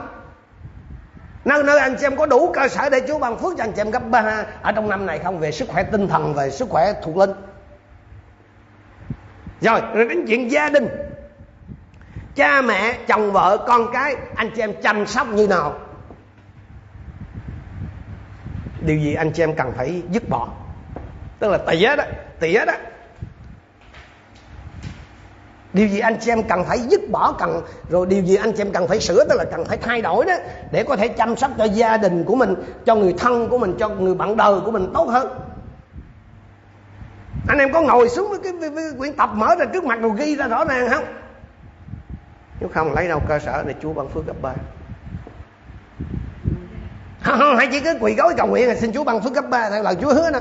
Nơi 1.44 1.62
nơi 1.62 1.78
anh 1.78 1.96
chị 2.00 2.06
em 2.06 2.16
có 2.16 2.26
đủ 2.26 2.52
cơ 2.52 2.68
sở 2.68 2.88
để 2.90 3.00
Chúa 3.08 3.18
ban 3.18 3.38
phước 3.38 3.54
cho 3.58 3.64
anh 3.64 3.72
chị 3.72 3.80
em 3.80 3.90
gấp 3.90 4.10
ba 4.10 4.44
ở 4.62 4.72
trong 4.72 4.88
năm 4.88 5.06
này 5.06 5.18
không, 5.18 5.38
về 5.38 5.52
sức 5.52 5.68
khỏe 5.68 5.82
tinh 5.82 6.08
thần, 6.08 6.34
về 6.34 6.50
sức 6.50 6.68
khỏe 6.68 6.92
thuộc 7.02 7.16
linh. 7.16 7.32
Rồi 9.60 9.80
rồi 9.94 10.08
đến 10.08 10.24
chuyện 10.28 10.50
gia 10.50 10.68
đình. 10.68 10.88
Cha 12.34 12.62
mẹ, 12.62 12.98
chồng 13.08 13.32
vợ, 13.32 13.64
con 13.66 13.92
cái, 13.92 14.16
anh 14.34 14.50
chị 14.56 14.62
em 14.62 14.72
chăm 14.82 15.06
sóc 15.06 15.26
như 15.28 15.46
nào? 15.46 15.78
Điều 18.80 18.98
gì 18.98 19.14
anh 19.14 19.32
chị 19.32 19.42
em 19.42 19.54
cần 19.54 19.72
phải 19.76 20.02
dứt 20.10 20.28
bỏ? 20.28 20.48
Tức 21.38 21.48
là 21.48 21.58
tỉa 21.58 21.96
đó 21.96 22.04
tỉa 22.40 22.64
đó 22.66 22.72
điều 25.72 25.86
gì 25.86 25.98
anh 25.98 26.16
chị 26.20 26.30
em 26.30 26.42
cần 26.42 26.64
phải 26.64 26.78
dứt 26.78 27.00
bỏ 27.10 27.32
cần 27.38 27.62
rồi 27.90 28.06
điều 28.06 28.22
gì 28.22 28.36
anh 28.36 28.52
chị 28.52 28.60
em 28.60 28.72
cần 28.72 28.88
phải 28.88 29.00
sửa 29.00 29.24
tức 29.24 29.36
là 29.36 29.44
cần 29.44 29.64
phải 29.64 29.76
thay 29.76 30.02
đổi 30.02 30.24
đó 30.24 30.34
để 30.72 30.84
có 30.84 30.96
thể 30.96 31.08
chăm 31.08 31.36
sóc 31.36 31.50
cho 31.58 31.64
gia 31.64 31.96
đình 31.96 32.24
của 32.24 32.34
mình 32.34 32.54
cho 32.86 32.94
người 32.94 33.14
thân 33.18 33.48
của 33.48 33.58
mình 33.58 33.74
cho 33.78 33.88
người 33.88 34.14
bạn 34.14 34.36
đời 34.36 34.60
của 34.64 34.70
mình 34.70 34.90
tốt 34.94 35.08
hơn. 35.08 35.28
Anh 37.48 37.58
em 37.58 37.72
có 37.72 37.80
ngồi 37.80 38.08
xuống 38.08 38.30
với 38.30 38.38
cái, 38.42 38.52
với, 38.52 38.70
với 38.70 38.92
quyển 38.98 39.12
tập 39.12 39.30
mở 39.34 39.54
ra 39.58 39.64
trước 39.64 39.84
mặt 39.84 39.98
rồi 40.00 40.12
ghi 40.16 40.36
ra 40.36 40.46
rõ 40.46 40.64
ràng 40.64 40.88
không? 40.90 41.04
Nếu 42.60 42.70
không 42.74 42.92
lấy 42.92 43.08
đâu 43.08 43.20
cơ 43.28 43.38
sở 43.38 43.62
này 43.66 43.74
chúa 43.82 43.92
ban 43.92 44.08
phước 44.08 44.26
gấp 44.26 44.42
ba. 44.42 44.52
Không, 47.22 47.56
hãy 47.56 47.68
chỉ 47.72 47.80
cứ 47.80 47.94
quỳ 48.00 48.14
gối 48.14 48.34
cầu 48.36 48.46
nguyện 48.46 48.68
là 48.68 48.74
xin 48.74 48.92
chúa 48.92 49.04
ban 49.04 49.20
phước 49.20 49.34
gấp 49.34 49.50
ba 49.50 49.70
theo 49.70 49.82
lời 49.82 49.96
chúa 50.00 50.14
hứa 50.14 50.30
đó. 50.30 50.38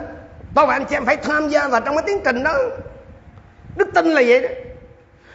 Tôi 0.55 0.67
và 0.67 0.73
anh 0.73 0.85
chị 0.85 0.95
em 0.95 1.05
phải 1.05 1.17
tham 1.17 1.49
gia 1.49 1.67
vào 1.67 1.81
trong 1.81 1.95
cái 1.95 2.03
tiến 2.07 2.17
trình 2.25 2.43
đó. 2.43 2.53
Đức 3.75 3.89
tin 3.93 4.05
là 4.05 4.21
vậy 4.27 4.41
đó 4.41 4.47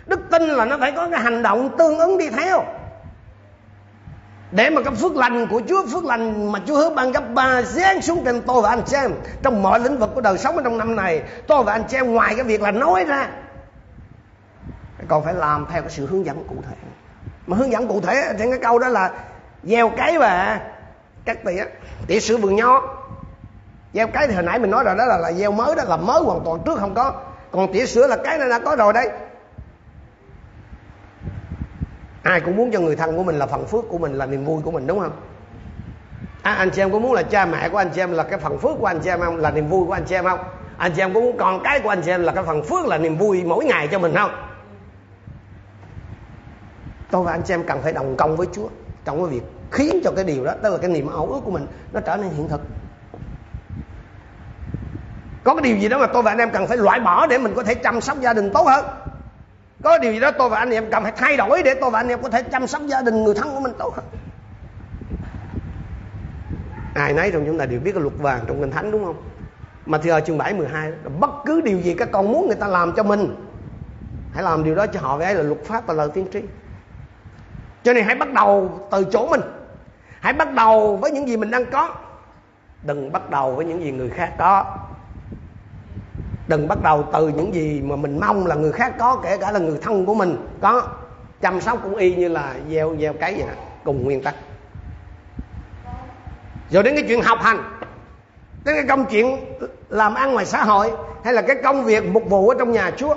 đức 0.06 0.20
tin 0.30 0.42
là 0.42 0.64
nó 0.64 0.78
phải 0.78 0.92
có 0.92 1.08
cái 1.10 1.20
hành 1.20 1.42
động 1.42 1.76
tương 1.78 1.98
ứng 1.98 2.18
đi 2.18 2.30
theo. 2.30 2.64
Để 4.50 4.70
mà 4.70 4.82
cái 4.82 4.94
phước 4.94 5.16
lành 5.16 5.46
của 5.46 5.62
Chúa 5.68 5.86
phước 5.86 6.04
lành 6.04 6.52
mà 6.52 6.58
Chúa 6.66 6.76
hứa 6.76 6.90
ban 6.90 7.12
gấp 7.12 7.34
ba 7.34 7.62
giáng 7.62 8.02
xuống 8.02 8.24
trên 8.24 8.42
tôi 8.42 8.62
và 8.62 8.68
anh 8.68 8.82
chị 8.86 8.96
em 8.96 9.10
trong 9.42 9.62
mọi 9.62 9.80
lĩnh 9.80 9.98
vực 9.98 10.10
của 10.14 10.20
đời 10.20 10.38
sống 10.38 10.56
ở 10.56 10.62
trong 10.62 10.78
năm 10.78 10.96
này 10.96 11.22
tôi 11.46 11.64
và 11.64 11.72
anh 11.72 11.84
chị 11.88 11.96
em 11.96 12.12
ngoài 12.12 12.34
cái 12.34 12.44
việc 12.44 12.62
là 12.62 12.70
nói 12.70 13.04
ra 13.04 13.28
còn 15.08 15.24
phải 15.24 15.34
làm 15.34 15.66
theo 15.72 15.82
cái 15.82 15.90
sự 15.90 16.06
hướng 16.06 16.26
dẫn 16.26 16.44
cụ 16.48 16.54
thể. 16.68 16.76
Mà 17.46 17.56
hướng 17.56 17.72
dẫn 17.72 17.88
cụ 17.88 18.00
thể 18.00 18.34
trên 18.38 18.50
cái 18.50 18.58
câu 18.62 18.78
đó 18.78 18.88
là 18.88 19.10
gieo 19.62 19.90
cái 19.96 20.18
và 20.18 20.60
cắt 21.24 21.44
tỉa 21.44 21.64
tỉa 22.06 22.20
sữa 22.20 22.36
vườn 22.36 22.56
nho. 22.56 22.82
Gieo 23.94 24.06
cái 24.06 24.28
thì 24.28 24.34
hồi 24.34 24.42
nãy 24.42 24.58
mình 24.58 24.70
nói 24.70 24.84
rồi 24.84 24.94
đó 24.96 25.04
là, 25.04 25.18
là 25.18 25.32
gieo 25.32 25.52
mới 25.52 25.76
đó 25.76 25.82
là 25.86 25.96
mới 25.96 26.22
hoàn 26.22 26.40
toàn 26.44 26.60
trước 26.66 26.78
không 26.78 26.94
có. 26.94 27.12
Còn 27.50 27.72
tỉa 27.72 27.86
sữa 27.86 28.06
là 28.06 28.16
cái 28.24 28.38
này 28.38 28.48
đã 28.48 28.58
có 28.58 28.76
rồi 28.76 28.92
đấy 28.92 29.10
ai 32.22 32.40
cũng 32.40 32.56
muốn 32.56 32.70
cho 32.72 32.80
người 32.80 32.96
thân 32.96 33.16
của 33.16 33.22
mình 33.22 33.38
là 33.38 33.46
phần 33.46 33.66
phước 33.66 33.85
của 33.88 33.98
mình 33.98 34.12
là 34.12 34.26
niềm 34.26 34.44
vui 34.44 34.62
của 34.62 34.70
mình 34.70 34.87
đúng 34.87 35.00
không? 35.00 35.12
À, 36.42 36.54
anh 36.54 36.70
chị 36.70 36.82
em 36.82 36.92
có 36.92 36.98
muốn 36.98 37.12
là 37.12 37.22
cha 37.22 37.46
mẹ 37.46 37.68
của 37.68 37.76
anh 37.76 37.90
chị 37.94 38.00
em 38.00 38.12
là 38.12 38.22
cái 38.22 38.38
phần 38.38 38.58
phước 38.58 38.78
của 38.78 38.87
anh 38.87 39.00
chị 39.00 39.11
em 39.11 39.20
không? 39.20 39.37
Là 39.37 39.50
niềm 39.50 39.68
vui 39.68 39.87
của 39.87 39.92
anh 39.92 40.04
chị 40.04 40.14
em 40.14 40.24
không? 40.24 40.40
Anh 40.76 40.92
chị 40.96 41.02
em 41.02 41.14
có 41.14 41.20
muốn 41.20 41.37
con 41.38 41.61
cái 41.64 41.80
của 41.80 41.88
anh 41.88 42.02
chị 42.02 42.11
em 42.11 42.22
là 42.22 42.32
cái 42.32 42.44
phần 42.44 42.62
phước 42.64 42.87
là 42.87 42.98
niềm 42.98 43.18
vui 43.18 43.44
mỗi 43.44 43.64
ngày 43.64 43.88
cho 43.92 43.98
mình 43.98 44.14
không? 44.16 44.30
Tôi 47.11 47.22
và 47.22 47.32
anh 47.32 47.42
chị 47.42 47.54
em 47.54 47.64
cần 47.66 47.82
phải 47.82 47.92
đồng 47.92 48.16
công 48.16 48.37
với 48.37 48.46
Chúa 48.52 48.68
trong 49.04 49.18
cái 49.18 49.35
việc 49.35 49.42
khiến 49.70 50.00
cho 50.04 50.11
cái 50.16 50.24
điều 50.24 50.44
đó 50.44 50.52
tức 50.62 50.70
là 50.70 50.78
cái 50.78 50.90
niềm 50.90 51.08
ảo 51.08 51.26
ước 51.26 51.40
của 51.44 51.50
mình 51.50 51.66
nó 51.92 52.00
trở 52.00 52.16
nên 52.16 52.30
hiện 52.30 52.48
thực. 52.48 52.61
Có 55.44 55.54
cái 55.54 55.62
điều 55.62 55.76
gì 55.76 55.88
đó 55.88 55.98
mà 55.98 56.06
tôi 56.06 56.22
và 56.22 56.30
anh 56.30 56.38
em 56.38 56.50
cần 56.50 56.66
phải 56.66 56.76
loại 56.76 57.00
bỏ 57.00 57.26
để 57.26 57.38
mình 57.38 57.54
có 57.56 57.62
thể 57.62 57.74
chăm 57.74 58.00
sóc 58.00 58.20
gia 58.20 58.32
đình 58.32 58.50
tốt 58.54 58.66
hơn? 58.66 59.01
Có 59.82 59.98
điều 59.98 60.12
gì 60.12 60.20
đó 60.20 60.30
tôi 60.30 60.48
và 60.48 60.58
anh 60.58 60.70
em 60.70 60.90
cần 60.90 61.02
phải 61.02 61.12
thay 61.16 61.36
đổi 61.36 61.62
để 61.62 61.74
tôi 61.74 61.90
và 61.90 62.00
anh 62.00 62.08
em 62.08 62.22
có 62.22 62.28
thể 62.28 62.42
chăm 62.42 62.66
sóc 62.66 62.82
gia 62.86 63.02
đình 63.02 63.24
người 63.24 63.34
thân 63.34 63.54
của 63.54 63.60
mình 63.60 63.72
tốt 63.78 63.94
hơn. 63.96 64.04
Ai 66.94 67.12
nấy 67.12 67.30
trong 67.32 67.46
chúng 67.46 67.58
ta 67.58 67.66
đều 67.66 67.80
biết 67.80 67.92
cái 67.92 68.02
luật 68.02 68.14
vàng 68.18 68.44
trong 68.46 68.60
kinh 68.60 68.70
thánh 68.70 68.90
đúng 68.90 69.04
không? 69.04 69.22
Mà 69.86 69.98
thưa 69.98 70.20
chương 70.20 70.38
7 70.38 70.54
12 70.54 70.92
bất 71.18 71.30
cứ 71.46 71.60
điều 71.60 71.78
gì 71.80 71.94
các 71.94 72.08
con 72.12 72.32
muốn 72.32 72.46
người 72.46 72.56
ta 72.56 72.66
làm 72.66 72.92
cho 72.92 73.02
mình, 73.02 73.48
hãy 74.34 74.42
làm 74.42 74.64
điều 74.64 74.74
đó 74.74 74.86
cho 74.86 75.00
họ 75.00 75.18
với 75.18 75.34
là 75.34 75.42
luật 75.42 75.60
pháp 75.64 75.86
và 75.86 75.94
lời 75.94 76.08
tiên 76.14 76.26
tri. 76.32 76.42
Cho 77.82 77.92
nên 77.92 78.04
hãy 78.04 78.14
bắt 78.14 78.32
đầu 78.32 78.80
từ 78.90 79.06
chỗ 79.12 79.28
mình. 79.30 79.40
Hãy 80.20 80.32
bắt 80.32 80.52
đầu 80.52 80.96
với 80.96 81.10
những 81.10 81.28
gì 81.28 81.36
mình 81.36 81.50
đang 81.50 81.66
có. 81.70 81.94
Đừng 82.82 83.12
bắt 83.12 83.30
đầu 83.30 83.54
với 83.54 83.64
những 83.64 83.84
gì 83.84 83.92
người 83.92 84.10
khác 84.10 84.32
có 84.38 84.78
đừng 86.48 86.68
bắt 86.68 86.83
đầu 86.83 87.05
từ 87.12 87.28
những 87.28 87.55
gì 87.55 87.81
mà 87.85 87.96
mình 87.96 88.20
mong 88.20 88.46
là 88.46 88.55
người 88.55 88.72
khác 88.72 88.94
có, 88.98 89.20
kể 89.24 89.37
cả 89.37 89.52
là 89.52 89.59
người 89.59 89.78
thân 89.83 90.07
của 90.07 90.14
mình 90.14 90.37
có. 90.61 90.83
Chăm 91.40 91.61
sóc 91.61 91.78
cũng 91.83 91.96
y 91.96 92.14
như 92.14 92.28
là 92.28 92.55
gieo 92.70 92.96
gieo 93.00 93.12
cái 93.12 93.35
vậy 93.35 93.46
đó, 93.46 93.55
cùng 93.85 94.05
nguyên 94.05 94.22
tắc. 94.22 94.35
Rồi 96.70 96.83
đến 96.83 96.94
cái 96.94 97.05
chuyện 97.09 97.22
học 97.22 97.38
hành, 97.42 97.78
đến 98.64 98.76
cái 98.76 98.85
công 98.88 99.05
chuyện 99.05 99.37
làm 99.88 100.14
ăn 100.14 100.33
ngoài 100.33 100.46
xã 100.46 100.64
hội, 100.64 100.92
hay 101.24 101.35
là 101.35 101.42
cái 101.42 101.57
công 101.64 101.85
việc 101.85 102.05
mục 102.12 102.22
vụ 102.28 102.48
ở 102.48 102.55
trong 102.59 102.72
nhà 102.72 102.90
chúa 102.96 103.14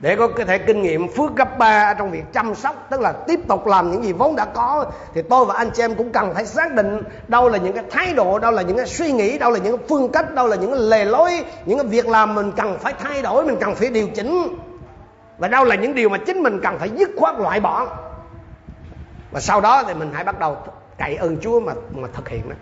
để 0.00 0.16
có 0.16 0.28
thể 0.46 0.58
kinh 0.58 0.82
nghiệm 0.82 1.08
phước 1.08 1.36
gấp 1.36 1.58
ba 1.58 1.94
trong 1.94 2.10
việc 2.10 2.32
chăm 2.32 2.54
sóc, 2.54 2.86
tức 2.90 3.00
là 3.00 3.12
tiếp 3.12 3.40
tục 3.48 3.66
làm 3.66 3.90
những 3.90 4.04
gì 4.04 4.12
vốn 4.12 4.36
đã 4.36 4.44
có, 4.44 4.90
thì 5.14 5.22
tôi 5.30 5.44
và 5.44 5.54
anh 5.54 5.70
chị 5.70 5.82
em 5.82 5.94
cũng 5.94 6.12
cần 6.12 6.34
phải 6.34 6.46
xác 6.46 6.74
định 6.74 7.02
đâu 7.28 7.48
là 7.48 7.58
những 7.58 7.72
cái 7.72 7.84
thái 7.90 8.14
độ, 8.14 8.38
đâu 8.38 8.52
là 8.52 8.62
những 8.62 8.76
cái 8.76 8.86
suy 8.86 9.12
nghĩ, 9.12 9.38
đâu 9.38 9.50
là 9.50 9.58
những 9.58 9.76
cái 9.76 9.86
phương 9.88 10.12
cách, 10.12 10.34
đâu 10.34 10.46
là 10.46 10.56
những 10.56 10.70
cái 10.70 10.80
lề 10.80 11.04
lối, 11.04 11.44
những 11.64 11.78
cái 11.78 11.86
việc 11.86 12.08
làm 12.08 12.34
mình 12.34 12.52
cần 12.52 12.78
phải 12.78 12.92
thay 12.92 13.22
đổi, 13.22 13.44
mình 13.44 13.56
cần 13.60 13.74
phải 13.74 13.90
điều 13.90 14.08
chỉnh. 14.08 14.58
Và 15.38 15.48
đâu 15.48 15.64
là 15.64 15.74
những 15.74 15.94
điều 15.94 16.08
mà 16.08 16.18
chính 16.26 16.42
mình 16.42 16.60
cần 16.62 16.78
phải 16.78 16.90
dứt 16.90 17.10
khoát 17.16 17.38
loại 17.38 17.60
bỏ. 17.60 17.86
Và 19.30 19.40
sau 19.40 19.60
đó 19.60 19.82
thì 19.86 19.94
mình 19.94 20.10
hãy 20.12 20.24
bắt 20.24 20.38
đầu 20.38 20.56
cậy 20.98 21.16
ơn 21.16 21.40
Chúa 21.40 21.60
mà 21.60 21.72
mà 21.94 22.08
thực 22.12 22.28
hiện 22.28 22.48
đó. 22.48 22.56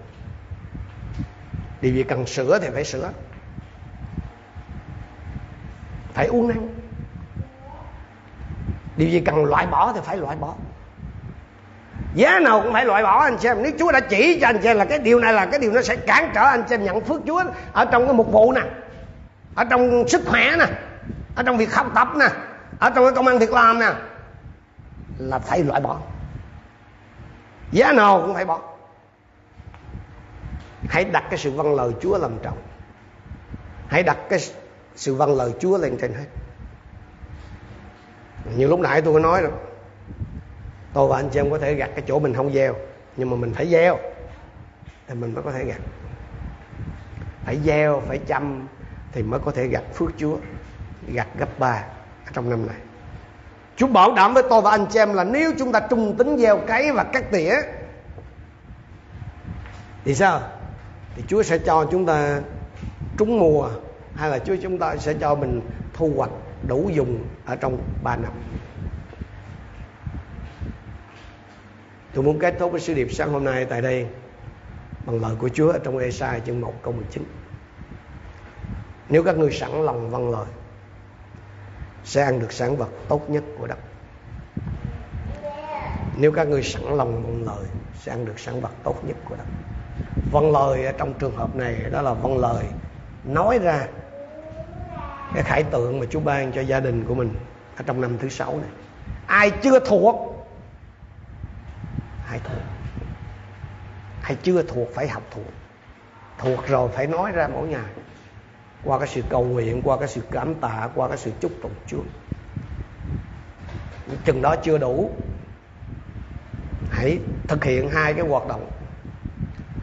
Điều 1.80 1.94
gì 1.94 2.02
cần 2.02 2.26
sửa 2.26 2.58
thì 2.58 2.68
phải 2.74 2.84
sửa. 2.84 3.10
Phải 6.14 6.26
uống 6.26 6.48
năng 6.48 6.68
điều 8.96 9.08
gì 9.08 9.20
cần 9.20 9.44
loại 9.44 9.66
bỏ 9.66 9.92
thì 9.92 10.00
phải 10.04 10.16
loại 10.16 10.36
bỏ. 10.36 10.54
Giá 12.14 12.40
nào 12.40 12.60
cũng 12.62 12.72
phải 12.72 12.84
loại 12.84 13.02
bỏ, 13.02 13.22
anh 13.24 13.38
xem. 13.38 13.62
Nếu 13.62 13.72
Chúa 13.78 13.92
đã 13.92 14.00
chỉ 14.00 14.38
cho 14.40 14.48
anh 14.48 14.62
xem 14.62 14.76
là 14.76 14.84
cái 14.84 14.98
điều 14.98 15.20
này 15.20 15.32
là 15.32 15.46
cái 15.46 15.60
điều 15.60 15.72
nó 15.72 15.82
sẽ 15.82 15.96
cản 15.96 16.30
trở 16.34 16.44
anh 16.44 16.68
xem 16.68 16.84
nhận 16.84 17.00
phước 17.00 17.20
Chúa 17.26 17.44
ở 17.72 17.84
trong 17.84 18.04
cái 18.06 18.14
mục 18.14 18.32
vụ 18.32 18.52
nè, 18.52 18.60
ở 19.54 19.64
trong 19.64 20.08
sức 20.08 20.22
khỏe 20.26 20.56
nè, 20.58 20.66
ở 21.36 21.42
trong 21.42 21.56
việc 21.56 21.74
học 21.74 21.86
tập 21.94 22.08
nè, 22.16 22.26
ở 22.78 22.90
trong 22.90 23.04
cái 23.04 23.12
công 23.14 23.26
ăn 23.26 23.38
việc 23.38 23.52
làm 23.52 23.78
nè, 23.78 23.92
là 25.18 25.38
phải 25.38 25.62
loại 25.62 25.80
bỏ. 25.80 25.98
Giá 27.72 27.92
nào 27.92 28.20
cũng 28.20 28.34
phải 28.34 28.44
bỏ. 28.44 28.60
Hãy 30.88 31.04
đặt 31.04 31.24
cái 31.30 31.38
sự 31.38 31.50
vâng 31.50 31.74
lời 31.74 31.92
Chúa 32.00 32.18
làm 32.18 32.38
trọng. 32.42 32.58
Hãy 33.88 34.02
đặt 34.02 34.18
cái 34.28 34.38
sự 34.96 35.14
vâng 35.14 35.36
lời 35.36 35.52
Chúa 35.60 35.78
lên 35.78 35.96
trên 36.00 36.12
hết 36.14 36.26
như 38.56 38.66
lúc 38.66 38.80
nãy 38.80 39.02
tôi 39.02 39.14
có 39.14 39.20
nói 39.20 39.42
rồi 39.42 39.52
tôi 40.92 41.08
và 41.08 41.16
anh 41.16 41.28
chị 41.28 41.40
em 41.40 41.50
có 41.50 41.58
thể 41.58 41.74
gặt 41.74 41.90
cái 41.94 42.04
chỗ 42.08 42.18
mình 42.18 42.34
không 42.34 42.52
gieo, 42.52 42.74
nhưng 43.16 43.30
mà 43.30 43.36
mình 43.36 43.52
phải 43.54 43.70
gieo, 43.70 43.98
thì 45.08 45.14
mình 45.14 45.34
mới 45.34 45.42
có 45.42 45.52
thể 45.52 45.64
gặt 45.64 45.80
phải 47.44 47.58
gieo, 47.64 48.02
phải 48.08 48.18
chăm 48.18 48.66
thì 49.12 49.22
mới 49.22 49.40
có 49.40 49.50
thể 49.50 49.66
gặt 49.66 49.82
phước 49.94 50.10
chúa 50.16 50.36
gặt 51.08 51.28
gấp 51.38 51.58
ba 51.58 51.84
trong 52.32 52.50
năm 52.50 52.66
này 52.66 52.76
Chúa 53.76 53.86
bảo 53.86 54.14
đảm 54.14 54.34
với 54.34 54.42
tôi 54.50 54.60
và 54.60 54.70
anh 54.70 54.86
chị 54.90 54.98
em 54.98 55.14
là 55.14 55.24
nếu 55.24 55.52
chúng 55.58 55.72
ta 55.72 55.80
trung 55.80 56.16
tính 56.16 56.38
gieo 56.38 56.58
cấy 56.58 56.92
và 56.92 57.04
cắt 57.04 57.24
tỉa, 57.30 57.54
thì 60.04 60.14
sao? 60.14 60.40
Thì 61.16 61.22
Chúa 61.28 61.42
sẽ 61.42 61.58
cho 61.58 61.86
chúng 61.90 62.06
ta 62.06 62.40
trúng 63.18 63.38
mùa, 63.38 63.70
hay 64.14 64.30
là 64.30 64.38
Chúa 64.38 64.56
chúng 64.62 64.78
ta 64.78 64.96
sẽ 64.96 65.14
cho 65.20 65.34
mình 65.34 65.60
thu 65.94 66.12
hoạch 66.16 66.30
đủ 66.68 66.90
dùng 66.92 67.24
ở 67.44 67.56
trong 67.56 67.78
3 68.02 68.16
năm 68.16 68.32
Tôi 72.14 72.24
muốn 72.24 72.38
kết 72.38 72.54
thúc 72.58 72.72
với 72.72 72.80
sứ 72.80 72.94
điệp 72.94 73.08
sáng 73.12 73.32
hôm 73.32 73.44
nay 73.44 73.64
tại 73.64 73.82
đây 73.82 74.06
bằng 75.06 75.20
lời 75.20 75.36
của 75.38 75.48
Chúa 75.48 75.72
ở 75.72 75.78
trong 75.78 75.98
Ê-sai 75.98 76.40
chương 76.46 76.60
1 76.60 76.74
câu 76.82 76.92
19. 76.92 77.24
Nếu 79.08 79.22
các 79.22 79.36
ngươi 79.36 79.52
sẵn 79.52 79.70
lòng 79.70 80.10
vâng 80.10 80.30
lời, 80.30 80.46
sẽ 82.04 82.22
ăn 82.22 82.40
được 82.40 82.52
sản 82.52 82.76
vật 82.76 82.88
tốt 83.08 83.30
nhất 83.30 83.44
của 83.58 83.66
đất. 83.66 83.78
Nếu 86.16 86.32
các 86.32 86.48
ngươi 86.48 86.62
sẵn 86.62 86.82
lòng 86.82 87.22
vâng 87.22 87.44
lời, 87.44 87.66
sẽ 87.94 88.12
ăn 88.12 88.24
được 88.24 88.38
sản 88.38 88.60
vật 88.60 88.70
tốt 88.82 89.04
nhất 89.04 89.16
của 89.28 89.36
đất. 89.36 89.46
Vâng 90.32 90.52
lời 90.52 90.86
ở 90.86 90.92
trong 90.92 91.14
trường 91.18 91.36
hợp 91.36 91.56
này, 91.56 91.76
đó 91.92 92.02
là 92.02 92.14
vâng 92.14 92.38
lời 92.38 92.64
nói 93.24 93.58
ra 93.58 93.86
cái 95.34 95.42
khải 95.42 95.62
tượng 95.62 96.00
mà 96.00 96.06
Chúa 96.10 96.20
ban 96.20 96.52
cho 96.52 96.60
gia 96.60 96.80
đình 96.80 97.04
của 97.04 97.14
mình 97.14 97.34
ở 97.76 97.84
trong 97.86 98.00
năm 98.00 98.18
thứ 98.18 98.28
sáu 98.28 98.56
này. 98.56 98.70
Ai 99.26 99.50
chưa 99.50 99.78
thuộc 99.78 100.46
hãy 102.24 102.40
thuộc. 102.44 102.62
Ai 104.22 104.36
chưa 104.42 104.62
thuộc 104.62 104.88
phải 104.94 105.08
học 105.08 105.22
thuộc. 105.30 105.52
Thuộc 106.38 106.66
rồi 106.66 106.88
phải 106.88 107.06
nói 107.06 107.32
ra 107.32 107.48
mỗi 107.48 107.68
ngày. 107.68 107.90
Qua 108.84 108.98
cái 108.98 109.08
sự 109.08 109.22
cầu 109.28 109.44
nguyện, 109.44 109.82
qua 109.82 109.96
cái 109.98 110.08
sự 110.08 110.20
cảm 110.30 110.54
tạ, 110.54 110.88
qua 110.94 111.08
cái 111.08 111.18
sự 111.18 111.30
chúc 111.40 111.52
tụng 111.62 111.74
Chúa. 111.86 112.02
Chừng 114.24 114.42
đó 114.42 114.56
chưa 114.62 114.78
đủ. 114.78 115.10
Hãy 116.90 117.18
thực 117.48 117.64
hiện 117.64 117.90
hai 117.90 118.14
cái 118.14 118.26
hoạt 118.26 118.48
động. 118.48 118.70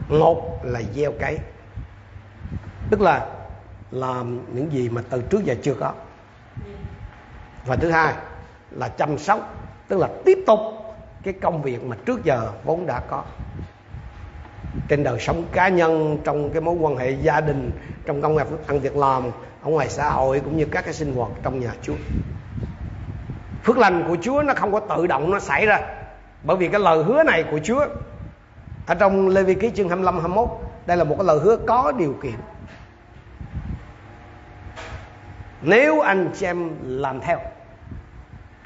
Một 0.08 0.60
là 0.64 0.82
gieo 0.94 1.12
cấy. 1.20 1.38
Tức 2.90 3.00
là 3.00 3.31
làm 3.92 4.40
những 4.54 4.72
gì 4.72 4.88
mà 4.88 5.02
từ 5.10 5.22
trước 5.22 5.44
giờ 5.44 5.54
chưa 5.62 5.74
có. 5.74 5.92
Và 7.66 7.76
thứ 7.76 7.90
hai 7.90 8.14
là 8.70 8.88
chăm 8.88 9.18
sóc, 9.18 9.54
tức 9.88 9.98
là 9.98 10.08
tiếp 10.24 10.38
tục 10.46 10.60
cái 11.22 11.34
công 11.34 11.62
việc 11.62 11.84
mà 11.84 11.96
trước 12.06 12.24
giờ 12.24 12.50
vốn 12.64 12.86
đã 12.86 13.00
có. 13.00 13.22
Trên 14.88 15.02
đời 15.02 15.20
sống 15.20 15.44
cá 15.52 15.68
nhân, 15.68 16.18
trong 16.24 16.50
cái 16.50 16.60
mối 16.60 16.74
quan 16.74 16.96
hệ 16.96 17.10
gia 17.10 17.40
đình, 17.40 17.70
trong 18.06 18.22
công 18.22 18.36
việc 18.36 18.44
ăn 18.66 18.80
việc 18.80 18.96
làm, 18.96 19.22
ở 19.62 19.70
ngoài 19.70 19.88
xã 19.88 20.10
hội 20.10 20.40
cũng 20.40 20.56
như 20.56 20.64
các 20.64 20.84
cái 20.84 20.94
sinh 20.94 21.14
hoạt 21.14 21.30
trong 21.42 21.60
nhà 21.60 21.70
Chúa. 21.82 21.94
Phước 23.64 23.78
lành 23.78 24.04
của 24.08 24.16
Chúa 24.22 24.42
nó 24.42 24.54
không 24.54 24.72
có 24.72 24.80
tự 24.80 25.06
động 25.06 25.30
nó 25.30 25.38
xảy 25.38 25.66
ra. 25.66 25.80
Bởi 26.42 26.56
vì 26.56 26.68
cái 26.68 26.80
lời 26.80 27.04
hứa 27.04 27.22
này 27.22 27.44
của 27.50 27.60
Chúa, 27.64 27.86
ở 28.86 28.94
trong 28.94 29.28
Lê 29.28 29.42
Vi 29.42 29.54
ký 29.54 29.70
chương 29.74 29.88
25 29.88 30.14
21 30.14 30.48
đây 30.86 30.96
là 30.96 31.04
một 31.04 31.14
cái 31.18 31.26
lời 31.26 31.38
hứa 31.42 31.56
có 31.56 31.92
điều 31.98 32.16
kiện. 32.22 32.34
Nếu 35.62 36.00
anh 36.00 36.30
chị 36.34 36.46
em 36.46 36.70
làm 36.84 37.20
theo, 37.20 37.38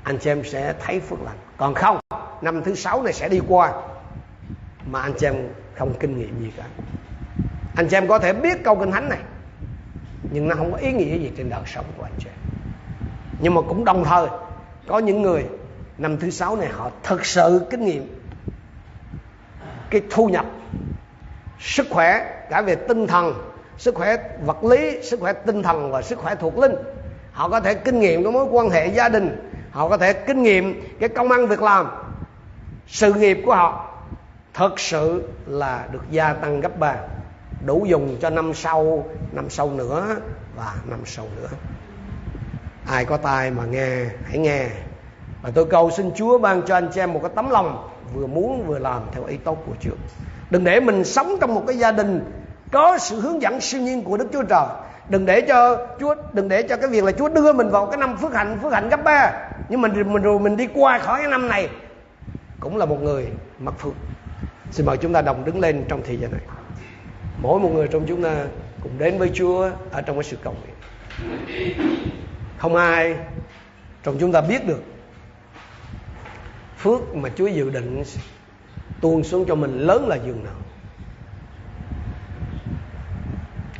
anh 0.02 0.18
chị 0.18 0.30
em 0.30 0.44
sẽ 0.44 0.74
thấy 0.80 1.00
phước 1.00 1.22
lành. 1.22 1.36
Còn 1.56 1.74
không, 1.74 2.00
năm 2.40 2.62
thứ 2.62 2.74
sáu 2.74 3.02
này 3.02 3.12
sẽ 3.12 3.28
đi 3.28 3.40
qua, 3.48 3.72
mà 4.86 5.00
anh 5.00 5.12
chị 5.18 5.26
em 5.26 5.48
không 5.78 5.94
kinh 6.00 6.18
nghiệm 6.18 6.40
gì 6.40 6.52
cả. 6.56 6.64
Anh 7.74 7.88
chị 7.88 7.96
em 7.96 8.08
có 8.08 8.18
thể 8.18 8.32
biết 8.32 8.64
câu 8.64 8.76
kinh 8.76 8.92
thánh 8.92 9.08
này, 9.08 9.20
nhưng 10.30 10.48
nó 10.48 10.54
không 10.54 10.72
có 10.72 10.78
ý 10.78 10.92
nghĩa 10.92 11.18
gì 11.18 11.32
trên 11.36 11.50
đời 11.50 11.62
sống 11.66 11.84
của 11.96 12.02
anh 12.02 12.12
chị 12.18 12.26
em 12.28 12.36
nhưng 13.38 13.54
mà 13.54 13.60
cũng 13.68 13.84
đồng 13.84 14.04
thời, 14.04 14.26
có 14.86 14.98
những 14.98 15.22
người 15.22 15.46
năm 15.98 16.16
thứ 16.18 16.30
sáu 16.30 16.56
này 16.56 16.68
họ 16.68 16.90
thực 17.02 17.26
sự 17.26 17.66
kinh 17.70 17.84
nghiệm 17.84 18.20
cái 19.90 20.00
thu 20.10 20.28
nhập, 20.28 20.46
sức 21.60 21.86
khỏe, 21.90 22.42
cả 22.50 22.62
về 22.62 22.74
tinh 22.74 23.06
thần 23.06 23.34
sức 23.78 23.94
khỏe 23.94 24.16
vật 24.44 24.64
lý, 24.64 25.02
sức 25.02 25.20
khỏe 25.20 25.32
tinh 25.32 25.62
thần 25.62 25.90
và 25.92 26.02
sức 26.02 26.18
khỏe 26.18 26.34
thuộc 26.34 26.58
linh. 26.58 26.74
Họ 27.32 27.48
có 27.48 27.60
thể 27.60 27.74
kinh 27.74 28.00
nghiệm 28.00 28.22
cái 28.22 28.32
mối 28.32 28.44
quan 28.50 28.70
hệ 28.70 28.86
gia 28.86 29.08
đình. 29.08 29.50
Họ 29.70 29.88
có 29.88 29.96
thể 29.96 30.12
kinh 30.12 30.42
nghiệm 30.42 30.96
cái 31.00 31.08
công 31.08 31.30
ăn 31.30 31.46
việc 31.46 31.62
làm. 31.62 31.86
Sự 32.86 33.14
nghiệp 33.14 33.42
của 33.46 33.54
họ 33.54 33.94
thật 34.54 34.80
sự 34.80 35.28
là 35.46 35.86
được 35.92 36.02
gia 36.10 36.32
tăng 36.32 36.60
gấp 36.60 36.78
ba, 36.78 36.96
đủ 37.66 37.84
dùng 37.88 38.16
cho 38.20 38.30
năm 38.30 38.54
sau 38.54 39.04
năm 39.32 39.50
sau 39.50 39.70
nữa 39.70 40.16
và 40.56 40.74
năm 40.84 41.00
sau 41.04 41.26
nữa. 41.36 41.48
Ai 42.86 43.04
có 43.04 43.16
tai 43.16 43.50
mà 43.50 43.64
nghe, 43.64 44.04
hãy 44.24 44.38
nghe. 44.38 44.68
Và 45.42 45.50
tôi 45.54 45.64
cầu 45.64 45.90
xin 45.90 46.10
Chúa 46.14 46.38
ban 46.38 46.62
cho 46.62 46.74
anh 46.74 46.88
chị 46.94 47.00
em 47.00 47.12
một 47.12 47.20
cái 47.22 47.32
tấm 47.34 47.50
lòng 47.50 47.88
vừa 48.14 48.26
muốn 48.26 48.66
vừa 48.66 48.78
làm 48.78 49.02
theo 49.12 49.24
ý 49.24 49.36
tốt 49.36 49.62
của 49.66 49.72
Chúa. 49.80 49.94
Đừng 50.50 50.64
để 50.64 50.80
mình 50.80 51.04
sống 51.04 51.36
trong 51.40 51.54
một 51.54 51.62
cái 51.66 51.78
gia 51.78 51.92
đình 51.92 52.32
có 52.76 52.98
sự 52.98 53.20
hướng 53.20 53.42
dẫn 53.42 53.60
siêu 53.60 53.80
nhiên 53.80 54.04
của 54.04 54.16
Đức 54.16 54.28
Chúa 54.32 54.42
Trời. 54.42 54.66
Đừng 55.08 55.26
để 55.26 55.40
cho 55.40 55.86
Chúa, 56.00 56.14
đừng 56.32 56.48
để 56.48 56.62
cho 56.62 56.76
cái 56.76 56.90
việc 56.90 57.04
là 57.04 57.12
Chúa 57.12 57.28
đưa 57.28 57.52
mình 57.52 57.70
vào 57.70 57.86
cái 57.86 57.96
năm 57.96 58.16
phước 58.16 58.34
hạnh 58.34 58.58
phước 58.62 58.72
hạnh 58.72 58.88
gấp 58.88 59.04
ba. 59.04 59.32
Nhưng 59.68 59.80
mình 59.80 60.12
mình, 60.12 60.22
rồi 60.22 60.38
mình 60.38 60.56
đi 60.56 60.68
qua 60.74 60.98
khỏi 60.98 61.20
cái 61.20 61.30
năm 61.30 61.48
này, 61.48 61.68
cũng 62.60 62.76
là 62.76 62.86
một 62.86 63.02
người 63.02 63.26
mặc 63.58 63.74
phước. 63.78 63.92
Xin 64.70 64.86
mời 64.86 64.96
chúng 64.96 65.12
ta 65.12 65.22
đồng 65.22 65.44
đứng 65.44 65.60
lên 65.60 65.84
trong 65.88 66.02
thời 66.06 66.16
gian 66.16 66.32
này. 66.32 66.40
Mỗi 67.42 67.60
một 67.60 67.70
người 67.74 67.88
trong 67.88 68.04
chúng 68.08 68.22
ta 68.22 68.34
cùng 68.82 68.92
đến 68.98 69.18
với 69.18 69.30
Chúa 69.34 69.70
ở 69.92 70.02
trong 70.02 70.16
cái 70.16 70.24
sự 70.24 70.36
cầu 70.42 70.54
nguyện. 70.62 70.76
Không 72.58 72.76
ai 72.76 73.16
trong 74.02 74.16
chúng 74.20 74.32
ta 74.32 74.40
biết 74.40 74.66
được 74.66 74.82
phước 76.78 77.14
mà 77.14 77.28
Chúa 77.36 77.46
dự 77.46 77.70
định 77.70 78.02
tuôn 79.00 79.24
xuống 79.24 79.44
cho 79.48 79.54
mình 79.54 79.78
lớn 79.78 80.08
là 80.08 80.16
dường 80.26 80.44
nào. 80.44 80.54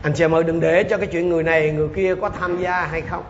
Anh 0.07 0.13
chị 0.13 0.25
em 0.25 0.35
ơi 0.35 0.45
đừng 0.45 0.61
để 0.61 0.85
cho 0.85 0.99
cái 0.99 1.07
chuyện 1.07 1.29
người 1.29 1.43
này 1.43 1.71
người 1.71 1.89
kia 1.97 2.15
có 2.21 2.31
tham 2.31 2.59
gia 2.61 2.87
hay 2.87 3.01
không? 3.01 3.25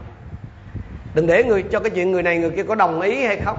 Đừng 1.15 1.27
để 1.27 1.45
người 1.45 1.63
cho 1.63 1.81
cái 1.81 1.91
chuyện 1.91 2.13
người 2.13 2.23
này 2.23 2.39
người 2.39 2.51
kia 2.51 2.63
có 2.63 2.75
đồng 2.75 3.01
ý 3.01 3.27
hay 3.27 3.37
không? 3.37 3.59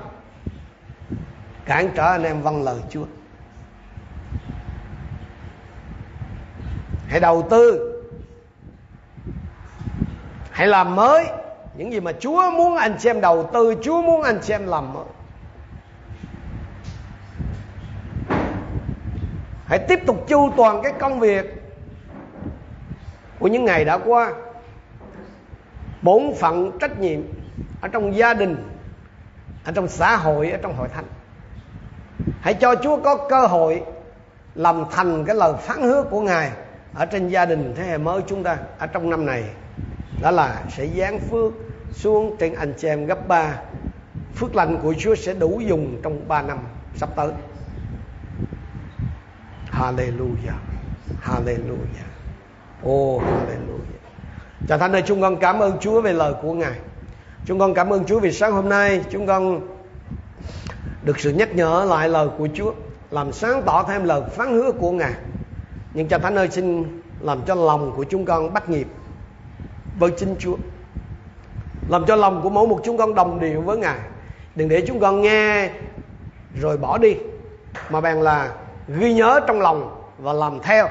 Cản 1.66 1.90
trở 1.96 2.12
anh 2.12 2.24
em 2.24 2.42
vâng 2.42 2.64
lời 2.64 2.80
Chúa. 2.90 3.06
Hãy 7.08 7.20
đầu 7.20 7.48
tư. 7.50 7.94
Hãy 10.52 10.68
làm 10.68 10.96
mới. 10.96 11.26
Những 11.78 11.94
gì 11.94 12.00
mà 12.00 12.12
Chúa 12.20 12.52
muốn 12.52 12.78
anh 12.78 12.96
chị 13.00 13.10
em 13.10 13.22
đầu 13.22 13.50
tư 13.54 13.76
Chúa 13.84 14.02
muốn 14.02 14.22
anh 14.24 14.40
chị 14.44 14.54
em 14.54 14.68
làm 14.68 14.94
mới. 14.94 15.06
Hãy 19.66 19.80
tiếp 19.88 20.00
tục 20.06 20.26
chu 20.28 20.54
toàn 20.58 20.84
cái 20.84 20.94
công 21.00 21.20
việc 21.20 21.57
của 23.40 23.48
những 23.48 23.66
ngày 23.66 23.86
đã 23.86 23.98
qua, 23.98 24.34
bổn 26.02 26.34
phận 26.40 26.78
trách 26.80 27.00
nhiệm 27.00 27.22
ở 27.82 27.88
trong 27.88 28.16
gia 28.16 28.34
đình, 28.34 28.56
ở 29.64 29.72
trong 29.72 29.88
xã 29.88 30.16
hội, 30.16 30.52
ở 30.52 30.58
trong 30.62 30.76
hội 30.76 30.88
thánh. 30.88 31.06
Hãy 32.42 32.54
cho 32.54 32.76
chúa 32.84 32.98
có 32.98 33.28
cơ 33.30 33.48
hội 33.48 33.84
làm 34.56 34.84
thành 34.92 35.26
cái 35.26 35.36
lời 35.36 35.54
phán 35.62 35.82
hứa 35.82 36.04
của 36.04 36.22
ngài 36.22 36.52
ở 36.94 37.06
trên 37.06 37.30
gia 37.30 37.46
đình 37.46 37.74
thế 37.78 37.84
hệ 37.84 37.98
mới 37.98 38.22
chúng 38.28 38.44
ta 38.44 38.58
ở 38.78 38.88
trong 38.88 39.10
năm 39.10 39.26
này. 39.26 39.44
Đó 40.22 40.32
là 40.32 40.64
sẽ 40.70 40.88
giáng 40.88 41.20
phước 41.20 41.54
xuống 41.94 42.38
trên 42.40 42.54
anh 42.54 42.74
chị 42.78 42.88
em 42.88 43.06
gấp 43.06 43.28
ba. 43.28 43.60
Phước 44.36 44.56
lành 44.56 44.80
của 44.84 44.94
Chúa 45.00 45.16
sẽ 45.16 45.34
đủ 45.34 45.60
dùng 45.60 46.00
trong 46.04 46.28
ba 46.28 46.42
năm 46.42 46.60
sắp 46.96 47.10
tới. 47.16 47.32
Hallelujah. 49.72 50.58
Hallelujah. 51.24 52.17
Ô, 52.84 53.16
Oh 53.16 53.22
Hallelujah. 53.22 53.78
Cha 54.68 54.78
Thánh 54.78 54.94
ơi 54.94 55.04
chúng 55.06 55.22
con 55.22 55.38
cảm 55.38 55.60
ơn 55.60 55.78
Chúa 55.80 56.02
về 56.02 56.14
lời 56.14 56.34
của 56.42 56.54
Ngài. 56.54 56.80
Chúng 57.46 57.60
con 57.60 57.74
cảm 57.74 57.94
ơn 57.94 58.06
Chúa 58.06 58.20
vì 58.20 58.32
sáng 58.32 58.52
hôm 58.52 58.70
nay 58.70 59.02
Chúng 59.10 59.28
con 59.28 59.62
được 61.04 61.20
sự 61.20 61.34
nhắc 61.34 61.56
nhở 61.56 61.86
lại 61.90 62.10
lời 62.10 62.28
của 62.38 62.48
Chúa 62.54 62.74
Làm 63.12 63.32
sáng 63.32 63.62
tỏ 63.66 63.84
thêm 63.84 64.04
lời 64.04 64.22
phán 64.36 64.54
hứa 64.54 64.72
của 64.72 64.92
Ngài. 64.92 65.14
Nhưng 65.94 66.08
cha 66.08 66.18
Thánh 66.18 66.36
ơi 66.36 66.48
xin 66.52 66.86
làm 67.20 67.42
cho 67.48 67.56
lòng 67.56 67.94
của 67.96 68.04
chúng 68.04 68.26
con 68.26 68.54
bắt 68.54 68.70
nhịp 68.70 68.88
với 70.00 70.12
chính 70.18 70.36
Chúa. 70.40 70.56
Làm 71.90 72.06
cho 72.06 72.16
lòng 72.16 72.42
của 72.44 72.50
mỗi 72.50 72.68
một 72.68 72.82
chúng 72.84 72.98
con 72.98 73.16
đồng 73.16 73.40
điệu 73.40 73.62
với 73.62 73.78
Ngài. 73.78 74.00
Đừng 74.56 74.70
để 74.70 74.84
chúng 74.88 75.00
con 75.00 75.22
nghe 75.22 75.70
rồi 76.62 76.78
bỏ 76.78 76.98
đi 76.98 77.16
mà 77.90 78.02
bằng 78.02 78.22
là 78.22 78.52
ghi 78.88 79.14
nhớ 79.14 79.40
trong 79.48 79.62
lòng 79.62 80.02
và 80.18 80.34
làm 80.34 80.60
theo 80.60 80.88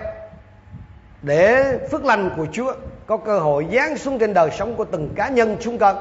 để 1.23 1.79
phước 1.91 2.05
lành 2.05 2.31
của 2.37 2.47
Chúa, 2.53 2.73
có 3.07 3.17
cơ 3.17 3.39
hội 3.39 3.67
giáng 3.73 3.97
xuống 3.97 4.19
trên 4.19 4.35
đời 4.35 4.51
sống 4.59 4.77
của 4.77 4.85
từng 4.85 5.09
cá 5.17 5.29
nhân 5.29 5.57
chúng 5.61 5.79
con, 5.79 5.97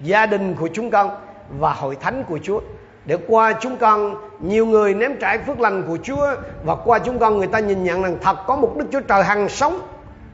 gia 0.00 0.26
đình 0.26 0.54
của 0.54 0.68
chúng 0.72 0.90
con 0.90 1.10
và 1.58 1.72
hội 1.72 1.96
thánh 2.00 2.24
của 2.28 2.38
Chúa. 2.42 2.60
Để 3.04 3.16
qua 3.28 3.52
chúng 3.60 3.76
con, 3.76 4.14
nhiều 4.40 4.66
người 4.66 4.94
ném 4.94 5.16
trải 5.20 5.38
phước 5.38 5.60
lành 5.60 5.84
của 5.88 5.98
Chúa 6.02 6.26
và 6.64 6.74
qua 6.84 6.98
chúng 6.98 7.18
con 7.18 7.38
người 7.38 7.46
ta 7.46 7.58
nhìn 7.58 7.84
nhận 7.84 8.02
rằng 8.02 8.18
thật 8.22 8.36
có 8.46 8.56
một 8.56 8.76
Đức 8.76 8.86
Chúa 8.92 9.00
Trời 9.00 9.24
hằng 9.24 9.48
sống, 9.48 9.80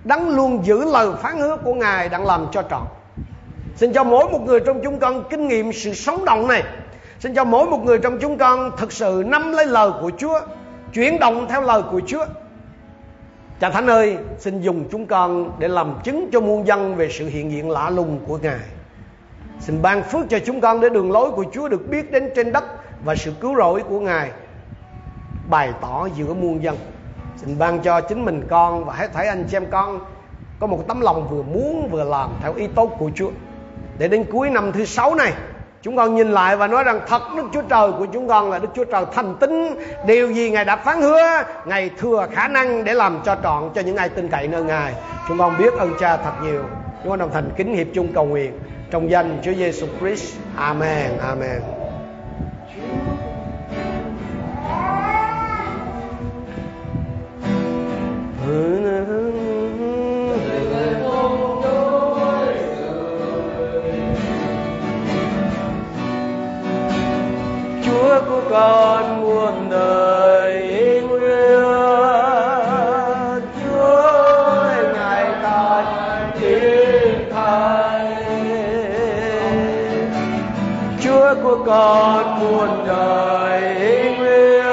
đấng 0.04 0.36
luôn 0.36 0.66
giữ 0.66 0.84
lời 0.84 1.08
phán 1.22 1.38
hứa 1.38 1.56
của 1.56 1.74
Ngài 1.74 2.08
đang 2.08 2.26
làm 2.26 2.46
cho 2.52 2.62
trọn. 2.62 2.82
Xin 3.76 3.92
cho 3.92 4.04
mỗi 4.04 4.28
một 4.32 4.40
người 4.46 4.60
trong 4.60 4.80
chúng 4.84 4.98
con 4.98 5.24
kinh 5.30 5.48
nghiệm 5.48 5.72
sự 5.72 5.94
sống 5.94 6.24
động 6.24 6.48
này. 6.48 6.62
Xin 7.20 7.34
cho 7.34 7.44
mỗi 7.44 7.66
một 7.66 7.78
người 7.84 7.98
trong 7.98 8.18
chúng 8.18 8.38
con 8.38 8.70
thực 8.76 8.92
sự 8.92 9.22
nắm 9.26 9.52
lấy 9.52 9.66
lời 9.66 9.90
của 10.00 10.10
Chúa, 10.18 10.40
Chuyển 10.92 11.18
động 11.18 11.46
theo 11.48 11.60
lời 11.60 11.82
của 11.90 12.00
Chúa. 12.06 12.26
Cha 13.60 13.70
Thánh 13.70 13.86
ơi, 13.86 14.18
Xin 14.38 14.60
dùng 14.60 14.84
chúng 14.90 15.06
con 15.06 15.50
để 15.58 15.68
làm 15.68 15.94
chứng 16.04 16.28
cho 16.32 16.40
muôn 16.40 16.66
dân 16.66 16.96
Về 16.96 17.08
sự 17.10 17.26
hiện 17.26 17.50
diện 17.50 17.70
lạ 17.70 17.90
lùng 17.90 18.20
của 18.26 18.38
Ngài. 18.38 18.60
Xin 19.60 19.82
ban 19.82 20.02
phước 20.02 20.28
cho 20.28 20.38
chúng 20.46 20.60
con 20.60 20.80
Để 20.80 20.88
đường 20.88 21.12
lối 21.12 21.30
của 21.30 21.44
Chúa 21.52 21.68
được 21.68 21.88
biết 21.90 22.12
đến 22.12 22.30
trên 22.36 22.52
đất 22.52 22.64
Và 23.04 23.14
sự 23.14 23.32
cứu 23.40 23.56
rỗi 23.56 23.82
của 23.88 24.00
Ngài 24.00 24.30
Bày 25.50 25.72
tỏ 25.80 26.08
giữa 26.16 26.34
muôn 26.34 26.62
dân. 26.62 26.76
Xin 27.36 27.58
ban 27.58 27.78
cho 27.82 28.00
chính 28.00 28.24
mình 28.24 28.46
con 28.50 28.84
Và 28.84 28.94
hết 28.94 29.12
thảy 29.12 29.28
anh 29.28 29.44
chị 29.50 29.56
em 29.56 29.66
con 29.70 30.00
Có 30.60 30.66
một 30.66 30.84
tấm 30.88 31.00
lòng 31.00 31.28
vừa 31.30 31.42
muốn 31.42 31.88
vừa 31.90 32.04
làm 32.04 32.30
Theo 32.42 32.54
ý 32.54 32.66
tốt 32.66 32.96
của 32.98 33.10
Chúa. 33.14 33.30
Để 33.98 34.08
đến 34.08 34.24
cuối 34.32 34.50
năm 34.50 34.72
thứ 34.72 34.84
sáu 34.84 35.14
này 35.14 35.32
chúng 35.86 35.96
con 35.96 36.14
nhìn 36.14 36.28
lại 36.28 36.56
và 36.56 36.66
nói 36.66 36.84
rằng 36.84 37.00
thật, 37.06 37.22
Đức 37.36 37.42
Chúa 37.52 37.62
Trời 37.62 37.92
của 37.98 38.06
chúng 38.06 38.28
con 38.28 38.50
là 38.50 38.58
Đức 38.58 38.68
Chúa 38.74 38.84
Trời 38.84 39.04
thành 39.14 39.34
tín. 39.40 39.74
Điều 40.06 40.30
gì 40.30 40.50
Ngài 40.50 40.64
đã 40.64 40.76
phán 40.76 41.02
hứa, 41.02 41.42
Ngài 41.66 41.90
thừa 41.98 42.26
khả 42.32 42.48
năng 42.48 42.84
để 42.84 42.94
làm 42.94 43.20
cho 43.24 43.36
trọn 43.42 43.70
cho 43.74 43.80
những 43.80 43.96
ai 43.96 44.08
tin 44.08 44.28
cậy 44.28 44.48
nơi 44.48 44.62
Ngài. 44.62 44.94
Chúng 45.28 45.38
con 45.38 45.58
biết 45.58 45.74
ơn 45.78 45.94
Cha 46.00 46.16
thật 46.16 46.32
nhiều. 46.42 46.62
Chúng 47.02 47.10
con 47.10 47.18
đồng 47.18 47.30
thành 47.32 47.50
kính 47.56 47.74
hiệp 47.74 47.86
chung 47.94 48.12
cầu 48.14 48.24
nguyện. 48.24 48.58
Trong 48.90 49.10
danh 49.10 49.38
Chúa 49.44 49.52
Giêsu 49.52 49.86
Christ. 50.00 50.36
Amen. 50.56 51.18
Amen. 51.18 51.60
con 68.50 69.20
muôn 69.20 69.70
đời 69.70 71.02
nguyện. 71.08 71.62
Chúa 73.62 74.02
ngài 74.94 75.24
tại 75.42 75.84
thiên 76.40 77.30
thai 77.32 78.16
Chúa 81.00 81.34
của 81.42 81.58
con 81.66 82.40
muôn 82.40 82.86
đời 82.86 83.74
nguyện. 84.18 84.66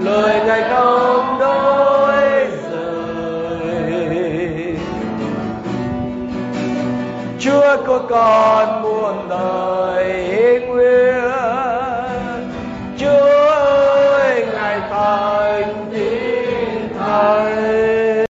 Lời 0.00 0.40
ngài 0.46 0.62
không 0.70 1.36
đôi 1.40 2.16
rời. 2.70 4.10
Chúa 7.40 7.76
của 7.86 8.00
con 8.08 8.59